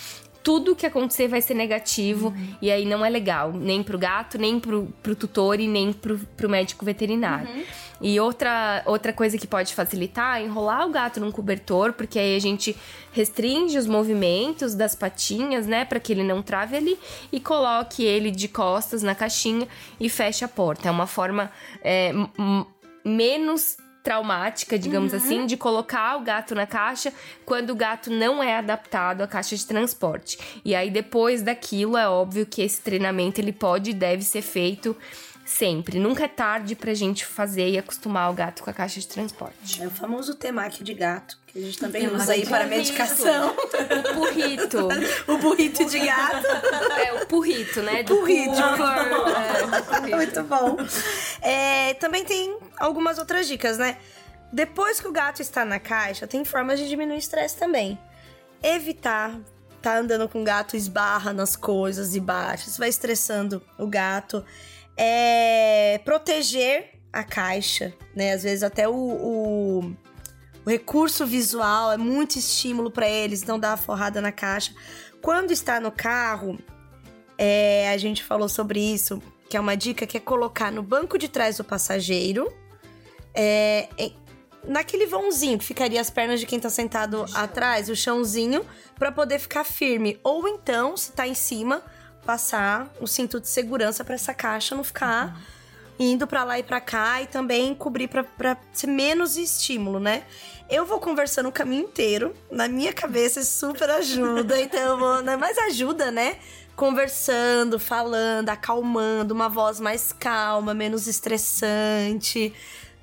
tudo 0.48 0.78
que 0.78 0.86
acontecer 0.86 1.28
vai 1.28 1.42
ser 1.42 1.56
negativo 1.56 2.30
uhum. 2.30 2.56
e 2.62 2.72
aí 2.72 2.86
não 2.86 3.06
é 3.06 3.10
legal, 3.10 3.52
nem 3.52 3.84
pro 3.84 3.98
gato, 3.98 4.38
nem 4.38 4.58
pro, 4.62 4.88
pro 5.04 5.14
tutor 5.14 5.60
e 5.60 5.68
nem 5.68 5.92
pro, 5.92 6.18
pro 6.38 6.48
médico 6.48 6.86
veterinário. 6.86 7.50
Uhum. 7.50 7.64
E 8.00 8.18
outra, 8.18 8.82
outra 8.86 9.12
coisa 9.12 9.38
que 9.38 9.46
pode 9.46 9.76
facilitar 9.76 10.40
é 10.40 10.46
enrolar 10.46 10.88
o 10.88 10.90
gato 10.90 11.20
num 11.20 11.34
cobertor, 11.34 11.92
porque 11.92 12.18
aí 12.18 12.34
a 12.34 12.40
gente 12.40 12.78
restringe 13.12 13.78
os 13.78 13.88
movimentos 13.88 14.74
das 14.74 14.96
patinhas, 14.96 15.68
né, 15.68 15.84
para 15.84 16.00
que 16.00 16.14
ele 16.14 16.24
não 16.24 16.42
trave 16.42 16.78
ali 16.78 16.98
e 17.30 17.42
coloque 17.42 18.06
ele 18.06 18.32
de 18.32 18.48
costas 18.48 19.04
na 19.04 19.14
caixinha 19.14 19.68
e 20.00 20.08
feche 20.08 20.46
a 20.46 20.48
porta. 20.48 20.88
É 20.88 20.92
uma 20.92 21.08
forma 21.08 21.52
é, 21.84 22.14
menos 23.04 23.76
traumática, 24.08 24.80
digamos 24.80 25.12
uhum. 25.12 25.18
assim, 25.18 25.46
de 25.46 25.58
colocar 25.58 26.16
o 26.16 26.22
gato 26.22 26.56
na 26.56 26.66
caixa 26.66 27.12
quando 27.46 27.72
o 27.72 27.76
gato 27.76 28.10
não 28.10 28.42
é 28.42 28.56
adaptado 28.56 29.22
à 29.22 29.28
caixa 29.28 29.54
de 29.58 29.68
transporte. 29.68 30.40
E 30.64 30.74
aí 30.74 30.90
depois 30.90 31.42
daquilo 31.42 31.98
é 31.98 32.08
óbvio 32.08 32.46
que 32.46 32.62
esse 32.62 32.80
treinamento 32.80 33.42
ele 33.42 33.52
pode 33.52 33.90
e 33.90 33.94
deve 33.94 34.24
ser 34.24 34.42
feito 34.42 34.96
sempre. 35.48 35.98
Nunca 35.98 36.26
é 36.26 36.28
tarde 36.28 36.76
pra 36.76 36.94
gente 36.94 37.26
fazer 37.26 37.70
e 37.70 37.78
acostumar 37.78 38.30
o 38.30 38.34
gato 38.34 38.62
com 38.64 38.70
a 38.70 38.74
caixa 38.74 39.00
de 39.00 39.08
transporte. 39.08 39.82
É 39.82 39.88
o 39.88 39.90
famoso 39.90 40.36
temaki 40.36 40.84
de 40.84 40.94
gato, 40.94 41.38
que 41.48 41.58
a 41.58 41.62
gente 41.62 41.80
também 41.80 42.02
temaki 42.02 42.22
usa 42.22 42.34
aí 42.34 42.46
para 42.46 42.66
medicação. 42.66 43.56
O 43.56 44.14
burrito. 44.14 44.88
o 45.32 45.38
burrito 45.38 45.86
de 45.86 46.00
gato. 46.00 46.46
É, 46.46 47.24
o 47.24 47.28
burrito, 47.28 47.82
né? 47.82 48.04
Do 48.04 48.16
burrito. 48.16 48.62
É, 49.94 50.16
Muito 50.16 50.44
bom. 50.44 50.78
É, 51.42 51.94
também 51.96 52.26
tem 52.26 52.58
algumas 52.78 53.18
outras 53.18 53.48
dicas, 53.48 53.78
né? 53.78 53.98
Depois 54.52 55.00
que 55.00 55.08
o 55.08 55.12
gato 55.12 55.42
está 55.42 55.64
na 55.64 55.80
caixa, 55.80 56.28
tem 56.28 56.44
formas 56.44 56.80
de 56.80 56.90
diminuir 56.90 57.16
o 57.16 57.20
estresse 57.20 57.56
também. 57.56 57.98
Evitar 58.62 59.40
tá 59.82 59.98
andando 59.98 60.28
com 60.28 60.42
o 60.42 60.44
gato, 60.44 60.76
esbarra 60.76 61.32
nas 61.32 61.56
coisas 61.56 62.16
e 62.16 62.20
bate. 62.20 62.68
Isso 62.68 62.80
vai 62.80 62.90
estressando 62.90 63.62
o 63.78 63.88
gato 63.88 64.44
é 64.98 66.02
proteger 66.04 67.00
a 67.14 67.24
caixa, 67.24 67.94
né? 68.16 68.34
Às 68.34 68.44
vezes 68.44 68.64
até 68.64 68.88
o, 68.88 68.94
o, 68.94 69.80
o 70.66 70.70
recurso 70.70 71.26
visual 71.26 71.92
é 71.92 71.98
muito 71.98 72.38
estímulo 72.38 72.92
para 72.92 73.08
eles, 73.08 73.44
não 73.44 73.60
dar 73.60 73.74
a 73.74 73.78
forrada 73.78 74.20
na 74.20 74.32
caixa. 74.32 74.74
Quando 75.22 75.52
está 75.52 75.80
no 75.80 75.92
carro, 75.92 76.58
é, 77.38 77.90
a 77.92 77.98
gente 77.98 78.24
falou 78.24 78.50
sobre 78.50 78.80
isso, 78.80 79.22
que 79.50 79.56
é 79.56 79.60
uma 79.60 79.78
dica 79.78 80.06
que 80.06 80.18
é 80.18 80.20
colocar 80.20 80.72
no 80.72 80.84
banco 80.84 81.18
de 81.18 81.30
trás 81.30 81.58
do 81.58 81.64
passageiro, 81.64 82.52
é, 83.34 83.88
é, 83.98 84.12
naquele 84.68 85.06
vãozinho 85.06 85.58
que 85.58 85.66
ficaria 85.66 86.02
as 86.02 86.10
pernas 86.10 86.40
de 86.40 86.46
quem 86.46 86.60
tá 86.60 86.70
sentado 86.70 87.26
atrás, 87.34 87.90
o 87.90 87.96
chãozinho, 87.96 88.66
para 88.98 89.12
poder 89.12 89.40
ficar 89.40 89.64
firme. 89.64 90.20
Ou 90.24 90.48
então, 90.48 90.98
se 90.98 91.12
tá 91.12 91.28
em 91.28 91.36
cima, 91.36 91.84
passar 92.28 92.94
o 93.00 93.08
cinto 93.08 93.40
de 93.40 93.48
segurança 93.48 94.04
para 94.04 94.16
essa 94.16 94.34
caixa 94.34 94.76
não 94.76 94.84
ficar 94.84 95.28
uhum. 95.98 96.06
indo 96.12 96.28
para 96.28 96.44
lá 96.44 96.60
e 96.60 96.64
para 96.64 96.82
cá 96.82 97.22
e 97.22 97.26
também 97.26 97.74
cobrir 97.74 98.10
para 98.10 98.58
ser 98.74 98.88
menos 98.88 99.38
estímulo, 99.38 99.98
né? 99.98 100.24
Eu 100.70 100.86
vou 100.86 101.00
conversando 101.00 101.48
o 101.48 101.52
caminho 101.54 101.84
inteiro, 101.86 102.36
na 102.52 102.68
minha 102.68 102.92
cabeça 102.92 103.42
super 103.44 103.90
ajuda, 103.90 104.60
então 104.62 104.80
eu 104.80 104.98
vou, 105.00 105.22
né? 105.22 105.38
mas 105.38 105.58
ajuda, 105.58 106.12
né? 106.12 106.36
Conversando, 106.76 107.80
falando, 107.80 108.50
acalmando, 108.50 109.34
uma 109.34 109.48
voz 109.48 109.80
mais 109.80 110.12
calma, 110.12 110.74
menos 110.74 111.08
estressante, 111.08 112.54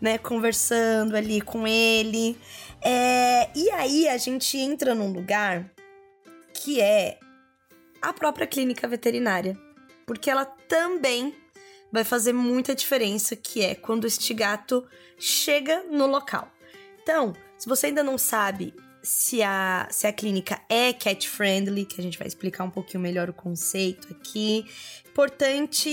né? 0.03 0.19
Conversando 0.19 1.17
ali 1.17 1.41
com 1.41 1.67
ele. 1.67 2.39
É, 2.83 3.49
e 3.55 3.71
aí 3.71 4.07
a 4.07 4.19
gente 4.19 4.59
entra 4.59 4.95
num 4.95 5.11
lugar 5.11 5.65
que 6.53 6.79
é 6.83 7.19
a 8.09 8.13
própria 8.13 8.47
clínica 8.47 8.87
veterinária, 8.87 9.59
porque 10.07 10.31
ela 10.31 10.45
também 10.45 11.35
vai 11.91 12.05
fazer 12.05 12.33
muita 12.33 12.75
diferença, 12.75 13.37
que 13.37 13.63
é 13.63 13.75
quando 13.75 14.07
este 14.07 14.35
gato 14.35 14.87
chega 15.19 15.85
no 15.91 16.07
local. 16.07 16.51
Então, 17.03 17.33
se 17.57 17.69
você 17.69 17.87
ainda 17.87 18.03
não 18.03 18.19
sabe 18.19 18.75
se 19.03 19.43
a, 19.43 19.87
se 19.91 20.07
a 20.07 20.13
clínica 20.13 20.61
é 20.69 20.93
cat 20.93 21.29
friendly, 21.29 21.85
que 21.85 22.01
a 22.01 22.03
gente 22.03 22.19
vai 22.19 22.27
explicar 22.27 22.65
um 22.65 22.71
pouquinho 22.71 23.03
melhor 23.03 23.29
o 23.29 23.33
conceito 23.33 24.09
aqui, 24.11 24.65
importante 25.07 25.89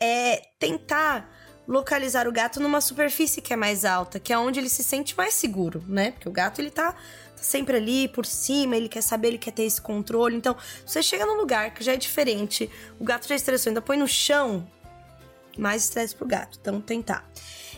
é 0.00 0.42
tentar 0.58 1.30
localizar 1.68 2.26
o 2.26 2.32
gato 2.32 2.60
numa 2.60 2.80
superfície 2.80 3.42
que 3.42 3.52
é 3.52 3.56
mais 3.56 3.84
alta, 3.84 4.18
que 4.18 4.32
é 4.32 4.38
onde 4.38 4.58
ele 4.58 4.68
se 4.68 4.82
sente 4.82 5.16
mais 5.16 5.34
seguro, 5.34 5.84
né? 5.86 6.12
Porque 6.12 6.28
o 6.28 6.32
gato 6.32 6.60
ele 6.60 6.70
tá 6.70 6.96
sempre 7.46 7.76
ali 7.76 8.08
por 8.08 8.26
cima, 8.26 8.76
ele 8.76 8.88
quer 8.88 9.00
saber, 9.00 9.28
ele 9.28 9.38
quer 9.38 9.52
ter 9.52 9.62
esse 9.62 9.80
controle. 9.80 10.36
Então, 10.36 10.56
você 10.84 11.02
chega 11.02 11.24
num 11.24 11.36
lugar 11.36 11.72
que 11.72 11.82
já 11.82 11.92
é 11.92 11.96
diferente, 11.96 12.70
o 12.98 13.04
gato 13.04 13.28
já 13.28 13.34
estressou, 13.34 13.70
ainda 13.70 13.80
põe 13.80 13.96
no 13.96 14.08
chão, 14.08 14.66
mais 15.56 15.84
estresse 15.84 16.14
pro 16.14 16.26
gato. 16.26 16.58
Então, 16.60 16.80
tentar. 16.80 17.28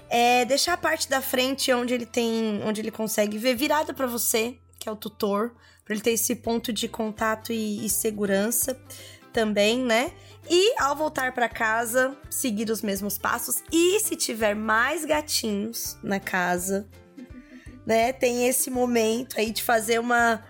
É 0.09 0.45
deixar 0.47 0.73
a 0.73 0.77
parte 0.77 1.09
da 1.09 1.21
frente 1.21 1.73
onde 1.73 1.93
ele 1.93 2.07
tem, 2.07 2.63
onde 2.65 2.81
ele 2.81 2.91
consegue 2.91 3.37
ver 3.37 3.55
virada 3.55 3.93
para 3.93 4.07
você, 4.07 4.57
que 4.79 4.89
é 4.89 4.93
o 4.93 4.97
tutor, 4.97 5.55
para 5.85 5.95
ele 5.95 6.03
ter 6.03 6.13
esse 6.13 6.35
ponto 6.35 6.73
de 6.73 6.89
contato 6.89 7.53
e, 7.53 7.85
e 7.85 7.91
segurança 7.91 8.81
também, 9.33 9.79
né? 9.79 10.13
E 10.49 10.75
ao 10.81 10.97
voltar 10.97 11.33
para 11.33 11.49
casa, 11.49 12.17
seguir 12.31 12.71
os 12.71 12.81
mesmos 12.81 13.19
passos. 13.19 13.63
E 13.71 14.01
se 14.01 14.17
tiver 14.17 14.55
mais 14.55 15.05
gatinhos 15.05 15.99
na 16.03 16.19
casa, 16.19 16.89
né? 17.89 18.13
Tem 18.13 18.47
esse 18.47 18.71
momento 18.71 19.41
aí 19.41 19.51
de 19.51 19.63
fazer 19.63 19.99
uma 19.99 20.45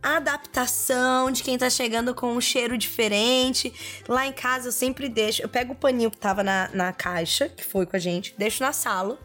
adaptação 0.00 1.28
de 1.28 1.42
quem 1.42 1.58
tá 1.58 1.68
chegando 1.68 2.14
com 2.14 2.28
um 2.28 2.40
cheiro 2.40 2.78
diferente. 2.78 3.74
Lá 4.08 4.24
em 4.24 4.32
casa 4.32 4.68
eu 4.68 4.72
sempre 4.72 5.08
deixo. 5.08 5.42
Eu 5.42 5.48
pego 5.48 5.72
o 5.72 5.76
paninho 5.76 6.08
que 6.08 6.16
tava 6.16 6.44
na, 6.44 6.70
na 6.72 6.92
caixa, 6.92 7.48
que 7.48 7.64
foi 7.64 7.84
com 7.84 7.96
a 7.96 7.98
gente, 7.98 8.32
deixo 8.38 8.62
na 8.62 8.72
sala. 8.72 9.18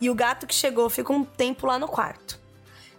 E 0.00 0.10
o 0.10 0.14
gato 0.14 0.44
que 0.44 0.54
chegou 0.54 0.90
fica 0.90 1.12
um 1.12 1.22
tempo 1.22 1.68
lá 1.68 1.78
no 1.78 1.86
quarto. 1.86 2.36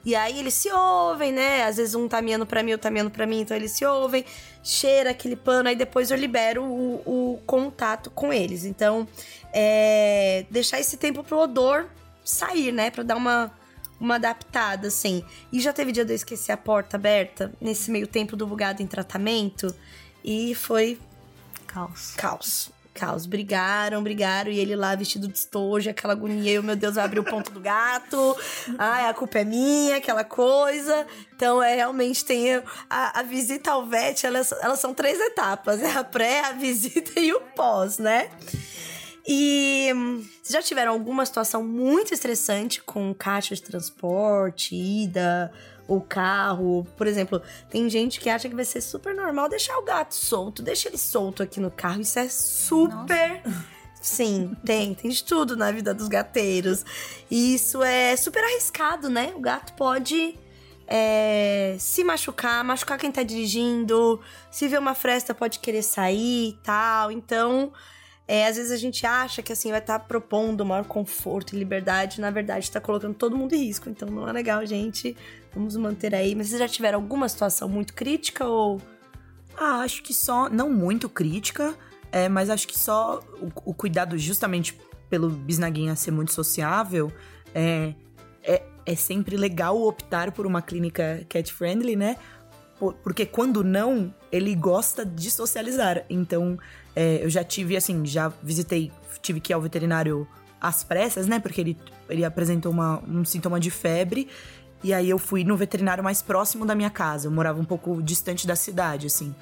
E 0.05 0.15
aí 0.15 0.39
eles 0.39 0.53
se 0.53 0.71
ouvem, 0.71 1.33
né? 1.33 1.65
Às 1.65 1.75
vezes 1.75 1.93
um 1.93 2.07
tá 2.07 2.21
miando 2.21 2.45
pra 2.45 2.63
mim, 2.63 2.71
outro 2.71 2.83
tá 2.83 2.89
miando 2.89 3.11
pra 3.11 3.27
mim, 3.27 3.41
então 3.41 3.55
eles 3.55 3.71
se 3.71 3.85
ouvem, 3.85 4.23
cheira 4.63 5.09
aquele 5.09 5.35
pano, 5.35 5.67
aí 5.67 5.75
depois 5.75 6.09
eu 6.09 6.17
libero 6.17 6.63
o, 6.63 7.33
o 7.33 7.41
contato 7.45 8.09
com 8.09 8.31
eles. 8.31 8.63
Então, 8.63 9.05
é, 9.51 10.45
deixar 10.49 10.79
esse 10.79 10.95
tempo 10.95 11.21
pro 11.21 11.39
odor 11.39 11.89
sair, 12.23 12.71
né? 12.71 12.89
Pra 12.89 13.03
dar 13.03 13.17
uma, 13.17 13.51
uma 13.99 14.15
adaptada, 14.15 14.87
assim. 14.87 15.23
E 15.51 15.59
já 15.59 15.73
teve 15.73 15.91
dia 15.91 16.05
de 16.05 16.13
eu 16.13 16.15
esquecer 16.15 16.51
a 16.51 16.57
porta 16.57 16.97
aberta 16.97 17.51
nesse 17.59 17.91
meio 17.91 18.07
tempo 18.07 18.35
do 18.35 18.47
bugado 18.47 18.81
em 18.81 18.87
tratamento. 18.87 19.73
E 20.23 20.55
foi. 20.55 20.99
Caos. 21.67 22.13
Caos. 22.15 22.71
Caos. 22.93 23.25
Brigaram, 23.25 24.01
brigaram. 24.01 24.51
E 24.51 24.59
ele 24.59 24.75
lá 24.75 24.95
vestido 24.95 25.27
de 25.27 25.37
estojo, 25.37 25.89
aquela 25.89 26.13
agonia. 26.13 26.51
Eu, 26.51 26.63
meu 26.63 26.75
Deus, 26.75 26.95
vai 26.95 27.05
abrir 27.05 27.19
o 27.19 27.23
ponto 27.23 27.51
do 27.51 27.59
gato. 27.59 28.37
Ai, 28.77 29.07
a 29.07 29.13
culpa 29.13 29.39
é 29.39 29.43
minha, 29.43 29.97
aquela 29.97 30.23
coisa. 30.23 31.05
Então, 31.35 31.61
é 31.61 31.75
realmente 31.75 32.23
tem 32.23 32.55
a, 32.89 33.19
a 33.19 33.23
visita 33.23 33.71
ao 33.71 33.85
vet, 33.85 34.25
elas, 34.25 34.51
elas 34.61 34.79
são 34.79 34.93
três 34.93 35.19
etapas: 35.19 35.81
é 35.81 35.91
a 35.91 36.03
pré, 36.03 36.41
a 36.41 36.51
visita 36.53 37.19
e 37.19 37.33
o 37.33 37.41
pós, 37.55 37.97
né? 37.97 38.29
E 39.31 39.93
hum, 39.93 40.25
vocês 40.41 40.53
já 40.53 40.61
tiveram 40.63 40.91
alguma 40.91 41.23
situação 41.23 41.63
muito 41.63 42.15
estressante 42.15 42.81
com 42.81 43.13
caixa 43.13 43.53
de 43.53 43.61
transporte, 43.61 44.75
ida 44.75 45.51
ou 45.87 46.01
carro? 46.01 46.87
Por 46.97 47.05
exemplo, 47.05 47.39
tem 47.69 47.87
gente 47.91 48.19
que 48.19 48.27
acha 48.27 48.49
que 48.49 48.55
vai 48.55 48.65
ser 48.65 48.81
super 48.81 49.13
normal 49.13 49.47
deixar 49.47 49.77
o 49.77 49.83
gato 49.83 50.15
solto, 50.15 50.63
deixa 50.63 50.87
ele 50.87 50.97
solto 50.97 51.43
aqui 51.43 51.59
no 51.59 51.69
carro. 51.69 52.01
Isso 52.01 52.17
é 52.17 52.27
super. 52.27 53.43
Nossa. 53.45 53.65
Sim, 54.01 54.57
tem, 54.65 54.95
tem 54.95 55.11
de 55.11 55.23
tudo 55.23 55.55
na 55.55 55.71
vida 55.71 55.93
dos 55.93 56.07
gateiros. 56.07 56.83
E 57.29 57.53
isso 57.53 57.83
é 57.83 58.15
super 58.15 58.43
arriscado, 58.43 59.11
né? 59.11 59.31
O 59.35 59.39
gato 59.39 59.73
pode 59.73 60.39
é, 60.87 61.75
se 61.77 62.03
machucar, 62.03 62.63
machucar 62.63 62.97
quem 62.97 63.11
tá 63.11 63.21
dirigindo, 63.21 64.19
se 64.49 64.67
vê 64.67 64.79
uma 64.79 64.95
fresta 64.95 65.35
pode 65.35 65.59
querer 65.59 65.83
sair 65.83 66.49
e 66.49 66.59
tal. 66.63 67.11
Então, 67.11 67.71
é, 68.31 68.45
às 68.45 68.57
vezes 68.57 68.71
a 68.71 68.77
gente 68.77 69.07
acha 69.07 69.41
que 69.41 69.51
assim 69.51 69.71
vai 69.71 69.79
estar 69.79 69.97
tá 69.97 70.05
propondo 70.05 70.63
maior 70.63 70.85
conforto 70.85 71.55
e 71.55 71.57
liberdade, 71.57 72.21
na 72.21 72.29
verdade 72.29 72.63
está 72.63 72.79
colocando 72.79 73.15
todo 73.15 73.35
mundo 73.35 73.55
em 73.55 73.65
risco. 73.65 73.89
Então 73.89 74.07
não 74.07 74.29
é 74.29 74.31
legal, 74.31 74.63
gente. 74.67 75.17
Vamos 75.51 75.75
manter 75.75 76.13
aí. 76.13 76.35
Mas 76.35 76.49
vocês 76.49 76.59
já 76.59 76.67
tiveram 76.67 76.99
alguma 76.99 77.27
situação 77.27 77.67
muito 77.67 77.91
crítica 77.91 78.45
ou 78.45 78.79
ah, 79.57 79.79
acho 79.79 80.03
que 80.03 80.13
só, 80.13 80.47
não 80.47 80.69
muito 80.69 81.09
crítica, 81.09 81.73
é, 82.11 82.29
mas 82.29 82.51
acho 82.51 82.67
que 82.67 82.77
só 82.77 83.19
o, 83.41 83.71
o 83.71 83.73
cuidado 83.73 84.15
justamente 84.15 84.79
pelo 85.09 85.31
bisnaguinha 85.31 85.95
ser 85.95 86.11
muito 86.11 86.31
sociável 86.31 87.11
é, 87.55 87.95
é, 88.43 88.61
é 88.85 88.95
sempre 88.95 89.37
legal 89.37 89.81
optar 89.81 90.31
por 90.31 90.45
uma 90.45 90.61
clínica 90.61 91.25
cat 91.27 91.51
friendly, 91.51 91.95
né? 91.95 92.15
Porque 93.03 93.25
quando 93.25 93.63
não, 93.63 94.13
ele 94.31 94.55
gosta 94.55 95.05
de 95.05 95.29
socializar. 95.29 96.05
Então, 96.09 96.57
é, 96.95 97.23
eu 97.23 97.29
já 97.29 97.43
tive, 97.43 97.75
assim, 97.75 98.05
já 98.05 98.31
visitei, 98.41 98.91
tive 99.21 99.39
que 99.39 99.51
ir 99.51 99.55
ao 99.55 99.61
veterinário 99.61 100.27
às 100.61 100.83
pressas, 100.83 101.27
né? 101.27 101.39
Porque 101.39 101.59
ele, 101.59 101.77
ele 102.09 102.23
apresentou 102.23 102.71
uma, 102.71 103.03
um 103.07 103.25
sintoma 103.25 103.59
de 103.59 103.69
febre. 103.69 104.29
E 104.81 104.93
aí 104.93 105.09
eu 105.09 105.17
fui 105.17 105.43
no 105.43 105.57
veterinário 105.57 106.03
mais 106.03 106.21
próximo 106.21 106.65
da 106.65 106.73
minha 106.73 106.89
casa. 106.89 107.27
Eu 107.27 107.31
morava 107.31 107.59
um 107.59 107.65
pouco 107.65 108.01
distante 108.01 108.47
da 108.47 108.55
cidade, 108.55 109.07
assim. 109.07 109.35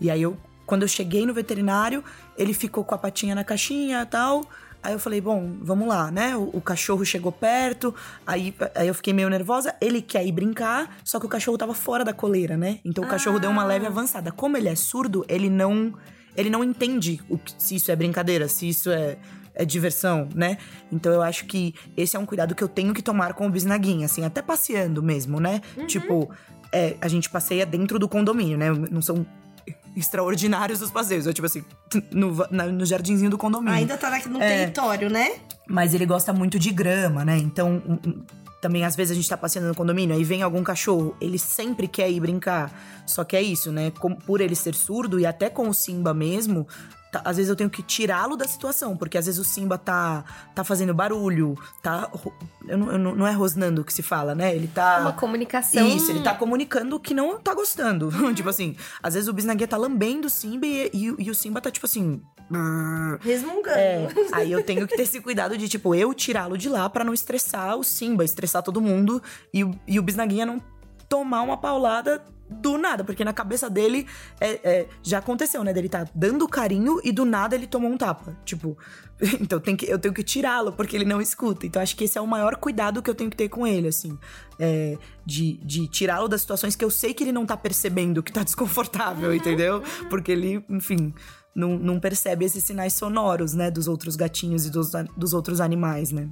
E 0.00 0.10
aí 0.10 0.22
eu, 0.22 0.36
quando 0.66 0.82
eu 0.82 0.88
cheguei 0.88 1.26
no 1.26 1.34
veterinário, 1.34 2.02
ele 2.38 2.54
ficou 2.54 2.84
com 2.84 2.94
a 2.94 2.98
patinha 2.98 3.34
na 3.34 3.42
caixinha 3.42 4.02
e 4.02 4.06
tal. 4.06 4.44
Aí 4.84 4.92
eu 4.92 4.98
falei, 4.98 5.18
bom, 5.18 5.56
vamos 5.62 5.88
lá, 5.88 6.10
né? 6.10 6.36
O, 6.36 6.50
o, 6.52 6.60
cachorro 6.60 7.06
chegou 7.06 7.32
perto, 7.32 7.94
aí, 8.26 8.54
aí 8.74 8.86
eu 8.86 8.94
fiquei 8.94 9.14
meio 9.14 9.30
nervosa. 9.30 9.74
Ele 9.80 10.02
quer 10.02 10.26
ir 10.26 10.30
brincar, 10.30 10.94
só 11.02 11.18
que 11.18 11.24
o 11.24 11.28
cachorro 11.28 11.56
tava 11.56 11.72
fora 11.72 12.04
da 12.04 12.12
coleira, 12.12 12.54
né? 12.54 12.80
Então 12.84 13.02
o 13.02 13.08
cachorro 13.08 13.38
deu 13.40 13.50
uma 13.50 13.62
ah. 13.62 13.66
leve 13.66 13.86
avançada. 13.86 14.30
Como 14.30 14.58
ele 14.58 14.68
é 14.68 14.74
surdo, 14.74 15.24
ele 15.26 15.48
não 15.48 15.94
ele 16.36 16.50
não 16.50 16.62
entende 16.62 17.18
o 17.30 17.38
se 17.56 17.76
isso 17.76 17.90
é 17.90 17.96
brincadeira, 17.96 18.46
se 18.46 18.68
isso 18.68 18.90
é, 18.90 19.16
é 19.54 19.64
diversão, 19.64 20.28
né? 20.34 20.58
Então 20.92 21.10
eu 21.10 21.22
acho 21.22 21.46
que 21.46 21.74
esse 21.96 22.14
é 22.14 22.18
um 22.18 22.26
cuidado 22.26 22.54
que 22.54 22.62
eu 22.62 22.68
tenho 22.68 22.92
que 22.92 23.00
tomar 23.00 23.32
com 23.32 23.46
o 23.46 23.50
bisnaguinha, 23.50 24.04
assim, 24.04 24.22
até 24.22 24.42
passeando 24.42 25.02
mesmo, 25.02 25.40
né? 25.40 25.62
Uhum. 25.78 25.86
Tipo, 25.86 26.30
é, 26.70 26.96
a 27.00 27.08
gente 27.08 27.30
passeia 27.30 27.64
dentro 27.64 27.98
do 27.98 28.06
condomínio, 28.06 28.58
né? 28.58 28.70
Não 28.90 29.00
são 29.00 29.24
extraordinários 29.96 30.82
os 30.82 30.90
passeios. 30.90 31.26
É 31.26 31.32
tipo 31.32 31.46
assim, 31.46 31.64
no, 32.10 32.34
na, 32.50 32.66
no 32.66 32.84
jardinzinho 32.84 33.30
do 33.30 33.38
condomínio. 33.38 33.74
Ainda 33.74 33.96
tá 33.96 34.10
no 34.28 34.40
é, 34.40 34.58
território, 34.58 35.10
né? 35.10 35.36
Mas 35.68 35.94
ele 35.94 36.06
gosta 36.06 36.32
muito 36.32 36.58
de 36.58 36.70
grama, 36.70 37.24
né? 37.24 37.38
Então, 37.38 37.82
também 38.60 38.84
às 38.84 38.96
vezes 38.96 39.12
a 39.12 39.14
gente 39.14 39.28
tá 39.28 39.36
passeando 39.36 39.68
no 39.68 39.74
condomínio, 39.74 40.16
aí 40.16 40.24
vem 40.24 40.42
algum 40.42 40.62
cachorro, 40.62 41.14
ele 41.20 41.38
sempre 41.38 41.86
quer 41.86 42.10
ir 42.10 42.20
brincar. 42.20 42.72
Só 43.06 43.22
que 43.22 43.36
é 43.36 43.42
isso, 43.42 43.70
né? 43.70 43.92
Por 44.26 44.40
ele 44.40 44.54
ser 44.54 44.74
surdo 44.74 45.20
e 45.20 45.26
até 45.26 45.50
com 45.50 45.68
o 45.68 45.74
Simba 45.74 46.14
mesmo, 46.14 46.66
Tá, 47.14 47.22
às 47.24 47.36
vezes 47.36 47.48
eu 47.48 47.54
tenho 47.54 47.70
que 47.70 47.80
tirá-lo 47.80 48.36
da 48.36 48.44
situação, 48.44 48.96
porque 48.96 49.16
às 49.16 49.26
vezes 49.26 49.40
o 49.40 49.44
Simba 49.44 49.78
tá, 49.78 50.24
tá 50.52 50.64
fazendo 50.64 50.92
barulho, 50.92 51.56
tá. 51.80 52.10
Eu 52.66 52.76
não, 52.76 52.90
eu 52.90 52.98
não, 52.98 53.14
não 53.14 53.26
é 53.26 53.30
rosnando 53.30 53.84
que 53.84 53.94
se 53.94 54.02
fala, 54.02 54.34
né? 54.34 54.52
Ele 54.52 54.66
tá. 54.66 54.98
Uma 54.98 55.12
comunicação. 55.12 55.86
Isso, 55.86 56.10
ele 56.10 56.24
tá 56.24 56.34
comunicando 56.34 56.98
que 56.98 57.14
não 57.14 57.38
tá 57.38 57.54
gostando. 57.54 58.10
tipo 58.34 58.48
assim, 58.48 58.74
às 59.00 59.14
vezes 59.14 59.28
o 59.28 59.32
bisnaguinha 59.32 59.68
tá 59.68 59.76
lambendo 59.76 60.26
o 60.26 60.30
Simba 60.30 60.66
e, 60.66 60.90
e, 60.92 61.14
e 61.20 61.30
o 61.30 61.34
Simba 61.36 61.60
tá 61.60 61.70
tipo 61.70 61.86
assim. 61.86 62.20
Resmungando. 63.20 63.78
É, 63.78 64.08
aí 64.32 64.50
eu 64.50 64.64
tenho 64.64 64.88
que 64.88 64.96
ter 64.96 65.04
esse 65.04 65.20
cuidado 65.20 65.56
de, 65.56 65.68
tipo, 65.68 65.94
eu 65.94 66.12
tirá-lo 66.12 66.58
de 66.58 66.68
lá 66.68 66.90
para 66.90 67.04
não 67.04 67.14
estressar 67.14 67.76
o 67.76 67.84
Simba, 67.84 68.24
estressar 68.24 68.60
todo 68.60 68.80
mundo 68.80 69.22
e, 69.52 69.64
e 69.86 70.00
o 70.00 70.02
bisnaguinha 70.02 70.44
não 70.44 70.60
tomar 71.08 71.42
uma 71.42 71.56
paulada 71.56 72.24
do 72.48 72.76
nada, 72.76 73.02
porque 73.04 73.24
na 73.24 73.32
cabeça 73.32 73.70
dele 73.70 74.06
é, 74.40 74.60
é, 74.62 74.88
já 75.02 75.18
aconteceu, 75.18 75.64
né? 75.64 75.72
Dele 75.72 75.88
tá 75.88 76.06
dando 76.14 76.46
carinho 76.46 77.00
e 77.02 77.10
do 77.10 77.24
nada 77.24 77.54
ele 77.54 77.66
tomou 77.66 77.90
um 77.90 77.96
tapa. 77.96 78.36
Tipo, 78.44 78.76
então 79.40 79.58
tem 79.60 79.74
que, 79.74 79.86
eu 79.86 79.98
tenho 79.98 80.12
que 80.12 80.22
tirá-lo 80.22 80.72
porque 80.72 80.96
ele 80.96 81.04
não 81.04 81.20
escuta. 81.20 81.66
Então 81.66 81.80
acho 81.80 81.96
que 81.96 82.04
esse 82.04 82.18
é 82.18 82.20
o 82.20 82.26
maior 82.26 82.56
cuidado 82.56 83.02
que 83.02 83.10
eu 83.10 83.14
tenho 83.14 83.30
que 83.30 83.36
ter 83.36 83.48
com 83.48 83.66
ele, 83.66 83.88
assim. 83.88 84.18
É, 84.58 84.96
de, 85.24 85.58
de 85.64 85.88
tirá-lo 85.88 86.28
das 86.28 86.42
situações 86.42 86.76
que 86.76 86.84
eu 86.84 86.90
sei 86.90 87.14
que 87.14 87.24
ele 87.24 87.32
não 87.32 87.46
tá 87.46 87.56
percebendo 87.56 88.22
que 88.22 88.32
tá 88.32 88.42
desconfortável, 88.44 89.34
entendeu? 89.34 89.82
Porque 90.08 90.32
ele, 90.32 90.64
enfim. 90.68 91.14
Não, 91.56 91.78
não 91.78 92.00
percebe 92.00 92.44
esses 92.44 92.64
sinais 92.64 92.94
sonoros, 92.94 93.54
né? 93.54 93.70
Dos 93.70 93.86
outros 93.86 94.16
gatinhos 94.16 94.66
e 94.66 94.70
dos, 94.70 94.90
dos 95.16 95.32
outros 95.32 95.60
animais, 95.60 96.10
né? 96.10 96.28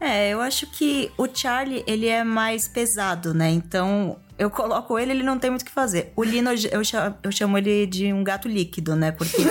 É, 0.00 0.30
eu 0.30 0.40
acho 0.40 0.66
que 0.66 1.12
o 1.18 1.28
Charlie, 1.32 1.84
ele 1.86 2.08
é 2.08 2.24
mais 2.24 2.66
pesado, 2.66 3.34
né? 3.34 3.50
Então, 3.50 4.18
eu 4.38 4.48
coloco 4.48 4.98
ele, 4.98 5.12
ele 5.12 5.22
não 5.22 5.38
tem 5.38 5.50
muito 5.50 5.60
o 5.60 5.64
que 5.66 5.70
fazer. 5.70 6.10
O 6.16 6.24
Lino, 6.24 6.50
eu 6.72 6.82
chamo, 6.82 7.14
eu 7.22 7.30
chamo 7.30 7.58
ele 7.58 7.86
de 7.86 8.10
um 8.10 8.24
gato 8.24 8.48
líquido, 8.48 8.96
né? 8.96 9.12
Porque 9.12 9.36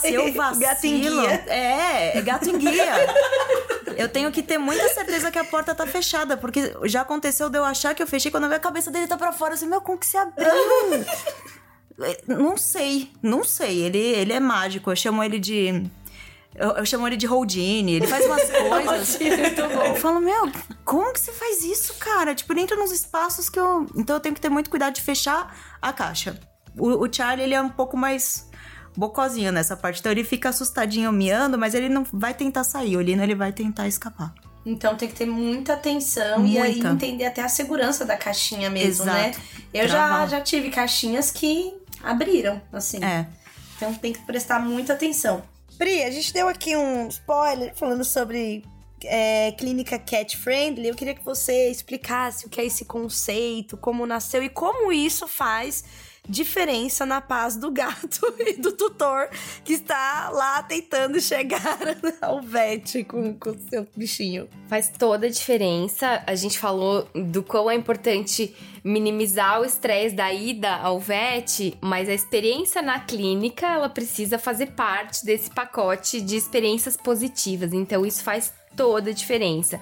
se 0.00 0.14
eu 0.14 0.32
vacilo... 0.32 0.60
Gato 0.60 0.84
em 0.86 1.00
guia. 1.00 1.44
É, 1.48 2.18
é 2.18 2.22
gato 2.22 2.48
em 2.48 2.56
guia. 2.56 2.94
eu 3.96 4.08
tenho 4.08 4.30
que 4.30 4.44
ter 4.44 4.58
muita 4.58 4.88
certeza 4.90 5.32
que 5.32 5.38
a 5.38 5.44
porta 5.44 5.74
tá 5.74 5.84
fechada, 5.84 6.36
porque 6.36 6.72
já 6.84 7.00
aconteceu 7.00 7.50
de 7.50 7.58
eu 7.58 7.64
achar 7.64 7.92
que 7.96 8.02
eu 8.02 8.06
fechei, 8.06 8.30
quando 8.30 8.44
eu 8.44 8.50
ver 8.50 8.56
a 8.56 8.60
cabeça 8.60 8.92
dele 8.92 9.08
tá 9.08 9.16
pra 9.16 9.32
fora, 9.32 9.54
assim, 9.54 9.66
meu, 9.66 9.80
como 9.80 9.98
que 9.98 10.06
se 10.06 10.16
abriu? 10.16 10.46
não 12.28 12.56
sei, 12.56 13.10
não 13.20 13.42
sei. 13.42 13.80
Ele, 13.80 13.98
ele 13.98 14.32
é 14.32 14.38
mágico. 14.38 14.92
Eu 14.92 14.96
chamo 14.96 15.24
ele 15.24 15.40
de 15.40 15.90
eu, 16.58 16.70
eu, 16.72 16.86
chamo 16.86 17.06
ele 17.06 17.16
de 17.16 17.26
Houdini, 17.26 17.92
ele 17.92 18.06
faz 18.06 18.26
umas 18.26 18.42
coisas. 18.50 19.18
Eu 19.20 19.94
falo, 19.96 20.20
meu, 20.20 20.50
como 20.84 21.12
que 21.12 21.20
você 21.20 21.32
faz 21.32 21.62
isso, 21.62 21.94
cara? 21.94 22.34
Tipo, 22.34 22.52
ele 22.52 22.62
entra 22.62 22.76
nos 22.76 22.90
espaços 22.90 23.48
que 23.48 23.58
eu. 23.58 23.86
Então 23.96 24.16
eu 24.16 24.20
tenho 24.20 24.34
que 24.34 24.40
ter 24.40 24.48
muito 24.48 24.68
cuidado 24.68 24.94
de 24.94 25.02
fechar 25.02 25.56
a 25.80 25.92
caixa. 25.92 26.38
O, 26.76 27.04
o 27.04 27.12
Charlie, 27.12 27.44
ele 27.44 27.54
é 27.54 27.62
um 27.62 27.68
pouco 27.68 27.96
mais 27.96 28.48
bocozinho 28.96 29.52
nessa 29.52 29.76
parte. 29.76 30.00
Então 30.00 30.10
ele 30.10 30.24
fica 30.24 30.48
assustadinho 30.48 31.12
miando, 31.12 31.56
mas 31.56 31.74
ele 31.74 31.88
não 31.88 32.04
vai 32.12 32.34
tentar 32.34 32.64
sair. 32.64 32.96
O 32.96 33.00
Lino, 33.00 33.22
ele 33.22 33.34
vai 33.34 33.52
tentar 33.52 33.86
escapar. 33.86 34.34
Então 34.66 34.96
tem 34.96 35.08
que 35.08 35.14
ter 35.14 35.26
muita 35.26 35.74
atenção 35.74 36.40
muita. 36.40 36.54
e 36.54 36.58
aí 36.58 36.80
entender 36.80 37.24
até 37.24 37.42
a 37.42 37.48
segurança 37.48 38.04
da 38.04 38.16
caixinha 38.16 38.68
mesmo, 38.68 39.04
né? 39.06 39.28
Exato. 39.30 39.38
né? 39.38 39.44
Eu 39.72 39.88
já, 39.88 40.26
já 40.26 40.40
tive 40.40 40.70
caixinhas 40.70 41.30
que 41.30 41.72
abriram, 42.02 42.60
assim. 42.72 43.02
É. 43.02 43.26
Então 43.76 43.94
tem 43.94 44.12
que 44.12 44.18
prestar 44.20 44.58
muita 44.60 44.92
atenção. 44.92 45.42
Pri, 45.78 46.02
a 46.02 46.10
gente 46.10 46.32
deu 46.32 46.48
aqui 46.48 46.76
um 46.76 47.06
spoiler 47.06 47.72
falando 47.72 48.04
sobre 48.04 48.64
é, 49.04 49.52
clínica 49.52 49.96
cat 49.96 50.36
friendly. 50.36 50.88
Eu 50.88 50.96
queria 50.96 51.14
que 51.14 51.24
você 51.24 51.70
explicasse 51.70 52.46
o 52.46 52.48
que 52.48 52.60
é 52.60 52.64
esse 52.64 52.84
conceito, 52.84 53.76
como 53.76 54.04
nasceu 54.04 54.42
e 54.42 54.48
como 54.48 54.90
isso 54.90 55.28
faz 55.28 55.84
diferença 56.28 57.06
na 57.06 57.20
paz 57.20 57.56
do 57.56 57.70
gato 57.70 58.20
e 58.38 58.54
do 58.54 58.72
tutor 58.72 59.28
que 59.64 59.72
está 59.72 60.30
lá 60.30 60.62
tentando 60.62 61.20
chegar 61.20 61.78
ao 62.20 62.42
vet 62.42 63.04
com 63.04 63.30
o 63.30 63.58
seu 63.70 63.86
bichinho. 63.96 64.48
Faz 64.68 64.90
toda 64.90 65.26
a 65.26 65.30
diferença. 65.30 66.22
A 66.26 66.34
gente 66.34 66.58
falou 66.58 67.08
do 67.14 67.42
quão 67.42 67.70
é 67.70 67.74
importante 67.74 68.54
minimizar 68.84 69.60
o 69.60 69.64
estresse 69.64 70.14
da 70.14 70.32
ida 70.32 70.76
ao 70.76 71.00
vet, 71.00 71.76
mas 71.80 72.08
a 72.08 72.14
experiência 72.14 72.82
na 72.82 73.00
clínica, 73.00 73.66
ela 73.66 73.88
precisa 73.88 74.38
fazer 74.38 74.72
parte 74.72 75.24
desse 75.24 75.50
pacote 75.50 76.20
de 76.20 76.36
experiências 76.36 76.96
positivas. 76.96 77.72
Então 77.72 78.04
isso 78.04 78.22
faz 78.22 78.52
toda 78.78 79.10
a 79.10 79.12
diferença. 79.12 79.80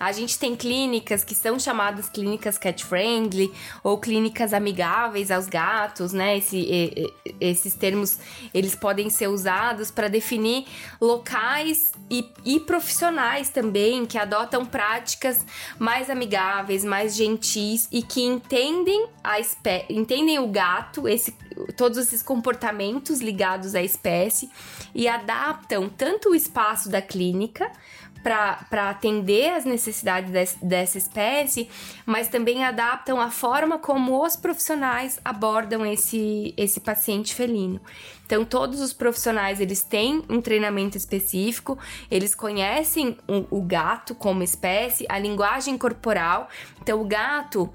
A 0.00 0.12
gente 0.12 0.38
tem 0.38 0.54
clínicas 0.54 1.24
que 1.24 1.34
são 1.34 1.58
chamadas 1.58 2.08
clínicas 2.08 2.56
cat 2.56 2.84
friendly 2.84 3.52
ou 3.82 3.98
clínicas 3.98 4.52
amigáveis 4.54 5.30
aos 5.30 5.48
gatos, 5.48 6.12
né? 6.12 6.38
Esse, 6.38 7.12
esses 7.40 7.74
termos 7.74 8.18
eles 8.54 8.76
podem 8.76 9.10
ser 9.10 9.26
usados 9.26 9.90
para 9.90 10.06
definir 10.06 10.66
locais 11.00 11.92
e, 12.08 12.24
e 12.44 12.60
profissionais 12.60 13.48
também 13.48 14.06
que 14.06 14.16
adotam 14.16 14.64
práticas 14.64 15.44
mais 15.80 16.08
amigáveis, 16.08 16.84
mais 16.84 17.16
gentis 17.16 17.88
e 17.90 18.00
que 18.00 18.22
entendem 18.22 19.08
a 19.24 19.40
espé 19.40 19.84
entendem 19.90 20.38
o 20.38 20.46
gato, 20.46 21.08
esse, 21.08 21.32
todos 21.76 21.98
esses 21.98 22.22
comportamentos 22.22 23.20
ligados 23.20 23.74
à 23.74 23.82
espécie 23.82 24.48
e 24.94 25.08
adaptam 25.08 25.88
tanto 25.88 26.30
o 26.30 26.34
espaço 26.36 26.88
da 26.88 27.02
clínica 27.02 27.68
para 28.22 28.90
atender 28.90 29.52
as 29.52 29.64
necessidades 29.64 30.56
dessa 30.60 30.98
espécie, 30.98 31.68
mas 32.04 32.28
também 32.28 32.64
adaptam 32.64 33.20
a 33.20 33.30
forma 33.30 33.78
como 33.78 34.24
os 34.24 34.36
profissionais 34.36 35.18
abordam 35.24 35.86
esse, 35.86 36.52
esse 36.56 36.80
paciente 36.80 37.34
felino. 37.34 37.80
Então, 38.26 38.44
todos 38.44 38.80
os 38.80 38.92
profissionais 38.92 39.60
eles 39.60 39.82
têm 39.82 40.22
um 40.28 40.40
treinamento 40.40 40.96
específico, 40.96 41.78
eles 42.10 42.34
conhecem 42.34 43.16
o, 43.26 43.58
o 43.58 43.62
gato 43.62 44.14
como 44.14 44.42
espécie, 44.42 45.06
a 45.08 45.18
linguagem 45.18 45.78
corporal. 45.78 46.48
Então, 46.82 47.00
o 47.00 47.04
gato 47.06 47.72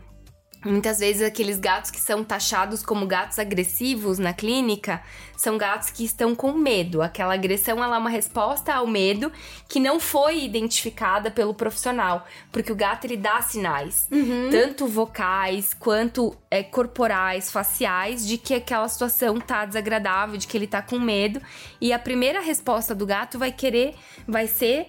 Muitas 0.63 0.99
vezes 0.99 1.21
aqueles 1.21 1.59
gatos 1.59 1.91
que 1.91 1.99
são 1.99 2.23
taxados 2.23 2.83
como 2.83 3.05
gatos 3.05 3.39
agressivos 3.39 4.17
na 4.17 4.33
clínica 4.33 5.01
são 5.35 5.57
gatos 5.57 5.89
que 5.89 6.05
estão 6.05 6.33
com 6.33 6.53
medo. 6.53 7.01
Aquela 7.01 7.33
agressão 7.33 7.83
ela 7.83 7.97
é 7.97 7.99
uma 7.99 8.09
resposta 8.09 8.73
ao 8.73 8.87
medo 8.87 9.31
que 9.67 9.79
não 9.79 9.99
foi 9.99 10.43
identificada 10.43 11.29
pelo 11.29 11.53
profissional, 11.53 12.25
porque 12.51 12.71
o 12.71 12.75
gato 12.75 13.05
ele 13.05 13.17
dá 13.17 13.41
sinais, 13.41 14.07
uhum. 14.11 14.49
tanto 14.49 14.87
vocais 14.87 15.73
quanto 15.73 16.35
é, 16.49 16.63
corporais, 16.63 17.51
faciais, 17.51 18.25
de 18.25 18.37
que 18.37 18.53
aquela 18.53 18.87
situação 18.87 19.39
tá 19.39 19.65
desagradável, 19.65 20.37
de 20.37 20.47
que 20.47 20.55
ele 20.55 20.67
tá 20.67 20.81
com 20.81 20.97
medo. 20.97 21.41
E 21.81 21.91
a 21.91 21.99
primeira 21.99 22.39
resposta 22.39 22.95
do 22.95 23.05
gato 23.05 23.37
vai 23.37 23.51
querer, 23.51 23.95
vai 24.27 24.47
ser 24.47 24.87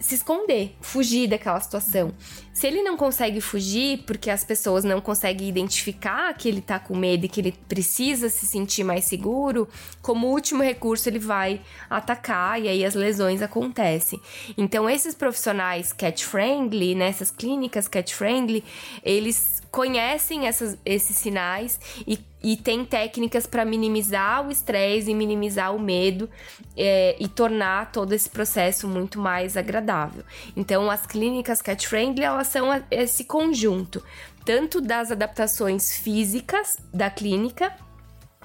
se 0.00 0.14
esconder, 0.14 0.74
fugir 0.80 1.28
daquela 1.28 1.60
situação. 1.60 2.12
Se 2.52 2.66
ele 2.66 2.82
não 2.82 2.96
consegue 2.96 3.40
fugir 3.40 4.02
porque 4.06 4.30
as 4.30 4.42
pessoas 4.42 4.82
não 4.82 5.00
conseguem 5.00 5.48
identificar 5.48 6.32
que 6.34 6.48
ele 6.48 6.60
tá 6.60 6.78
com 6.78 6.96
medo 6.96 7.26
e 7.26 7.28
que 7.28 7.40
ele 7.40 7.52
precisa 7.68 8.28
se 8.28 8.46
sentir 8.46 8.82
mais 8.82 9.04
seguro, 9.04 9.68
como 10.00 10.28
último 10.28 10.62
recurso 10.62 11.08
ele 11.08 11.18
vai 11.18 11.60
atacar 11.88 12.60
e 12.60 12.68
aí 12.68 12.84
as 12.84 12.94
lesões 12.94 13.42
acontecem. 13.42 14.18
Então 14.56 14.88
esses 14.88 15.14
profissionais 15.14 15.92
cat 15.92 16.24
friendly, 16.24 16.94
nessas 16.94 17.30
né, 17.30 17.36
clínicas 17.38 17.86
cat 17.86 18.14
friendly, 18.14 18.64
eles 19.04 19.59
conhecem 19.70 20.46
essas, 20.46 20.78
esses 20.84 21.16
sinais 21.16 21.78
e 22.06 22.18
e 22.42 22.56
tem 22.56 22.84
técnicas 22.84 23.46
para 23.46 23.64
minimizar 23.64 24.46
o 24.46 24.50
estresse 24.50 25.10
e 25.10 25.14
minimizar 25.14 25.74
o 25.74 25.78
medo 25.78 26.28
é, 26.76 27.14
e 27.20 27.28
tornar 27.28 27.92
todo 27.92 28.14
esse 28.14 28.30
processo 28.30 28.88
muito 28.88 29.20
mais 29.20 29.56
agradável. 29.56 30.24
Então, 30.56 30.90
as 30.90 31.06
clínicas 31.06 31.60
cat 31.60 31.86
friendly 31.86 32.24
elas 32.24 32.48
são 32.48 32.68
esse 32.90 33.24
conjunto 33.24 34.02
tanto 34.44 34.80
das 34.80 35.12
adaptações 35.12 35.96
físicas 35.98 36.78
da 36.92 37.10
clínica 37.10 37.72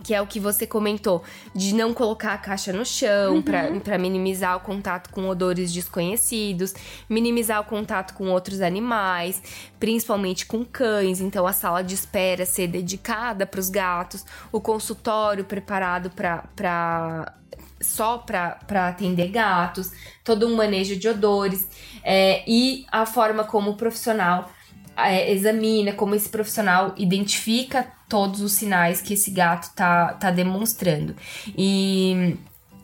que 0.05 0.13
é 0.13 0.21
o 0.21 0.27
que 0.27 0.39
você 0.39 0.67
comentou, 0.67 1.23
de 1.55 1.73
não 1.73 1.91
colocar 1.91 2.35
a 2.35 2.37
caixa 2.37 2.71
no 2.71 2.85
chão 2.85 3.37
uhum. 3.37 3.79
para 3.79 3.97
minimizar 3.97 4.55
o 4.55 4.59
contato 4.59 5.09
com 5.09 5.27
odores 5.27 5.73
desconhecidos, 5.73 6.75
minimizar 7.09 7.59
o 7.59 7.63
contato 7.63 8.13
com 8.13 8.29
outros 8.29 8.61
animais, 8.61 9.41
principalmente 9.79 10.45
com 10.45 10.63
cães. 10.63 11.19
Então, 11.19 11.47
a 11.47 11.51
sala 11.51 11.83
de 11.83 11.95
espera 11.95 12.45
ser 12.45 12.67
dedicada 12.67 13.47
para 13.47 13.59
os 13.59 13.67
gatos, 13.67 14.23
o 14.51 14.61
consultório 14.61 15.43
preparado 15.43 16.11
para 16.11 17.33
só 17.81 18.19
para 18.19 18.87
atender 18.87 19.29
gatos, 19.29 19.91
todo 20.23 20.47
um 20.47 20.55
manejo 20.55 20.95
de 20.95 21.09
odores 21.09 21.67
é, 22.03 22.43
e 22.47 22.85
a 22.91 23.07
forma 23.07 23.43
como 23.43 23.71
o 23.71 23.75
profissional 23.75 24.51
é, 24.97 25.31
examina, 25.31 25.93
como 25.93 26.15
esse 26.15 26.29
profissional 26.29 26.93
identifica 26.97 27.87
todos 28.07 28.41
os 28.41 28.53
sinais 28.53 29.01
que 29.01 29.13
esse 29.13 29.31
gato 29.31 29.73
tá, 29.75 30.13
tá 30.13 30.31
demonstrando. 30.31 31.15
E 31.57 32.37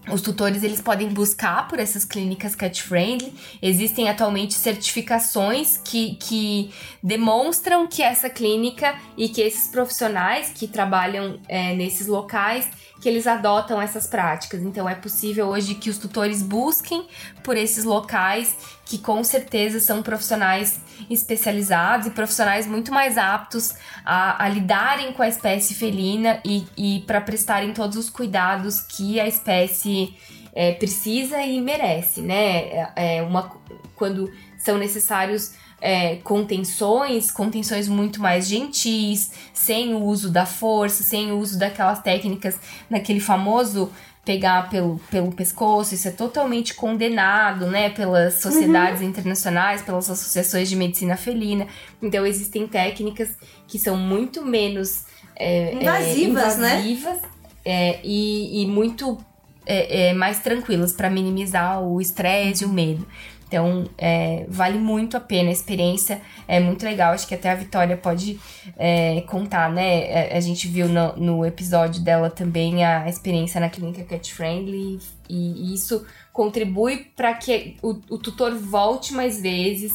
os 0.10 0.22
tutores 0.22 0.64
eles 0.64 0.82
podem 0.82 1.10
buscar 1.10 1.68
por 1.68 1.80
essas 1.80 2.04
clínicas 2.04 2.56
cat 2.56 2.82
friendly. 2.82 3.34
Existem 3.62 4.10
atualmente 4.10 4.56
certificações 4.56 5.78
que, 5.78 6.16
que 6.16 6.72
demonstram 7.04 7.86
que 7.86 8.02
essa 8.02 8.30
clínica 8.30 8.96
e 9.16 9.30
que 9.30 9.42
esses 9.42 9.68
profissionais 9.68 10.50
que 10.50 10.68
trabalham 10.68 11.40
é, 11.48 11.76
nesses 11.76 12.08
locais 12.08 12.68
que 13.02 13.10
eles 13.10 13.26
adotam 13.26 13.82
essas 13.82 14.06
práticas. 14.06 14.62
Então 14.62 14.88
é 14.88 14.94
possível 14.94 15.48
hoje 15.48 15.74
que 15.74 15.90
os 15.90 15.98
tutores 15.98 16.44
busquem 16.44 17.08
por 17.44 17.58
esses 17.58 17.84
locais 17.84 18.56
que 18.86 19.00
com 19.00 19.24
certeza 19.24 19.80
são 19.80 20.04
profissionais 20.04 20.80
especializados 21.10 22.08
e 22.08 22.12
profissionais 22.12 22.68
muito 22.68 22.94
mais 22.94 23.18
aptos 23.18 23.74
a, 24.06 24.46
a 24.46 24.48
lidarem 24.48 25.14
com 25.14 25.24
a 25.24 25.28
espécie 25.28 25.74
felina 25.74 26.40
e, 26.46 26.66
e 26.78 27.00
para 27.02 27.20
prestarem 27.20 27.74
todos 27.74 27.98
os 27.98 28.10
cuidados 28.10 28.82
que 28.82 29.20
a 29.20 29.28
espécie 29.28 30.16
é, 30.54 30.74
precisa 30.74 31.42
e 31.44 31.60
merece, 31.62 32.22
né? 32.22 32.58
É, 32.96 33.18
é 33.18 33.22
uma, 33.24 33.52
quando 33.96 34.32
são 34.58 34.78
necessários 34.78 35.54
é, 35.82 36.18
contenções, 36.18 37.32
contenções 37.32 37.88
muito 37.88 38.22
mais 38.22 38.48
gentis, 38.48 39.32
sem 39.54 39.94
o 39.94 40.04
uso 40.04 40.30
da 40.30 40.46
força, 40.46 41.04
sem 41.04 41.32
o 41.32 41.40
uso 41.40 41.58
daquelas 41.58 42.02
técnicas, 42.02 42.60
naquele 42.90 43.20
famoso 43.20 43.92
pegar 44.24 44.70
pelo, 44.70 45.00
pelo 45.10 45.32
pescoço, 45.32 45.96
isso 45.96 46.08
é 46.08 46.12
totalmente 46.12 46.76
condenado, 46.76 47.66
né, 47.66 47.90
pelas 47.90 48.36
sociedades 48.36 49.02
uhum. 49.02 49.08
internacionais, 49.08 49.82
pelas 49.82 50.10
associações 50.12 50.70
de 50.70 50.76
medicina 50.76 51.18
felina. 51.18 51.68
Então 52.00 52.24
existem 52.26 52.68
técnicas 52.68 53.30
que 53.68 53.80
são 53.80 53.98
muito 53.98 54.46
menos 54.46 55.06
é, 55.36 55.74
invasivas, 55.74 56.62
é, 56.62 56.80
invasivas 56.80 57.22
né? 57.22 57.30
É, 57.64 58.00
e, 58.04 58.64
e, 58.64 58.68
muito 58.68 59.18
é, 59.66 60.10
é, 60.10 60.14
mais 60.14 60.40
tranquilas 60.40 60.94
para 60.94 61.10
minimizar 61.10 61.82
o 61.82 62.02
estresse 62.02 62.64
e 62.64 62.68
o 62.68 62.70
medo. 62.70 63.06
Então, 63.52 63.90
é, 63.98 64.46
vale 64.48 64.80
muito 64.80 65.18
a 65.18 65.20
pena. 65.20 65.50
A 65.50 65.52
experiência 65.52 66.22
é 66.48 66.58
muito 66.58 66.86
legal. 66.86 67.12
Acho 67.12 67.28
que 67.28 67.36
até 67.36 67.52
a 67.52 67.56
Vitória 67.56 67.98
pode 67.98 68.40
é, 68.78 69.20
contar, 69.28 69.70
né? 69.70 69.84
A, 69.84 70.20
é, 70.20 70.38
a, 70.38 70.40
gente 70.40 70.70
viu 70.70 70.88
no, 70.88 71.18
no, 71.18 71.46
episódio 71.46 72.02
dela 72.02 72.30
também 72.30 72.86
a 72.86 73.10
experiência 73.10 73.60
na 73.60 73.70
clínica 73.70 74.06
Cat 74.06 74.34
Friendly. 74.34 75.00
E, 75.28 75.70
e 75.70 75.74
isso 75.74 76.06
contribui 76.32 77.12
para 77.14 77.34
que 77.34 77.76
o, 77.82 78.00
o 78.10 78.18
tutor 78.18 78.56
volte 78.56 79.14
mais 79.14 79.42
vezes 79.42 79.92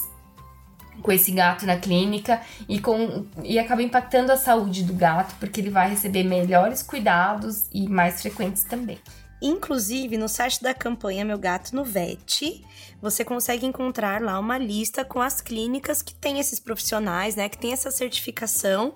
com 1.03 1.11
esse 1.11 1.31
gato 1.31 1.65
na 1.65 1.77
clínica 1.77 2.43
e, 2.69 2.79
com, 2.79 3.25
e 3.43 3.59
acaba 3.59 3.83
impactando 3.83 4.33
a 4.33 4.37
saúde 4.37 4.85
do 4.85 4.93
gato, 4.93 5.35
porque 5.41 5.63
ele 5.63 5.71
vai 5.71 5.89
receber 5.89 6.25
melhores 6.25 6.83
cuidados 6.83 7.69
e 7.73 7.89
mais 7.89 8.21
frequentes 8.21 8.65
também. 8.65 8.99
Inclusive, 9.41 10.17
no 10.17 10.29
site 10.29 10.63
da 10.63 10.73
campanha 10.73 11.25
Meu 11.25 11.39
Gato 11.39 11.75
no 11.75 11.85
VET, 11.85 12.65
você 13.01 13.25
consegue 13.25 13.67
encontrar 13.67 14.23
lá 14.23 14.39
uma 14.39 14.57
lista 14.57 15.05
com 15.05 15.21
as 15.21 15.41
clínicas 15.41 16.03
que 16.03 16.15
têm 16.15 16.41
esses 16.41 16.59
profissionais, 16.59 17.37
né? 17.37 17.49
Que 17.49 17.59
tem 17.59 17.73
essa 17.73 17.91
certificação 17.91 18.95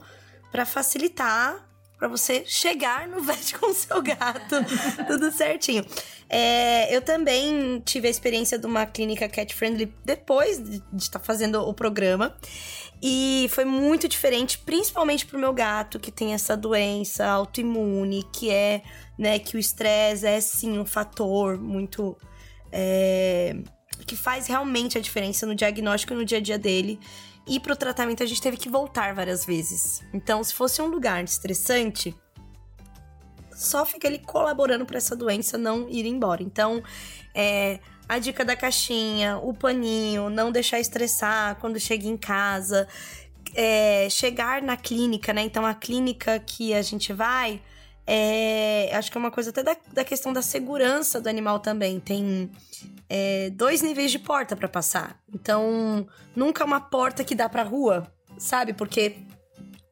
para 0.51 0.65
facilitar 0.65 1.69
para 2.01 2.09
você 2.09 2.43
chegar 2.47 3.07
no 3.07 3.21
VET 3.23 3.59
com 3.59 3.71
o 3.71 3.75
seu 3.75 4.01
gato, 4.01 4.57
tudo 5.07 5.31
certinho. 5.31 5.85
É, 6.31 6.95
eu 6.95 7.03
também 7.03 7.81
tive 7.85 8.09
a 8.09 8.11
experiência 8.11 8.59
de 8.59 8.65
uma 8.65 8.87
clínica 8.87 9.29
cat 9.29 9.55
friendly 9.55 9.93
depois 10.05 10.59
de 10.59 10.83
estar 10.97 11.19
tá 11.19 11.25
fazendo 11.25 11.61
o 11.61 11.75
programa. 11.75 12.35
E 13.03 13.49
foi 13.51 13.65
muito 13.65 14.07
diferente, 14.07 14.59
principalmente 14.59 15.25
pro 15.25 15.39
meu 15.39 15.53
gato, 15.53 15.99
que 15.99 16.13
tem 16.13 16.35
essa 16.35 16.57
doença 16.57 17.27
autoimune, 17.27 18.27
que 18.33 18.51
é, 18.51 18.83
né, 19.19 19.39
que 19.39 19.57
o 19.57 19.59
estresse 19.59 20.27
é 20.27 20.41
sim 20.41 20.79
um 20.79 20.85
fator 20.85 21.59
muito. 21.59 22.17
É, 22.71 23.57
que 24.07 24.17
faz 24.17 24.47
realmente 24.47 24.99
a 24.99 25.01
diferença 25.01 25.47
no 25.47 25.55
diagnóstico 25.55 26.13
e 26.13 26.17
no 26.17 26.25
dia 26.25 26.39
a 26.39 26.41
dia 26.41 26.59
dele. 26.59 26.99
E 27.47 27.59
pro 27.59 27.75
tratamento 27.75 28.23
a 28.23 28.27
gente 28.27 28.41
teve 28.41 28.57
que 28.57 28.69
voltar 28.69 29.15
várias 29.15 29.45
vezes. 29.45 30.03
Então, 30.13 30.43
se 30.45 30.55
fosse 30.55 30.81
um 30.83 30.87
lugar 30.87 31.25
estressante, 31.25 32.15
só 33.55 33.85
fica 33.85 34.07
ele 34.07 34.19
colaborando 34.19 34.87
para 34.87 34.99
essa 34.99 35.17
doença 35.17 35.59
não 35.59 35.89
ir 35.89 36.07
embora. 36.07 36.43
Então, 36.43 36.83
é, 37.35 37.81
a 38.11 38.19
dica 38.19 38.45
da 38.45 38.57
caixinha, 38.57 39.39
o 39.39 39.55
paninho, 39.55 40.29
não 40.29 40.51
deixar 40.51 40.81
estressar 40.81 41.55
quando 41.61 41.79
chega 41.79 42.09
em 42.09 42.17
casa, 42.17 42.89
é, 43.55 44.09
chegar 44.11 44.61
na 44.61 44.77
clínica, 44.77 45.33
né? 45.33 45.43
Então 45.43 45.65
a 45.65 45.75
clínica 45.75 46.37
que 46.41 46.75
a 46.75 46.83
gente 46.83 47.13
vai, 47.13 47.63
é, 48.05 48.91
acho 48.95 49.13
que 49.13 49.17
é 49.17 49.21
uma 49.21 49.31
coisa 49.31 49.51
até 49.51 49.63
da, 49.63 49.77
da 49.93 50.03
questão 50.03 50.33
da 50.33 50.43
segurança 50.43 51.21
do 51.21 51.29
animal 51.29 51.61
também. 51.61 52.01
Tem 52.01 52.51
é, 53.09 53.49
dois 53.51 53.81
níveis 53.81 54.11
de 54.11 54.19
porta 54.19 54.57
para 54.57 54.67
passar. 54.67 55.17
Então, 55.33 56.05
nunca 56.35 56.65
uma 56.65 56.81
porta 56.81 57.23
que 57.23 57.37
dá 57.37 57.49
pra 57.49 57.63
rua, 57.63 58.13
sabe? 58.37 58.73
Porque 58.73 59.19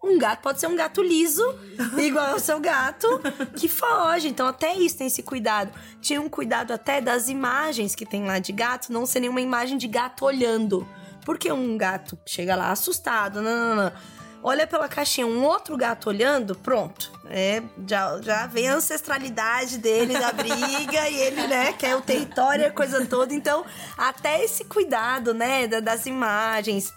um 0.02 0.18
gato 0.18 0.42
pode 0.42 0.60
ser 0.60 0.66
um 0.68 0.76
gato 0.76 1.02
liso, 1.02 1.42
igual 1.98 2.32
ao 2.32 2.38
seu 2.38 2.60
gato, 2.60 3.20
que 3.56 3.68
foge. 3.68 4.28
Então, 4.28 4.46
até 4.46 4.74
isso 4.74 4.98
tem 4.98 5.06
esse 5.08 5.22
cuidado. 5.22 5.72
Tinha 6.00 6.20
um 6.20 6.28
cuidado 6.28 6.72
até 6.72 7.00
das 7.00 7.28
imagens 7.28 7.94
que 7.94 8.06
tem 8.06 8.24
lá 8.24 8.38
de 8.38 8.52
gato 8.52 8.92
não 8.92 9.04
ser 9.06 9.20
nenhuma 9.20 9.40
imagem 9.40 9.76
de 9.76 9.88
gato 9.88 10.24
olhando. 10.24 10.86
Porque 11.24 11.50
um 11.52 11.76
gato 11.76 12.18
chega 12.24 12.56
lá 12.56 12.70
assustado, 12.70 13.42
não, 13.42 13.74
não, 13.74 13.84
não. 13.84 13.92
Olha 14.40 14.68
pela 14.68 14.88
caixinha, 14.88 15.26
um 15.26 15.44
outro 15.44 15.76
gato 15.76 16.08
olhando, 16.08 16.54
pronto. 16.54 17.10
É, 17.28 17.60
já, 17.86 18.22
já 18.22 18.46
vem 18.46 18.68
a 18.68 18.76
ancestralidade 18.76 19.78
dele 19.78 20.16
da 20.16 20.32
briga 20.32 21.08
e 21.08 21.20
ele, 21.20 21.46
né, 21.48 21.72
quer 21.72 21.96
o 21.96 22.00
território 22.00 22.62
e 22.62 22.66
a 22.66 22.70
coisa 22.70 23.04
toda. 23.04 23.34
Então, 23.34 23.64
até 23.96 24.42
esse 24.44 24.64
cuidado, 24.64 25.34
né, 25.34 25.66
das 25.66 26.06
imagens, 26.06 26.94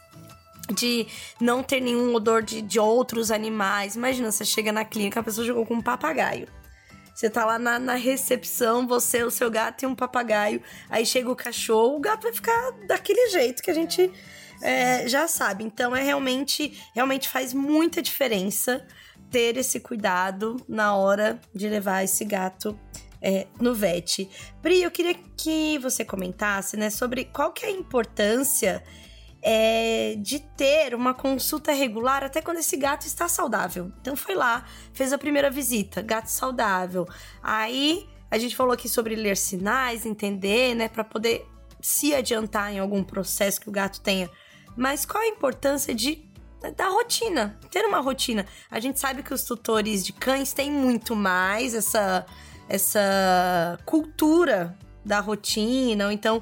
de 0.72 1.07
não 1.39 1.61
ter 1.63 1.80
nenhum 1.80 2.13
odor 2.13 2.41
de, 2.41 2.61
de 2.61 2.80
outros 2.80 3.32
animais. 3.32 3.95
Imagina, 3.95 4.32
você 4.32 4.45
chega 4.45 4.72
na 4.72 4.86
clínica, 4.86 5.19
a 5.19 5.24
pessoa 5.24 5.45
jogou 5.45 5.65
com 5.65 5.76
um 5.76 5.82
papagaio. 5.82 6.47
Você 7.13 7.30
tá 7.30 7.45
lá 7.45 7.59
na, 7.59 7.78
na, 7.78 7.95
recepção, 7.95 8.88
você, 8.88 9.24
o 9.24 9.30
seu 9.30 9.51
gato 9.51 9.84
e 9.84 9.86
um 9.86 9.93
papagaio. 9.93 10.61
Aí 10.89 11.05
chega 11.05 11.30
o 11.30 11.36
cachorro, 11.36 11.97
o 11.97 11.99
gato 11.99 12.24
vai 12.24 12.34
ficar 12.34 12.72
daquele 12.88 13.30
jeito 13.30 13.61
que 13.61 13.69
a 13.69 13.74
gente 13.74 14.11
é, 14.61 15.07
já 15.07 15.28
sabe. 15.28 15.63
Então 15.63 15.95
é 15.95 16.01
realmente, 16.01 16.80
realmente 16.95 17.28
faz 17.28 17.53
muita 17.53 18.01
diferença 18.01 18.86
ter 19.30 19.55
esse 19.57 19.80
cuidado 19.80 20.57
na 20.67 20.95
hora 20.95 21.39
de 21.53 21.69
levar 21.69 22.03
esse 22.03 22.26
gato 22.26 22.78
é, 23.22 23.47
no 23.59 23.74
VET. 23.74 24.30
Pri, 24.61 24.82
eu 24.82 24.91
queria 24.91 25.15
que 25.38 25.78
você 25.78 26.03
comentasse, 26.03 26.76
né, 26.76 26.89
sobre 26.89 27.26
qual 27.26 27.53
que 27.53 27.65
é 27.65 27.69
a 27.69 27.72
importância 27.72 28.84
é, 29.42 30.16
de 30.20 30.39
ter 30.39 30.94
uma 30.94 31.14
consulta 31.14 31.72
regular 31.72 32.24
até 32.24 32.42
quando 32.42 32.58
esse 32.58 32.78
gato 32.78 33.06
está 33.08 33.28
saudável. 33.28 33.92
Então 34.00 34.16
foi 34.16 34.36
lá, 34.36 34.66
fez 34.94 35.12
a 35.12 35.18
primeira 35.18 35.50
visita, 35.50 36.02
gato 36.02 36.28
saudável. 36.28 37.08
Aí 37.42 38.08
a 38.30 38.38
gente 38.38 38.56
falou 38.56 38.74
aqui 38.74 38.88
sobre 38.88 39.16
ler 39.16 39.36
sinais, 39.36 40.06
entender, 40.06 40.76
né, 40.76 40.88
para 40.88 41.04
poder 41.04 41.46
se 41.82 42.14
adiantar 42.14 42.72
em 42.72 42.80
algum 42.80 43.04
processo 43.04 43.60
que 43.60 43.70
o 43.70 43.72
gato 43.72 44.00
tenha. 44.02 44.30
Mas 44.78 45.06
qual 45.06 45.24
a 45.24 45.28
importância 45.28 45.94
de 45.94 46.30
da 46.78 46.89
rotina, 46.89 47.58
ter 47.72 47.84
uma 47.86 48.00
rotina. 48.00 48.46
A 48.70 48.80
gente 48.80 49.00
sabe 49.00 49.24
que 49.24 49.34
os 49.34 49.44
tutores 49.44 50.06
de 50.06 50.14
cães 50.14 50.54
têm 50.54 50.72
muito 50.72 51.16
mais 51.16 51.74
essa 51.74 52.24
essa 52.70 53.80
cultura 53.84 54.78
da 55.04 55.20
rotina, 55.20 56.06
ou 56.06 56.12
então 56.12 56.42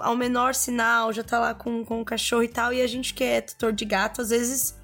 ao 0.00 0.16
menor 0.16 0.54
sinal 0.54 1.12
já 1.12 1.22
tá 1.22 1.38
lá 1.38 1.54
com, 1.54 1.84
com 1.84 2.00
o 2.00 2.04
cachorro 2.04 2.42
e 2.42 2.48
tal, 2.48 2.72
e 2.72 2.80
a 2.80 2.86
gente 2.86 3.14
que 3.14 3.24
é 3.24 3.40
tutor 3.40 3.72
de 3.72 3.84
gato 3.84 4.22
às 4.22 4.30
vezes 4.30 4.76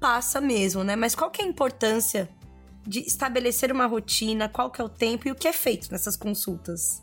passa 0.00 0.40
mesmo, 0.40 0.84
né? 0.84 0.96
Mas 0.96 1.14
qual 1.14 1.30
que 1.30 1.42
é 1.42 1.44
a 1.44 1.48
importância 1.48 2.28
de 2.86 3.00
estabelecer 3.00 3.70
uma 3.70 3.86
rotina, 3.86 4.48
qual 4.48 4.70
que 4.70 4.80
é 4.80 4.84
o 4.84 4.88
tempo 4.88 5.28
e 5.28 5.30
o 5.30 5.34
que 5.34 5.48
é 5.48 5.52
feito 5.52 5.90
nessas 5.90 6.16
consultas? 6.16 7.02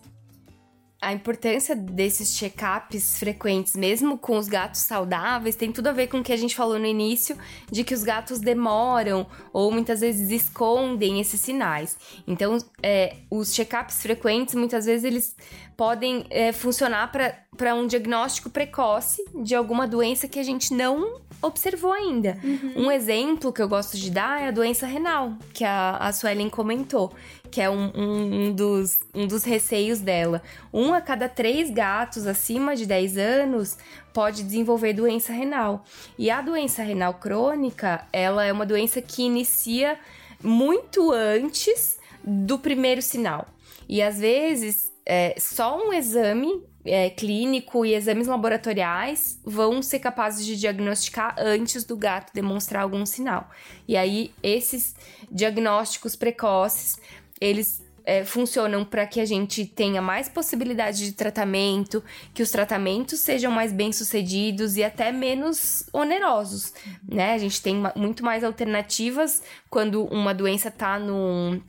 A 1.05 1.13
importância 1.13 1.75
desses 1.75 2.35
check-ups 2.35 3.19
frequentes, 3.19 3.75
mesmo 3.75 4.17
com 4.17 4.39
os 4.39 4.47
gatos 4.47 4.81
saudáveis, 4.81 5.55
tem 5.55 5.71
tudo 5.71 5.87
a 5.87 5.91
ver 5.91 6.07
com 6.07 6.17
o 6.17 6.23
que 6.23 6.33
a 6.33 6.37
gente 6.37 6.55
falou 6.55 6.79
no 6.79 6.85
início, 6.87 7.37
de 7.71 7.83
que 7.83 7.93
os 7.93 8.03
gatos 8.03 8.39
demoram 8.39 9.27
ou 9.53 9.71
muitas 9.71 10.01
vezes 10.01 10.31
escondem 10.31 11.21
esses 11.21 11.39
sinais. 11.39 11.95
Então, 12.25 12.57
é, 12.81 13.17
os 13.29 13.53
check-ups 13.53 14.01
frequentes, 14.01 14.55
muitas 14.55 14.87
vezes, 14.87 15.03
eles 15.03 15.35
podem 15.77 16.25
é, 16.31 16.51
funcionar 16.51 17.11
para 17.11 17.75
um 17.75 17.85
diagnóstico 17.85 18.49
precoce 18.49 19.23
de 19.43 19.53
alguma 19.53 19.87
doença 19.87 20.27
que 20.27 20.39
a 20.39 20.43
gente 20.43 20.73
não 20.73 21.21
observou 21.39 21.93
ainda. 21.93 22.37
Uhum. 22.43 22.85
Um 22.87 22.91
exemplo 22.91 23.53
que 23.53 23.61
eu 23.61 23.67
gosto 23.67 23.95
de 23.95 24.09
dar 24.09 24.41
é 24.41 24.47
a 24.47 24.51
doença 24.51 24.87
renal, 24.87 25.33
que 25.53 25.63
a, 25.63 25.97
a 25.97 26.11
Suelen 26.11 26.49
comentou, 26.49 27.13
que 27.49 27.61
é 27.61 27.69
um, 27.69 27.91
um, 27.95 28.47
um, 28.47 28.53
dos, 28.53 28.99
um 29.13 29.27
dos 29.27 29.43
receios 29.43 29.99
dela. 29.99 30.41
Um 30.73 30.93
a 30.93 31.01
cada 31.01 31.29
três 31.29 31.69
gatos 31.69 32.27
acima 32.27 32.75
de 32.75 32.85
10 32.85 33.17
anos 33.17 33.77
pode 34.13 34.43
desenvolver 34.43 34.93
doença 34.93 35.31
renal. 35.31 35.83
E 36.17 36.29
a 36.29 36.41
doença 36.41 36.83
renal 36.83 37.15
crônica, 37.15 38.05
ela 38.11 38.45
é 38.45 38.51
uma 38.51 38.65
doença 38.65 39.01
que 39.01 39.23
inicia 39.23 39.97
muito 40.43 41.11
antes 41.11 41.99
do 42.23 42.57
primeiro 42.57 43.01
sinal. 43.01 43.47
E 43.87 44.01
às 44.01 44.19
vezes, 44.19 44.91
é, 45.05 45.35
só 45.37 45.77
um 45.77 45.93
exame 45.93 46.63
é, 46.85 47.09
clínico 47.09 47.85
e 47.85 47.93
exames 47.93 48.27
laboratoriais 48.27 49.39
vão 49.43 49.81
ser 49.81 49.99
capazes 49.99 50.45
de 50.45 50.55
diagnosticar 50.55 51.35
antes 51.37 51.83
do 51.83 51.97
gato 51.97 52.31
demonstrar 52.33 52.83
algum 52.83 53.05
sinal. 53.05 53.49
E 53.87 53.97
aí, 53.97 54.31
esses 54.41 54.95
diagnósticos 55.31 56.15
precoces, 56.15 56.97
eles 57.39 57.83
é, 58.05 58.23
funcionam 58.23 58.85
para 58.85 59.05
que 59.07 59.19
a 59.19 59.25
gente 59.25 59.65
tenha 59.65 60.01
mais 60.01 60.29
possibilidade 60.29 61.05
de 61.05 61.11
tratamento, 61.11 62.03
que 62.33 62.43
os 62.43 62.51
tratamentos 62.51 63.19
sejam 63.19 63.51
mais 63.51 63.73
bem 63.73 63.91
sucedidos 63.91 64.77
e 64.77 64.83
até 64.83 65.11
menos 65.11 65.85
onerosos, 65.91 66.73
né? 67.07 67.33
A 67.33 67.37
gente 67.37 67.61
tem 67.61 67.75
muito 67.95 68.23
mais 68.23 68.43
alternativas 68.43 69.41
quando 69.69 70.05
uma 70.05 70.33
doença 70.33 70.69
está 70.69 70.99
num 70.99 71.61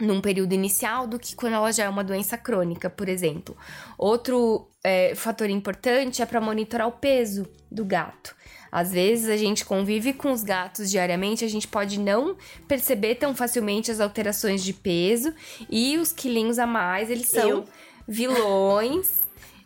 num 0.00 0.20
período 0.20 0.52
inicial 0.52 1.08
do 1.08 1.18
que 1.18 1.34
quando 1.34 1.54
ela 1.54 1.72
já 1.72 1.82
é 1.82 1.88
uma 1.88 2.04
doença 2.04 2.38
crônica, 2.38 2.88
por 2.88 3.08
exemplo. 3.08 3.56
Outro 3.96 4.68
é, 4.84 5.12
fator 5.16 5.50
importante 5.50 6.22
é 6.22 6.26
para 6.26 6.40
monitorar 6.40 6.86
o 6.86 6.92
peso 6.92 7.48
do 7.68 7.84
gato. 7.84 8.32
Às 8.70 8.92
vezes 8.92 9.28
a 9.28 9.36
gente 9.36 9.64
convive 9.64 10.12
com 10.12 10.32
os 10.32 10.42
gatos 10.42 10.90
diariamente, 10.90 11.44
a 11.44 11.48
gente 11.48 11.66
pode 11.66 11.98
não 11.98 12.36
perceber 12.66 13.16
tão 13.16 13.34
facilmente 13.34 13.90
as 13.90 14.00
alterações 14.00 14.62
de 14.62 14.72
peso 14.72 15.32
e 15.70 15.96
os 15.98 16.12
quilinhos 16.12 16.58
a 16.58 16.66
mais, 16.66 17.10
eles 17.10 17.28
são 17.28 17.48
Eu. 17.48 17.64
vilões 18.06 19.17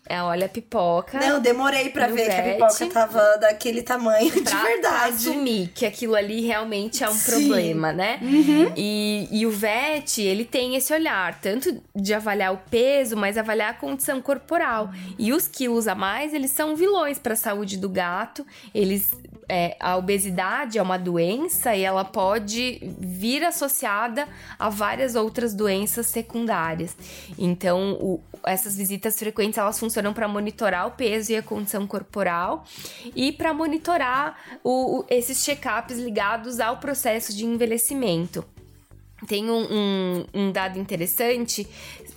é, 0.09 0.21
olha 0.21 0.47
a 0.47 0.49
pipoca. 0.49 1.19
Não, 1.19 1.41
demorei 1.41 1.89
pra 1.91 2.09
ver 2.09 2.27
que 2.27 2.31
a 2.33 2.43
pipoca 2.55 2.87
tava 2.87 3.37
daquele 3.39 3.83
tamanho, 3.83 4.31
pra 4.43 4.57
de 4.57 4.63
verdade. 4.63 5.29
assumir 5.29 5.71
que 5.75 5.87
aquilo 5.87 6.15
ali 6.17 6.41
realmente 6.41 7.05
é 7.05 7.09
um 7.09 7.13
Sim. 7.13 7.31
problema, 7.49 7.93
né? 7.93 8.19
Uhum. 8.21 8.73
E, 8.77 9.29
e 9.31 9.47
o 9.47 9.51
VET, 9.51 10.21
ele 10.21 10.45
tem 10.45 10.75
esse 10.75 10.93
olhar, 10.93 11.41
tanto 11.41 11.81
de 11.95 12.13
avaliar 12.13 12.53
o 12.53 12.59
peso, 12.69 13.17
mas 13.17 13.39
avaliar 13.39 13.71
a 13.71 13.75
condição 13.75 14.21
corporal. 14.21 14.91
E 15.19 15.33
os 15.33 15.47
quilos 15.47 15.87
a 15.87 15.95
mais, 15.95 16.35
eles 16.35 16.51
são 16.51 16.75
vilões 16.75 17.19
para 17.19 17.35
a 17.35 17.37
saúde 17.37 17.77
do 17.77 17.89
gato. 17.89 18.45
Eles 18.75 19.13
é, 19.55 19.77
a 19.79 19.99
obesidade 19.99 20.79
é 20.79 20.83
uma 20.83 20.99
doença 20.99 21.77
e 21.77 21.83
ela 21.83 22.07
pode 22.07 22.81
vir 22.99 23.45
associada 23.45 24.27
a 24.59 24.71
várias 24.71 25.15
outras 25.15 25.53
doenças 25.53 26.07
secundárias. 26.07 26.97
Então, 27.39 27.99
o, 28.01 28.19
essas 28.47 28.75
visitas 28.75 29.19
frequentes 29.19 29.59
elas 29.59 29.79
funcionam 29.79 30.15
para 30.15 30.27
monitorar 30.27 30.87
o 30.87 30.93
peso 30.93 31.33
e 31.33 31.37
a 31.37 31.43
condição 31.43 31.87
corporal 31.87 32.65
e 33.15 33.31
para 33.31 33.53
monitorar 33.53 34.39
o, 34.65 35.01
o, 35.01 35.05
esses 35.11 35.45
check-ups 35.45 35.99
ligados 35.99 36.59
ao 36.59 36.79
processo 36.79 37.37
de 37.37 37.45
envelhecimento. 37.45 38.43
Tem 39.27 39.51
um, 39.51 39.67
um, 39.71 40.25
um 40.33 40.51
dado 40.51 40.79
interessante 40.79 41.69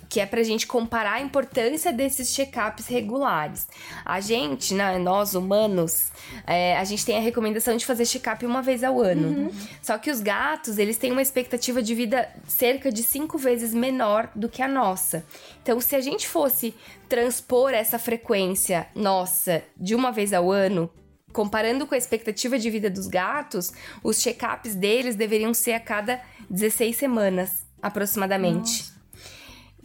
que 0.08 0.20
é 0.20 0.26
para 0.26 0.40
a 0.40 0.44
gente 0.44 0.66
comparar 0.66 1.14
a 1.14 1.20
importância 1.20 1.92
desses 1.92 2.34
check-ups 2.34 2.86
regulares. 2.86 3.66
A 4.04 4.20
gente, 4.20 4.74
né, 4.74 4.98
nós 4.98 5.34
humanos, 5.34 6.10
é, 6.46 6.76
a 6.76 6.84
gente 6.84 7.04
tem 7.04 7.16
a 7.16 7.20
recomendação 7.20 7.76
de 7.76 7.84
fazer 7.84 8.06
check-up 8.06 8.44
uma 8.44 8.62
vez 8.62 8.84
ao 8.84 9.00
ano. 9.00 9.28
Uhum. 9.28 9.50
Só 9.82 9.98
que 9.98 10.10
os 10.10 10.20
gatos, 10.20 10.78
eles 10.78 10.96
têm 10.96 11.12
uma 11.12 11.22
expectativa 11.22 11.82
de 11.82 11.94
vida 11.94 12.28
cerca 12.46 12.90
de 12.92 13.02
cinco 13.02 13.38
vezes 13.38 13.74
menor 13.74 14.30
do 14.34 14.48
que 14.48 14.62
a 14.62 14.68
nossa. 14.68 15.24
Então, 15.62 15.80
se 15.80 15.96
a 15.96 16.00
gente 16.00 16.28
fosse 16.28 16.74
transpor 17.08 17.72
essa 17.72 17.98
frequência 17.98 18.86
nossa 18.94 19.62
de 19.76 19.94
uma 19.94 20.12
vez 20.12 20.32
ao 20.32 20.50
ano, 20.50 20.90
comparando 21.32 21.86
com 21.86 21.94
a 21.94 21.98
expectativa 21.98 22.58
de 22.58 22.70
vida 22.70 22.88
dos 22.88 23.06
gatos, 23.06 23.72
os 24.02 24.20
check-ups 24.22 24.74
deles 24.74 25.16
deveriam 25.16 25.52
ser 25.52 25.72
a 25.72 25.80
cada 25.80 26.20
16 26.48 26.96
semanas, 26.96 27.66
aproximadamente. 27.82 28.84
Nossa. 28.84 28.95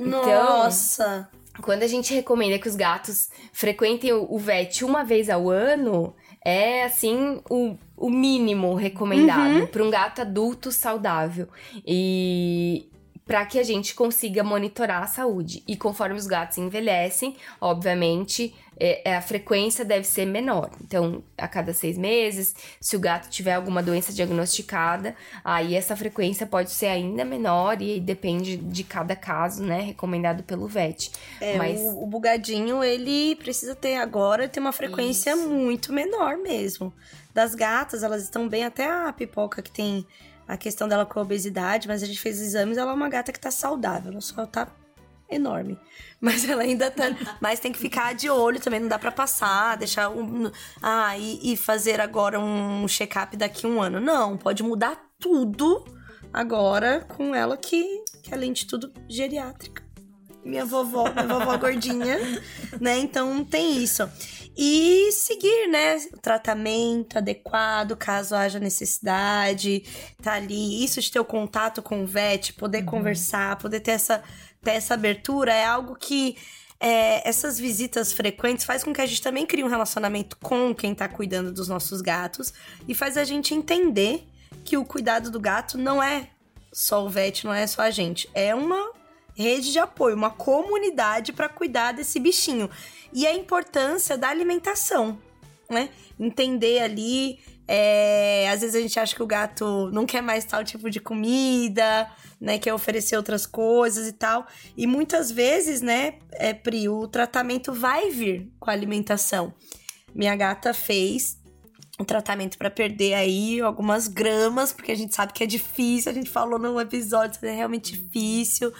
Então, 0.01 0.63
Nossa! 0.63 1.29
Quando 1.61 1.83
a 1.83 1.87
gente 1.87 2.13
recomenda 2.13 2.57
que 2.57 2.67
os 2.67 2.75
gatos 2.75 3.29
frequentem 3.53 4.11
o 4.13 4.37
vet 4.37 4.83
uma 4.83 5.03
vez 5.03 5.29
ao 5.29 5.49
ano, 5.49 6.15
é 6.43 6.83
assim 6.83 7.41
o, 7.49 7.75
o 7.95 8.09
mínimo 8.09 8.73
recomendado 8.73 9.59
uhum. 9.59 9.67
para 9.67 9.83
um 9.83 9.89
gato 9.89 10.21
adulto 10.21 10.71
saudável. 10.71 11.47
E 11.85 12.89
para 13.25 13.45
que 13.45 13.59
a 13.59 13.63
gente 13.63 13.93
consiga 13.93 14.43
monitorar 14.43 15.03
a 15.03 15.07
saúde. 15.07 15.63
E 15.67 15.77
conforme 15.77 16.17
os 16.17 16.25
gatos 16.25 16.57
envelhecem, 16.57 17.37
obviamente, 17.61 18.53
é, 18.83 19.11
é, 19.11 19.15
a 19.15 19.21
frequência 19.21 19.85
deve 19.85 20.05
ser 20.05 20.25
menor. 20.25 20.71
Então, 20.83 21.23
a 21.37 21.47
cada 21.47 21.71
seis 21.71 21.95
meses, 21.95 22.55
se 22.79 22.95
o 22.95 22.99
gato 22.99 23.29
tiver 23.29 23.53
alguma 23.53 23.83
doença 23.83 24.11
diagnosticada, 24.11 25.15
aí 25.45 25.75
essa 25.75 25.95
frequência 25.95 26.47
pode 26.47 26.71
ser 26.71 26.87
ainda 26.87 27.23
menor 27.23 27.79
e 27.79 27.99
depende 27.99 28.57
de 28.57 28.83
cada 28.83 29.15
caso, 29.15 29.63
né? 29.63 29.81
Recomendado 29.81 30.41
pelo 30.41 30.67
VET. 30.67 31.11
É, 31.39 31.57
Mas... 31.57 31.79
o, 31.79 32.01
o 32.01 32.07
bugadinho, 32.07 32.83
ele 32.83 33.35
precisa 33.35 33.75
ter 33.75 33.97
agora 33.97 34.49
ter 34.49 34.59
uma 34.59 34.71
frequência 34.71 35.35
Isso. 35.35 35.47
muito 35.47 35.93
menor 35.93 36.37
mesmo. 36.37 36.91
Das 37.35 37.53
gatas, 37.53 38.01
elas 38.01 38.23
estão 38.23 38.49
bem, 38.49 38.63
até 38.63 38.89
a 38.89 39.13
pipoca 39.13 39.61
que 39.61 39.71
tem 39.71 40.07
a 40.47 40.57
questão 40.57 40.87
dela 40.87 41.05
com 41.05 41.19
a 41.19 41.21
obesidade, 41.21 41.87
mas 41.87 42.01
a 42.01 42.07
gente 42.07 42.19
fez 42.19 42.41
exames, 42.41 42.79
ela 42.79 42.91
é 42.91 42.95
uma 42.95 43.09
gata 43.09 43.31
que 43.31 43.39
tá 43.39 43.51
saudável, 43.51 44.11
ela 44.11 44.21
só 44.21 44.43
tá 44.43 44.67
enorme. 45.31 45.79
Mas 46.21 46.47
ela 46.47 46.61
ainda 46.61 46.91
tá. 46.91 47.05
mas 47.39 47.59
tem 47.59 47.71
que 47.71 47.79
ficar 47.79 48.13
de 48.13 48.29
olho 48.29 48.59
também, 48.59 48.79
não 48.79 48.87
dá 48.87 48.99
para 48.99 49.11
passar, 49.11 49.75
deixar 49.75 50.07
um. 50.09 50.51
Ah, 50.79 51.17
e, 51.17 51.53
e 51.53 51.57
fazer 51.57 51.99
agora 51.99 52.39
um 52.39 52.87
check-up 52.87 53.35
daqui 53.35 53.65
um 53.65 53.81
ano. 53.81 53.99
Não, 53.99 54.37
pode 54.37 54.61
mudar 54.61 55.03
tudo 55.17 55.83
agora 56.31 57.01
com 57.01 57.33
ela 57.33 57.57
que, 57.57 57.83
que 58.21 58.31
além 58.31 58.53
de 58.53 58.67
tudo, 58.67 58.93
geriátrica. 59.09 59.83
Minha 60.45 60.65
vovó, 60.65 61.09
minha 61.11 61.27
vovó 61.27 61.57
gordinha, 61.57 62.17
né? 62.79 62.99
Então 62.99 63.43
tem 63.43 63.81
isso. 63.81 64.07
E 64.55 65.11
seguir, 65.11 65.67
né? 65.67 65.95
O 66.13 66.17
tratamento 66.17 67.17
adequado, 67.17 67.95
caso 67.95 68.35
haja 68.35 68.59
necessidade, 68.59 69.83
tá 70.21 70.33
ali. 70.33 70.83
Isso 70.83 70.99
de 70.99 71.09
ter 71.11 71.19
o 71.19 71.25
contato 71.25 71.81
com 71.81 72.03
o 72.03 72.07
VET, 72.07 72.53
poder 72.53 72.79
uhum. 72.79 72.85
conversar, 72.85 73.57
poder 73.57 73.79
ter 73.79 73.91
essa 73.91 74.23
ter 74.61 74.71
essa 74.71 74.93
abertura 74.93 75.53
é 75.53 75.65
algo 75.65 75.95
que 75.95 76.37
é, 76.79 77.27
essas 77.27 77.59
visitas 77.59 78.11
frequentes 78.11 78.65
faz 78.65 78.83
com 78.83 78.93
que 78.93 79.01
a 79.01 79.05
gente 79.05 79.21
também 79.21 79.45
crie 79.45 79.63
um 79.63 79.67
relacionamento 79.67 80.37
com 80.37 80.73
quem 80.73 80.95
tá 80.95 81.07
cuidando 81.07 81.51
dos 81.51 81.67
nossos 81.67 82.01
gatos 82.01 82.53
e 82.87 82.95
faz 82.95 83.17
a 83.17 83.23
gente 83.23 83.53
entender 83.53 84.27
que 84.63 84.77
o 84.77 84.85
cuidado 84.85 85.29
do 85.29 85.39
gato 85.39 85.77
não 85.77 86.01
é 86.01 86.27
só 86.71 87.05
o 87.05 87.09
vet, 87.09 87.45
não 87.45 87.53
é 87.53 87.67
só 87.67 87.83
a 87.83 87.91
gente. 87.91 88.29
É 88.33 88.55
uma 88.55 88.93
rede 89.35 89.71
de 89.71 89.79
apoio, 89.79 90.15
uma 90.15 90.29
comunidade 90.29 91.33
para 91.33 91.49
cuidar 91.49 91.91
desse 91.91 92.19
bichinho. 92.19 92.69
E 93.13 93.25
a 93.27 93.33
importância 93.33 94.17
da 94.17 94.29
alimentação, 94.29 95.17
né? 95.69 95.89
Entender 96.19 96.79
ali. 96.79 97.39
É, 97.67 98.49
às 98.49 98.61
vezes 98.61 98.75
a 98.75 98.81
gente 98.81 98.99
acha 98.99 99.15
que 99.15 99.23
o 99.23 99.27
gato 99.27 99.89
não 99.91 100.05
quer 100.05 100.21
mais 100.21 100.43
tal 100.43 100.63
tipo 100.63 100.89
de 100.89 100.99
comida, 100.99 102.09
né? 102.39 102.57
Quer 102.57 102.73
oferecer 102.73 103.15
outras 103.15 103.45
coisas 103.45 104.07
e 104.07 104.13
tal. 104.13 104.45
E 104.75 104.85
muitas 104.85 105.31
vezes, 105.31 105.81
né, 105.81 106.15
é, 106.33 106.53
Pri, 106.53 106.89
o 106.89 107.07
tratamento 107.07 107.73
vai 107.73 108.09
vir 108.09 108.51
com 108.59 108.69
a 108.69 108.73
alimentação. 108.73 109.53
Minha 110.13 110.35
gata 110.35 110.73
fez 110.73 111.40
um 112.01 112.05
tratamento 112.05 112.57
para 112.57 112.69
perder 112.69 113.13
aí 113.13 113.61
algumas 113.61 114.07
gramas, 114.07 114.73
porque 114.73 114.91
a 114.91 114.95
gente 114.95 115.13
sabe 115.13 115.33
que 115.33 115.43
é 115.43 115.47
difícil, 115.47 116.11
a 116.11 116.15
gente 116.15 116.29
falou 116.29 116.57
no 116.57 116.79
episódio, 116.81 117.39
é 117.43 117.53
realmente 117.53 117.93
difícil, 117.93 118.73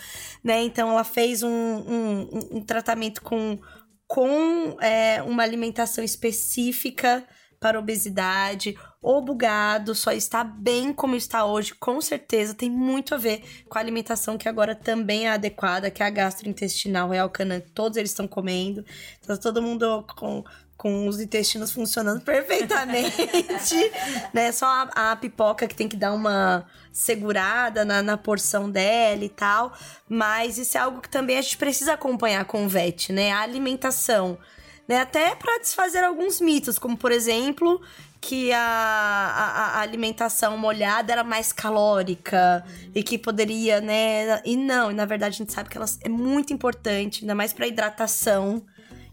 né? 0.44 0.64
Então 0.64 0.90
ela 0.90 1.04
fez 1.04 1.44
um, 1.44 1.50
um, 1.50 2.30
um 2.58 2.62
tratamento 2.62 3.22
com, 3.22 3.60
com 4.08 4.76
é, 4.82 5.22
uma 5.22 5.44
alimentação 5.44 6.04
específica 6.04 7.24
para 7.60 7.80
obesidade. 7.80 8.76
O 9.00 9.22
bugado 9.22 9.94
só 9.94 10.12
está 10.12 10.44
bem 10.44 10.92
como 10.92 11.16
está 11.16 11.46
hoje, 11.46 11.76
com 11.76 12.02
certeza 12.02 12.56
tem 12.56 12.72
muito 12.72 13.14
a 13.14 13.18
ver 13.20 13.44
com 13.70 13.78
a 13.78 13.82
alimentação 13.82 14.36
que 14.36 14.50
agora 14.50 14.74
também 14.74 15.28
é 15.28 15.32
adequada, 15.32 15.92
que 15.92 16.02
é 16.02 16.08
a 16.08 16.10
gastrointestinal, 16.10 17.14
é 17.14 17.24
o 17.24 17.30
canã, 17.30 17.60
todos 17.60 17.98
eles 17.98 18.10
estão 18.10 18.28
comendo. 18.28 18.84
Então 19.20 19.38
todo 19.38 19.62
mundo 19.62 20.06
com 20.18 20.44
com 20.82 21.08
os 21.08 21.20
intestinos 21.20 21.72
funcionando 21.72 22.22
perfeitamente, 22.26 23.92
né? 24.34 24.52
Só 24.52 24.66
a, 24.66 25.12
a, 25.12 25.16
pipoca 25.16 25.68
que 25.68 25.76
tem 25.76 25.88
que 25.88 25.96
dar 25.96 26.12
uma 26.12 26.66
segurada 26.92 27.86
na, 27.86 28.02
na, 28.02 28.18
porção 28.18 28.68
dela 28.68 29.24
e 29.24 29.30
tal. 29.30 29.78
Mas 30.10 30.58
isso 30.58 30.76
é 30.76 30.82
algo 30.82 31.00
que 31.00 31.08
também 31.08 31.38
a 31.38 31.42
gente 31.44 31.58
precisa 31.58 31.94
acompanhar 31.94 32.46
com 32.46 32.66
o 32.66 32.68
VET, 32.68 33.14
né? 33.14 33.32
A 33.32 33.42
alimentação. 33.42 34.40
Né? 34.88 35.00
Até 35.00 35.36
para 35.36 35.60
desfazer 35.60 36.04
alguns 36.04 36.42
mitos, 36.42 36.80
como 36.80 36.98
por 36.98 37.12
exemplo, 37.12 37.80
que 38.20 38.52
a, 38.52 38.60
a, 38.60 39.66
a, 39.78 39.82
alimentação 39.82 40.58
molhada 40.58 41.14
era 41.14 41.24
mais 41.24 41.54
calórica 41.54 42.66
e 42.96 43.04
que 43.04 43.20
poderia, 43.20 43.80
né? 43.80 44.42
E 44.44 44.58
não, 44.58 44.92
na 44.92 45.06
verdade 45.06 45.36
a 45.36 45.38
gente 45.38 45.54
sabe 45.54 45.70
que 45.70 45.78
ela 45.78 45.86
é 46.04 46.10
muito 46.10 46.52
importante, 46.52 47.22
ainda 47.22 47.36
mais 47.36 47.54
para 47.54 47.68
hidratação 47.68 48.66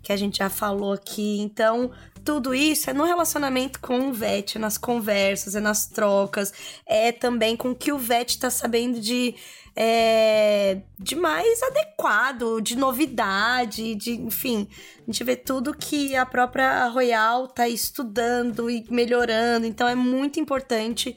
que 0.03 0.12
a 0.12 0.16
gente 0.16 0.38
já 0.38 0.49
falou 0.49 0.92
aqui. 0.92 1.40
Então, 1.40 1.90
tudo 2.24 2.55
isso 2.55 2.90
é 2.90 2.92
no 2.92 3.05
relacionamento 3.05 3.80
com 3.80 4.09
o 4.09 4.12
VET, 4.12 4.57
é 4.57 4.61
nas 4.61 4.76
conversas, 4.76 5.55
é 5.55 5.61
nas 5.61 5.86
trocas, 5.86 6.53
é 6.86 7.11
também 7.12 7.57
com 7.57 7.70
o 7.70 7.74
que 7.74 7.92
o 7.92 7.99
VET 7.99 8.30
está 8.30 8.51
sabendo 8.51 9.01
de. 9.01 9.34
É, 9.80 10.80
de 10.99 11.14
mais 11.14 11.62
adequado, 11.62 12.61
de 12.61 12.76
novidade, 12.76 13.94
de, 13.94 14.11
enfim, 14.11 14.66
a 15.01 15.05
gente 15.07 15.22
vê 15.22 15.36
tudo 15.36 15.72
que 15.72 16.16
a 16.16 16.26
própria 16.26 16.88
Royal 16.88 17.46
tá 17.46 17.68
estudando 17.68 18.68
e 18.68 18.84
melhorando, 18.90 19.66
então 19.66 19.86
é 19.86 19.94
muito 19.94 20.40
importante 20.40 21.16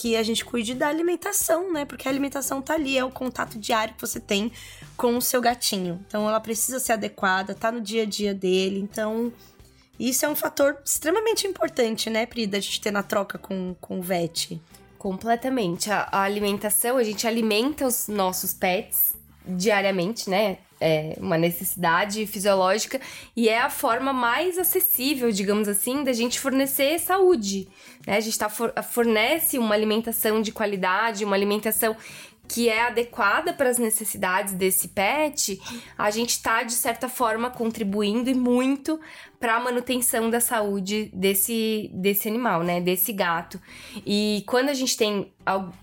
que 0.00 0.16
a 0.16 0.22
gente 0.22 0.46
cuide 0.46 0.72
da 0.72 0.88
alimentação, 0.88 1.70
né? 1.70 1.84
Porque 1.84 2.08
a 2.08 2.10
alimentação 2.10 2.62
tá 2.62 2.72
ali, 2.72 2.96
é 2.96 3.04
o 3.04 3.10
contato 3.10 3.58
diário 3.58 3.92
que 3.92 4.00
você 4.00 4.18
tem 4.18 4.50
com 4.96 5.14
o 5.14 5.20
seu 5.20 5.42
gatinho. 5.42 6.02
Então 6.06 6.26
ela 6.26 6.40
precisa 6.40 6.80
ser 6.80 6.94
adequada, 6.94 7.54
tá 7.54 7.70
no 7.70 7.82
dia 7.82 8.04
a 8.04 8.06
dia 8.06 8.32
dele. 8.32 8.80
Então, 8.80 9.30
isso 9.98 10.24
é 10.24 10.28
um 10.30 10.34
fator 10.34 10.78
extremamente 10.82 11.46
importante, 11.46 12.08
né, 12.08 12.24
Pri, 12.24 12.46
da 12.46 12.58
gente 12.58 12.80
ter 12.80 12.90
na 12.90 13.02
troca 13.02 13.36
com, 13.36 13.76
com 13.78 13.98
o 13.98 14.02
vet. 14.02 14.58
Completamente. 14.96 15.90
A, 15.90 16.08
a 16.10 16.22
alimentação, 16.22 16.96
a 16.96 17.04
gente 17.04 17.26
alimenta 17.26 17.86
os 17.86 18.08
nossos 18.08 18.54
pets 18.54 19.12
diariamente, 19.46 20.30
né? 20.30 20.56
É 20.80 21.14
uma 21.18 21.36
necessidade 21.36 22.26
fisiológica 22.26 23.00
e 23.36 23.48
é 23.48 23.60
a 23.60 23.68
forma 23.68 24.12
mais 24.12 24.58
acessível, 24.58 25.30
digamos 25.30 25.68
assim, 25.68 26.02
da 26.02 26.12
gente 26.12 26.40
fornecer 26.40 26.98
saúde. 26.98 27.68
Né? 28.06 28.16
A 28.16 28.20
gente 28.20 28.38
tá, 28.38 28.48
fornece 28.48 29.58
uma 29.58 29.74
alimentação 29.74 30.40
de 30.40 30.50
qualidade, 30.50 31.24
uma 31.24 31.36
alimentação 31.36 31.94
que 32.48 32.68
é 32.68 32.82
adequada 32.82 33.52
para 33.52 33.70
as 33.70 33.78
necessidades 33.78 34.54
desse 34.54 34.88
pet, 34.88 35.60
a 35.96 36.10
gente 36.10 36.30
está, 36.30 36.64
de 36.64 36.72
certa 36.72 37.08
forma, 37.08 37.48
contribuindo 37.48 38.28
e 38.28 38.34
muito 38.34 38.98
para 39.40 39.56
a 39.56 39.60
manutenção 39.60 40.28
da 40.28 40.38
saúde 40.38 41.10
desse, 41.14 41.90
desse 41.94 42.28
animal, 42.28 42.62
né? 42.62 42.78
Desse 42.78 43.10
gato. 43.10 43.58
E 44.04 44.44
quando 44.46 44.68
a 44.68 44.74
gente 44.74 44.98
tem 44.98 45.32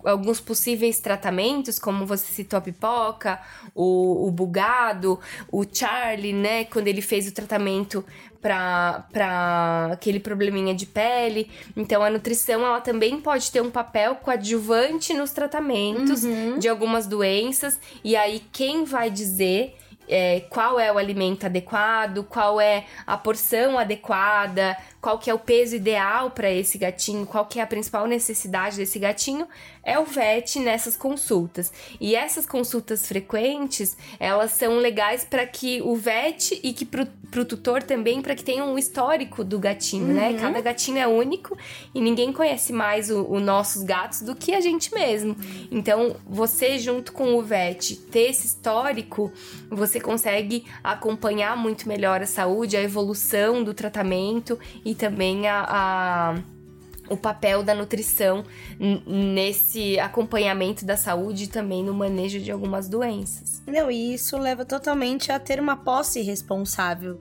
alguns 0.04 0.40
possíveis 0.40 1.00
tratamentos, 1.00 1.80
como 1.80 2.06
você 2.06 2.32
citou 2.32 2.60
a 2.60 2.62
pipoca, 2.62 3.42
o, 3.74 4.28
o 4.28 4.32
bugado, 4.32 5.20
o 5.52 5.66
Charlie, 5.70 6.34
né? 6.34 6.66
Quando 6.66 6.88
ele 6.88 7.02
fez 7.02 7.28
o 7.28 7.34
tratamento 7.34 8.06
para 8.40 9.90
aquele 9.92 10.20
probleminha 10.20 10.76
de 10.76 10.86
pele. 10.86 11.50
Então 11.76 12.04
a 12.04 12.12
nutrição 12.12 12.64
ela 12.64 12.80
também 12.80 13.20
pode 13.20 13.52
ter 13.52 13.62
um 13.62 13.72
papel 13.72 14.16
coadjuvante 14.18 15.16
nos 15.16 15.32
tratamentos 15.32 16.24
uhum. 16.24 16.60
de 16.60 16.70
algumas 16.70 17.08
doenças. 17.08 17.80
E 18.04 18.16
aí 18.16 18.40
quem 18.52 18.84
vai 18.84 19.10
dizer 19.10 19.76
é, 20.08 20.42
qual 20.50 20.80
é 20.80 20.92
o 20.92 20.98
alimento 20.98 21.46
adequado, 21.46 22.24
qual 22.24 22.60
é 22.62 22.86
a 23.06 23.18
porção 23.18 23.78
adequada, 23.78 24.78
qual 25.02 25.20
que 25.20 25.30
é 25.30 25.34
o 25.34 25.40
peso 25.40 25.76
ideal 25.76 26.32
para 26.32 26.50
esse 26.50 26.78
gatinho, 26.78 27.26
qual 27.26 27.46
que 27.46 27.60
é 27.60 27.64
a 27.64 27.68
principal 27.68 28.08
necessidade 28.08 28.78
desse 28.78 29.00
gatinho, 29.00 29.48
é 29.88 29.98
o 29.98 30.04
VET 30.04 30.60
nessas 30.60 30.98
consultas. 30.98 31.72
E 32.00 32.14
essas 32.14 32.46
consultas 32.46 33.08
frequentes, 33.08 33.96
elas 34.20 34.52
são 34.52 34.80
legais 34.80 35.24
para 35.24 35.48
que 35.48 35.82
o 35.82 35.96
VET 35.96 36.60
e 36.62 36.74
que 36.74 36.84
pro, 36.84 37.08
pro 37.32 37.46
tutor 37.46 37.82
também, 37.82 38.22
para 38.22 38.36
que 38.36 38.44
tenha 38.44 38.66
um 38.66 38.78
histórico 38.78 39.46
do 39.46 39.58
gatinho, 39.58 40.08
né? 40.08 40.28
uhum. 40.28 40.34
né? 40.34 40.40
Cada 40.42 40.60
gatinho 40.60 40.98
é 40.98 41.08
único 41.08 41.58
e 41.96 42.02
ninguém 42.02 42.34
conhece 42.34 42.74
mais 42.74 43.10
os 43.10 43.42
nossos 43.42 43.82
gatos 43.82 44.22
do 44.22 44.36
que 44.36 44.54
a 44.54 44.60
gente 44.60 44.94
mesmo. 44.94 45.38
Então, 45.72 46.18
você 46.26 46.78
junto 46.78 47.14
com 47.14 47.36
o 47.36 47.42
VET 47.42 47.96
ter 48.12 48.32
esse 48.32 48.46
histórico, 48.46 49.32
você 49.70 50.02
consegue 50.02 50.66
acompanhar 50.84 51.56
muito 51.56 51.88
melhor 51.88 52.22
a 52.22 52.26
saúde, 52.26 52.76
a 52.76 52.84
evolução 52.84 53.64
do 53.64 53.74
tratamento 53.74 54.60
e 54.84 54.94
também 54.94 55.48
a, 55.48 55.66
a 55.66 56.57
o 57.10 57.18
papel 57.18 57.64
da 57.64 57.74
nutrição 57.74 58.44
nesse 59.06 60.00
acompanhamento 60.00 60.86
da 60.86 60.98
saúde 60.98 61.46
e 61.46 61.48
também 61.48 61.84
no 61.84 61.94
manejo 61.94 62.40
de 62.40 62.52
algumas 62.52 62.88
doenças. 62.88 63.62
Não, 63.66 63.90
e 63.90 64.14
isso 64.14 64.38
leva 64.38 64.66
totalmente 64.66 65.32
a 65.32 65.40
ter 65.40 65.60
uma 65.60 65.76
posse 65.76 66.22
responsável, 66.22 67.20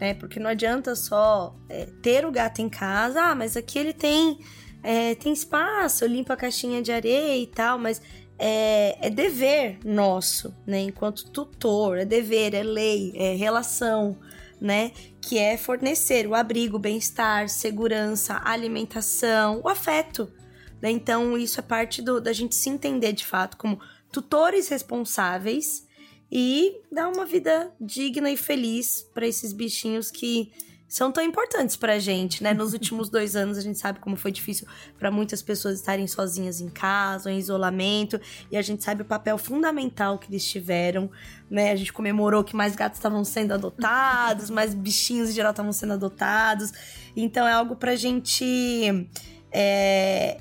né? 0.00 0.14
Porque 0.14 0.38
não 0.38 0.50
adianta 0.50 0.94
só 0.94 1.54
é, 1.68 1.86
ter 2.02 2.24
o 2.24 2.30
gato 2.30 2.60
em 2.60 2.68
casa, 2.68 3.20
ah, 3.22 3.34
mas 3.34 3.56
aqui 3.56 3.78
ele 3.78 3.92
tem, 3.92 4.38
é, 4.82 5.14
tem 5.14 5.32
espaço, 5.32 6.06
limpa 6.06 6.34
a 6.34 6.36
caixinha 6.36 6.82
de 6.82 6.92
areia 6.92 7.36
e 7.42 7.46
tal, 7.46 7.78
mas 7.78 8.00
é, 8.38 9.06
é 9.06 9.10
dever 9.10 9.78
nosso, 9.84 10.54
né? 10.66 10.80
Enquanto 10.80 11.30
tutor, 11.30 11.98
é 11.98 12.04
dever, 12.04 12.54
é 12.54 12.62
lei, 12.62 13.12
é 13.14 13.34
relação 13.34 14.16
né? 14.60 14.92
Que 15.28 15.36
é 15.36 15.58
fornecer 15.58 16.26
o 16.26 16.34
abrigo, 16.34 16.78
bem-estar, 16.78 17.50
segurança, 17.50 18.40
alimentação, 18.42 19.60
o 19.62 19.68
afeto. 19.68 20.32
Né? 20.80 20.90
Então, 20.90 21.36
isso 21.36 21.60
é 21.60 21.62
parte 21.62 22.00
do, 22.00 22.18
da 22.18 22.32
gente 22.32 22.54
se 22.54 22.70
entender 22.70 23.12
de 23.12 23.26
fato 23.26 23.58
como 23.58 23.78
tutores 24.10 24.68
responsáveis 24.68 25.86
e 26.32 26.80
dar 26.90 27.10
uma 27.10 27.26
vida 27.26 27.70
digna 27.78 28.30
e 28.30 28.38
feliz 28.38 29.02
para 29.12 29.26
esses 29.26 29.52
bichinhos 29.52 30.10
que 30.10 30.50
são 30.88 31.12
tão 31.12 31.22
importantes 31.22 31.76
pra 31.76 31.98
gente, 31.98 32.42
né? 32.42 32.54
Nos 32.54 32.72
últimos 32.74 33.10
dois 33.10 33.36
anos 33.36 33.58
a 33.58 33.60
gente 33.60 33.78
sabe 33.78 33.98
como 34.00 34.16
foi 34.16 34.32
difícil 34.32 34.66
para 34.98 35.10
muitas 35.10 35.42
pessoas 35.42 35.78
estarem 35.78 36.06
sozinhas 36.06 36.60
em 36.60 36.68
casa, 36.68 37.30
em 37.30 37.38
isolamento, 37.38 38.18
e 38.50 38.56
a 38.56 38.62
gente 38.62 38.82
sabe 38.82 39.02
o 39.02 39.04
papel 39.04 39.36
fundamental 39.36 40.18
que 40.18 40.30
eles 40.30 40.44
tiveram, 40.48 41.10
né? 41.50 41.70
A 41.72 41.76
gente 41.76 41.92
comemorou 41.92 42.42
que 42.42 42.56
mais 42.56 42.74
gatos 42.74 42.98
estavam 42.98 43.22
sendo 43.24 43.52
adotados, 43.52 44.48
mais 44.48 44.74
bichinhos 44.74 45.28
em 45.28 45.32
geral 45.32 45.50
estavam 45.50 45.72
sendo 45.72 45.92
adotados. 45.92 46.72
Então 47.14 47.46
é 47.46 47.52
algo 47.52 47.76
pra 47.76 47.94
gente 47.94 49.06
é, 49.52 50.40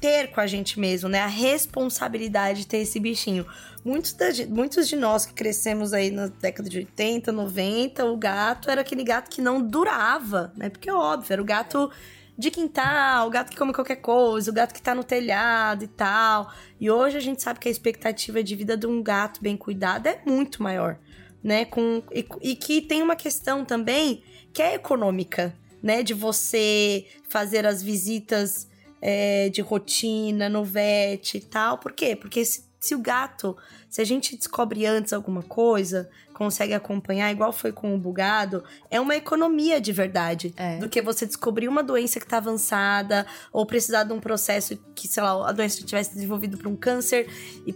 ter 0.00 0.30
com 0.30 0.40
a 0.40 0.46
gente 0.46 0.80
mesmo, 0.80 1.08
né? 1.08 1.20
A 1.20 1.26
responsabilidade 1.26 2.60
de 2.60 2.66
ter 2.66 2.78
esse 2.78 2.98
bichinho. 2.98 3.46
Muitos, 3.84 4.12
da, 4.14 4.28
muitos 4.48 4.88
de 4.88 4.96
nós 4.96 5.26
que 5.26 5.34
crescemos 5.34 5.92
aí 5.92 6.10
na 6.10 6.26
década 6.26 6.68
de 6.68 6.78
80, 6.78 7.30
90, 7.30 8.04
o 8.06 8.16
gato 8.16 8.70
era 8.70 8.80
aquele 8.80 9.04
gato 9.04 9.30
que 9.30 9.42
não 9.42 9.60
durava, 9.60 10.52
né? 10.56 10.70
Porque 10.70 10.88
é 10.88 10.94
óbvio, 10.94 11.32
era 11.32 11.42
o 11.42 11.44
gato 11.44 11.90
de 12.36 12.50
quintal, 12.50 13.26
o 13.26 13.30
gato 13.30 13.50
que 13.50 13.56
come 13.56 13.72
qualquer 13.72 13.96
coisa, 13.96 14.50
o 14.50 14.54
gato 14.54 14.72
que 14.72 14.80
tá 14.80 14.94
no 14.94 15.04
telhado 15.04 15.84
e 15.84 15.88
tal. 15.88 16.50
E 16.80 16.90
hoje 16.90 17.18
a 17.18 17.20
gente 17.20 17.42
sabe 17.42 17.60
que 17.60 17.68
a 17.68 17.70
expectativa 17.70 18.42
de 18.42 18.56
vida 18.56 18.76
de 18.78 18.86
um 18.86 19.02
gato 19.02 19.42
bem 19.42 19.56
cuidado 19.58 20.06
é 20.06 20.20
muito 20.24 20.62
maior. 20.62 20.98
né? 21.44 21.66
Com, 21.66 22.02
e, 22.10 22.26
e 22.40 22.56
que 22.56 22.80
tem 22.80 23.02
uma 23.02 23.16
questão 23.16 23.64
também 23.64 24.22
que 24.52 24.62
é 24.62 24.74
econômica, 24.74 25.54
né? 25.82 26.02
De 26.02 26.14
você 26.14 27.06
fazer 27.28 27.66
as 27.66 27.82
visitas 27.82 28.69
é, 29.00 29.48
de 29.48 29.60
rotina 29.60 30.48
no 30.48 30.64
vet 30.64 31.36
e 31.36 31.40
tal. 31.40 31.78
Por 31.78 31.92
quê? 31.92 32.14
Porque 32.14 32.44
se, 32.44 32.64
se 32.78 32.94
o 32.94 32.98
gato, 32.98 33.56
se 33.88 34.00
a 34.00 34.04
gente 34.04 34.36
descobre 34.36 34.86
antes 34.86 35.12
alguma 35.12 35.42
coisa, 35.42 36.08
consegue 36.34 36.72
acompanhar, 36.72 37.30
igual 37.30 37.52
foi 37.52 37.70
com 37.70 37.94
o 37.94 37.98
bugado, 37.98 38.64
é 38.90 38.98
uma 38.98 39.14
economia 39.14 39.78
de 39.78 39.92
verdade. 39.92 40.54
É. 40.56 40.78
Do 40.78 40.88
que 40.88 41.02
você 41.02 41.26
descobrir 41.26 41.68
uma 41.68 41.82
doença 41.82 42.18
que 42.18 42.26
tá 42.26 42.38
avançada, 42.38 43.26
ou 43.52 43.66
precisar 43.66 44.04
de 44.04 44.12
um 44.12 44.20
processo 44.20 44.74
que, 44.94 45.06
sei 45.06 45.22
lá, 45.22 45.48
a 45.48 45.52
doença 45.52 45.84
tivesse 45.84 46.14
desenvolvido 46.14 46.56
por 46.56 46.66
um 46.66 46.76
câncer 46.76 47.28
e 47.66 47.74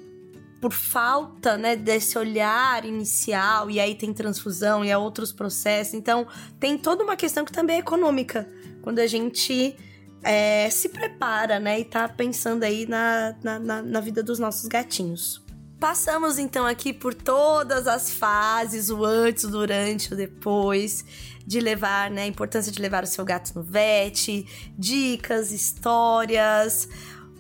por 0.63 0.73
falta, 0.73 1.59
né, 1.59 1.77
desse 1.77 2.17
olhar 2.17 2.87
inicial, 2.87 3.71
e 3.71 3.79
aí 3.79 3.95
tem 3.95 4.15
transfusão 4.15 4.83
e 4.83 4.91
há 4.91 4.99
outros 4.99 5.31
processos. 5.31 5.93
Então, 5.93 6.27
tem 6.59 6.79
toda 6.79 7.05
uma 7.05 7.17
questão 7.17 7.45
que 7.45 7.53
também 7.53 7.77
é 7.77 7.81
econômica. 7.81 8.49
Quando 8.81 8.99
a 8.99 9.07
gente 9.07 9.77
é, 10.25 10.69
se 10.71 10.89
prepara, 10.89 11.61
né, 11.61 11.81
e 11.81 11.85
tá 11.85 12.09
pensando 12.09 12.65
aí 12.65 12.87
na, 12.87 13.35
na, 13.43 13.59
na, 13.59 13.83
na 13.83 14.01
vida 14.01 14.23
dos 14.23 14.39
nossos 14.39 14.67
gatinhos. 14.67 15.45
Passamos 15.79 16.39
então 16.39 16.67
aqui 16.67 16.93
por 16.93 17.13
todas 17.13 17.87
as 17.87 18.11
fases, 18.11 18.89
o 18.89 19.05
antes, 19.05 19.45
o 19.45 19.51
durante, 19.51 20.15
o 20.15 20.17
depois, 20.17 21.05
de 21.47 21.61
levar, 21.61 22.11
né, 22.11 22.23
a 22.23 22.27
importância 22.27 22.73
de 22.73 22.81
levar 22.81 23.05
o 23.05 23.07
seu 23.07 23.25
gato 23.25 23.53
no 23.55 23.63
vet, 23.63 24.47
dicas, 24.79 25.53
histórias, 25.53 26.89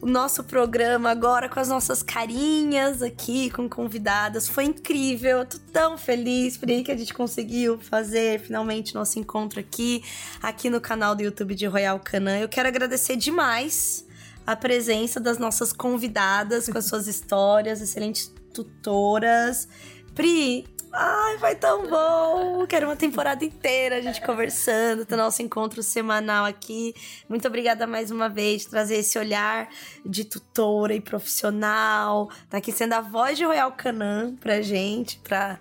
o 0.05 0.07
nosso 0.07 0.45
programa 0.45 1.11
agora 1.11 1.49
com 1.49 1.59
as 1.59 1.71
nossas 1.71 2.03
carinhas 2.03 3.01
aqui, 3.01 3.49
com 3.49 3.67
convidadas. 3.67 4.47
Foi 4.47 4.65
incrível, 4.65 5.39
eu 5.39 5.47
tô 5.47 5.57
tão 5.73 5.97
feliz 5.97 6.59
por 6.59 6.69
aí 6.69 6.85
que 6.85 6.93
a 6.93 6.97
gente 6.97 7.15
conseguiu 7.15 7.79
fazer 7.79 8.39
finalmente 8.39 8.95
nosso 8.95 9.19
encontro 9.19 9.59
aqui, 9.59 10.05
aqui 10.43 10.69
no 10.69 10.79
canal 10.79 11.15
do 11.15 11.23
YouTube 11.23 11.55
de 11.55 11.65
Royal 11.65 11.99
Canin. 12.01 12.43
Eu 12.43 12.51
quero 12.51 12.69
agradecer 12.69 13.17
demais 13.17 14.05
a 14.47 14.55
presença 14.55 15.19
das 15.19 15.39
nossas 15.39 15.73
convidadas 15.73 16.69
com 16.69 16.77
as 16.77 16.85
suas 16.85 17.07
histórias, 17.07 17.81
excelentes 17.81 18.31
tutoras. 18.53 19.67
Pri, 20.15 20.67
ai, 20.95 21.37
vai 21.39 21.55
tão 21.57 21.87
bom! 21.89 22.67
Quero 22.67 22.87
uma 22.87 22.97
temporada 22.97 23.45
inteira 23.45 23.97
a 23.97 24.01
gente 24.01 24.21
conversando, 24.23 25.05
ter 25.05 25.17
nosso 25.17 25.43
encontro 25.43 25.83
semanal 25.83 26.45
aqui. 26.45 26.95
Muito 27.29 27.47
obrigada 27.49 27.87
mais 27.87 28.11
uma 28.11 28.29
vez 28.29 28.63
de 28.63 28.69
trazer 28.69 28.97
esse 28.97 29.19
olhar 29.19 29.69
de 30.07 30.25
tutora 30.25 30.95
e 30.95 31.01
profissional. 31.01 32.31
Tá 32.49 32.59
aqui 32.59 32.73
sendo 32.73 32.95
a 32.95 33.01
voz 33.01 33.37
de 33.37 33.45
Royal 33.45 33.73
Canin 33.73 34.37
pra 34.37 34.63
gente, 34.63 35.19
pra 35.19 35.59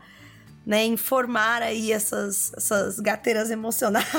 né, 0.66 0.86
informar 0.86 1.62
aí 1.62 1.92
essas, 1.92 2.54
essas 2.56 3.00
gateiras 3.00 3.52
emocionadas. 3.52 4.10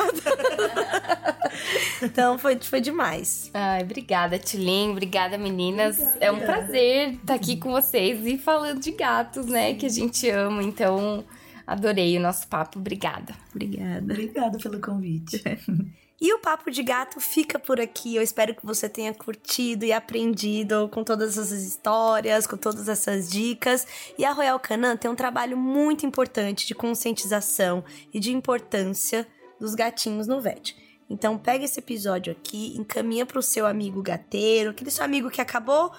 então 2.02 2.38
foi, 2.38 2.58
foi 2.58 2.80
demais. 2.80 3.50
Ai, 3.54 3.82
obrigada, 3.82 4.38
Tilin. 4.38 4.90
Obrigada, 4.90 5.38
meninas. 5.38 5.98
é 6.20 6.30
um 6.30 6.40
prazer 6.40 7.14
estar 7.14 7.34
aqui 7.34 7.56
com 7.56 7.72
vocês 7.72 8.26
e 8.26 8.36
falando 8.36 8.80
de 8.80 8.92
gatos, 8.92 9.46
né? 9.46 9.74
Que 9.74 9.86
a 9.86 9.90
gente 9.90 10.28
ama. 10.28 10.62
Então, 10.62 11.24
adorei 11.66 12.16
o 12.18 12.20
nosso 12.20 12.46
papo. 12.46 12.78
Obrigada. 12.78 13.34
Obrigada. 13.54 14.12
Obrigada 14.12 14.58
pelo 14.58 14.80
convite. 14.80 15.42
E 16.20 16.32
o 16.32 16.38
Papo 16.38 16.70
de 16.70 16.82
Gato 16.82 17.20
fica 17.20 17.58
por 17.58 17.80
aqui. 17.80 18.14
Eu 18.14 18.22
espero 18.22 18.54
que 18.54 18.64
você 18.64 18.88
tenha 18.88 19.12
curtido 19.12 19.84
e 19.84 19.92
aprendido 19.92 20.88
com 20.92 21.02
todas 21.02 21.36
essas 21.36 21.62
histórias, 21.62 22.46
com 22.46 22.56
todas 22.56 22.88
essas 22.88 23.28
dicas. 23.28 23.86
E 24.16 24.24
a 24.24 24.32
Royal 24.32 24.58
Canin 24.60 24.96
tem 24.96 25.10
um 25.10 25.16
trabalho 25.16 25.56
muito 25.56 26.06
importante 26.06 26.66
de 26.66 26.74
conscientização 26.74 27.84
e 28.12 28.20
de 28.20 28.32
importância 28.32 29.26
dos 29.58 29.74
gatinhos 29.74 30.26
no 30.26 30.40
vet. 30.40 30.76
Então 31.10 31.36
pega 31.36 31.64
esse 31.64 31.80
episódio 31.80 32.32
aqui, 32.32 32.76
encaminha 32.76 33.26
para 33.26 33.38
o 33.38 33.42
seu 33.42 33.66
amigo 33.66 34.02
gateiro, 34.02 34.70
aquele 34.70 34.90
seu 34.90 35.04
amigo 35.04 35.30
que 35.30 35.40
acabou 35.40 35.92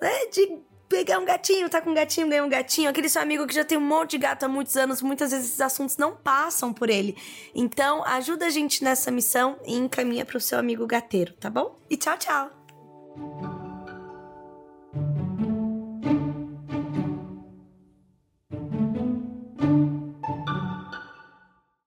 né, 0.00 0.26
de 0.32 0.58
pegar 0.88 1.18
um 1.18 1.24
gatinho, 1.24 1.68
tá 1.68 1.80
com 1.80 1.90
um 1.90 1.94
gatinho, 1.94 2.28
ganhar 2.28 2.44
um 2.44 2.48
gatinho, 2.48 2.90
aquele 2.90 3.08
seu 3.08 3.22
amigo 3.22 3.46
que 3.46 3.54
já 3.54 3.64
tem 3.64 3.78
um 3.78 3.80
monte 3.80 4.12
de 4.12 4.18
gato 4.18 4.44
há 4.44 4.48
muitos 4.48 4.76
anos, 4.76 5.02
muitas 5.02 5.30
vezes 5.30 5.46
esses 5.46 5.60
assuntos 5.60 5.96
não 5.96 6.14
passam 6.14 6.72
por 6.72 6.90
ele. 6.90 7.16
Então, 7.54 8.04
ajuda 8.04 8.46
a 8.46 8.50
gente 8.50 8.82
nessa 8.82 9.10
missão 9.10 9.58
e 9.66 9.74
encaminha 9.74 10.24
pro 10.24 10.40
seu 10.40 10.58
amigo 10.58 10.86
gateiro, 10.86 11.32
tá 11.34 11.50
bom? 11.50 11.78
E 11.90 11.96
tchau, 11.96 12.16
tchau! 12.18 13.55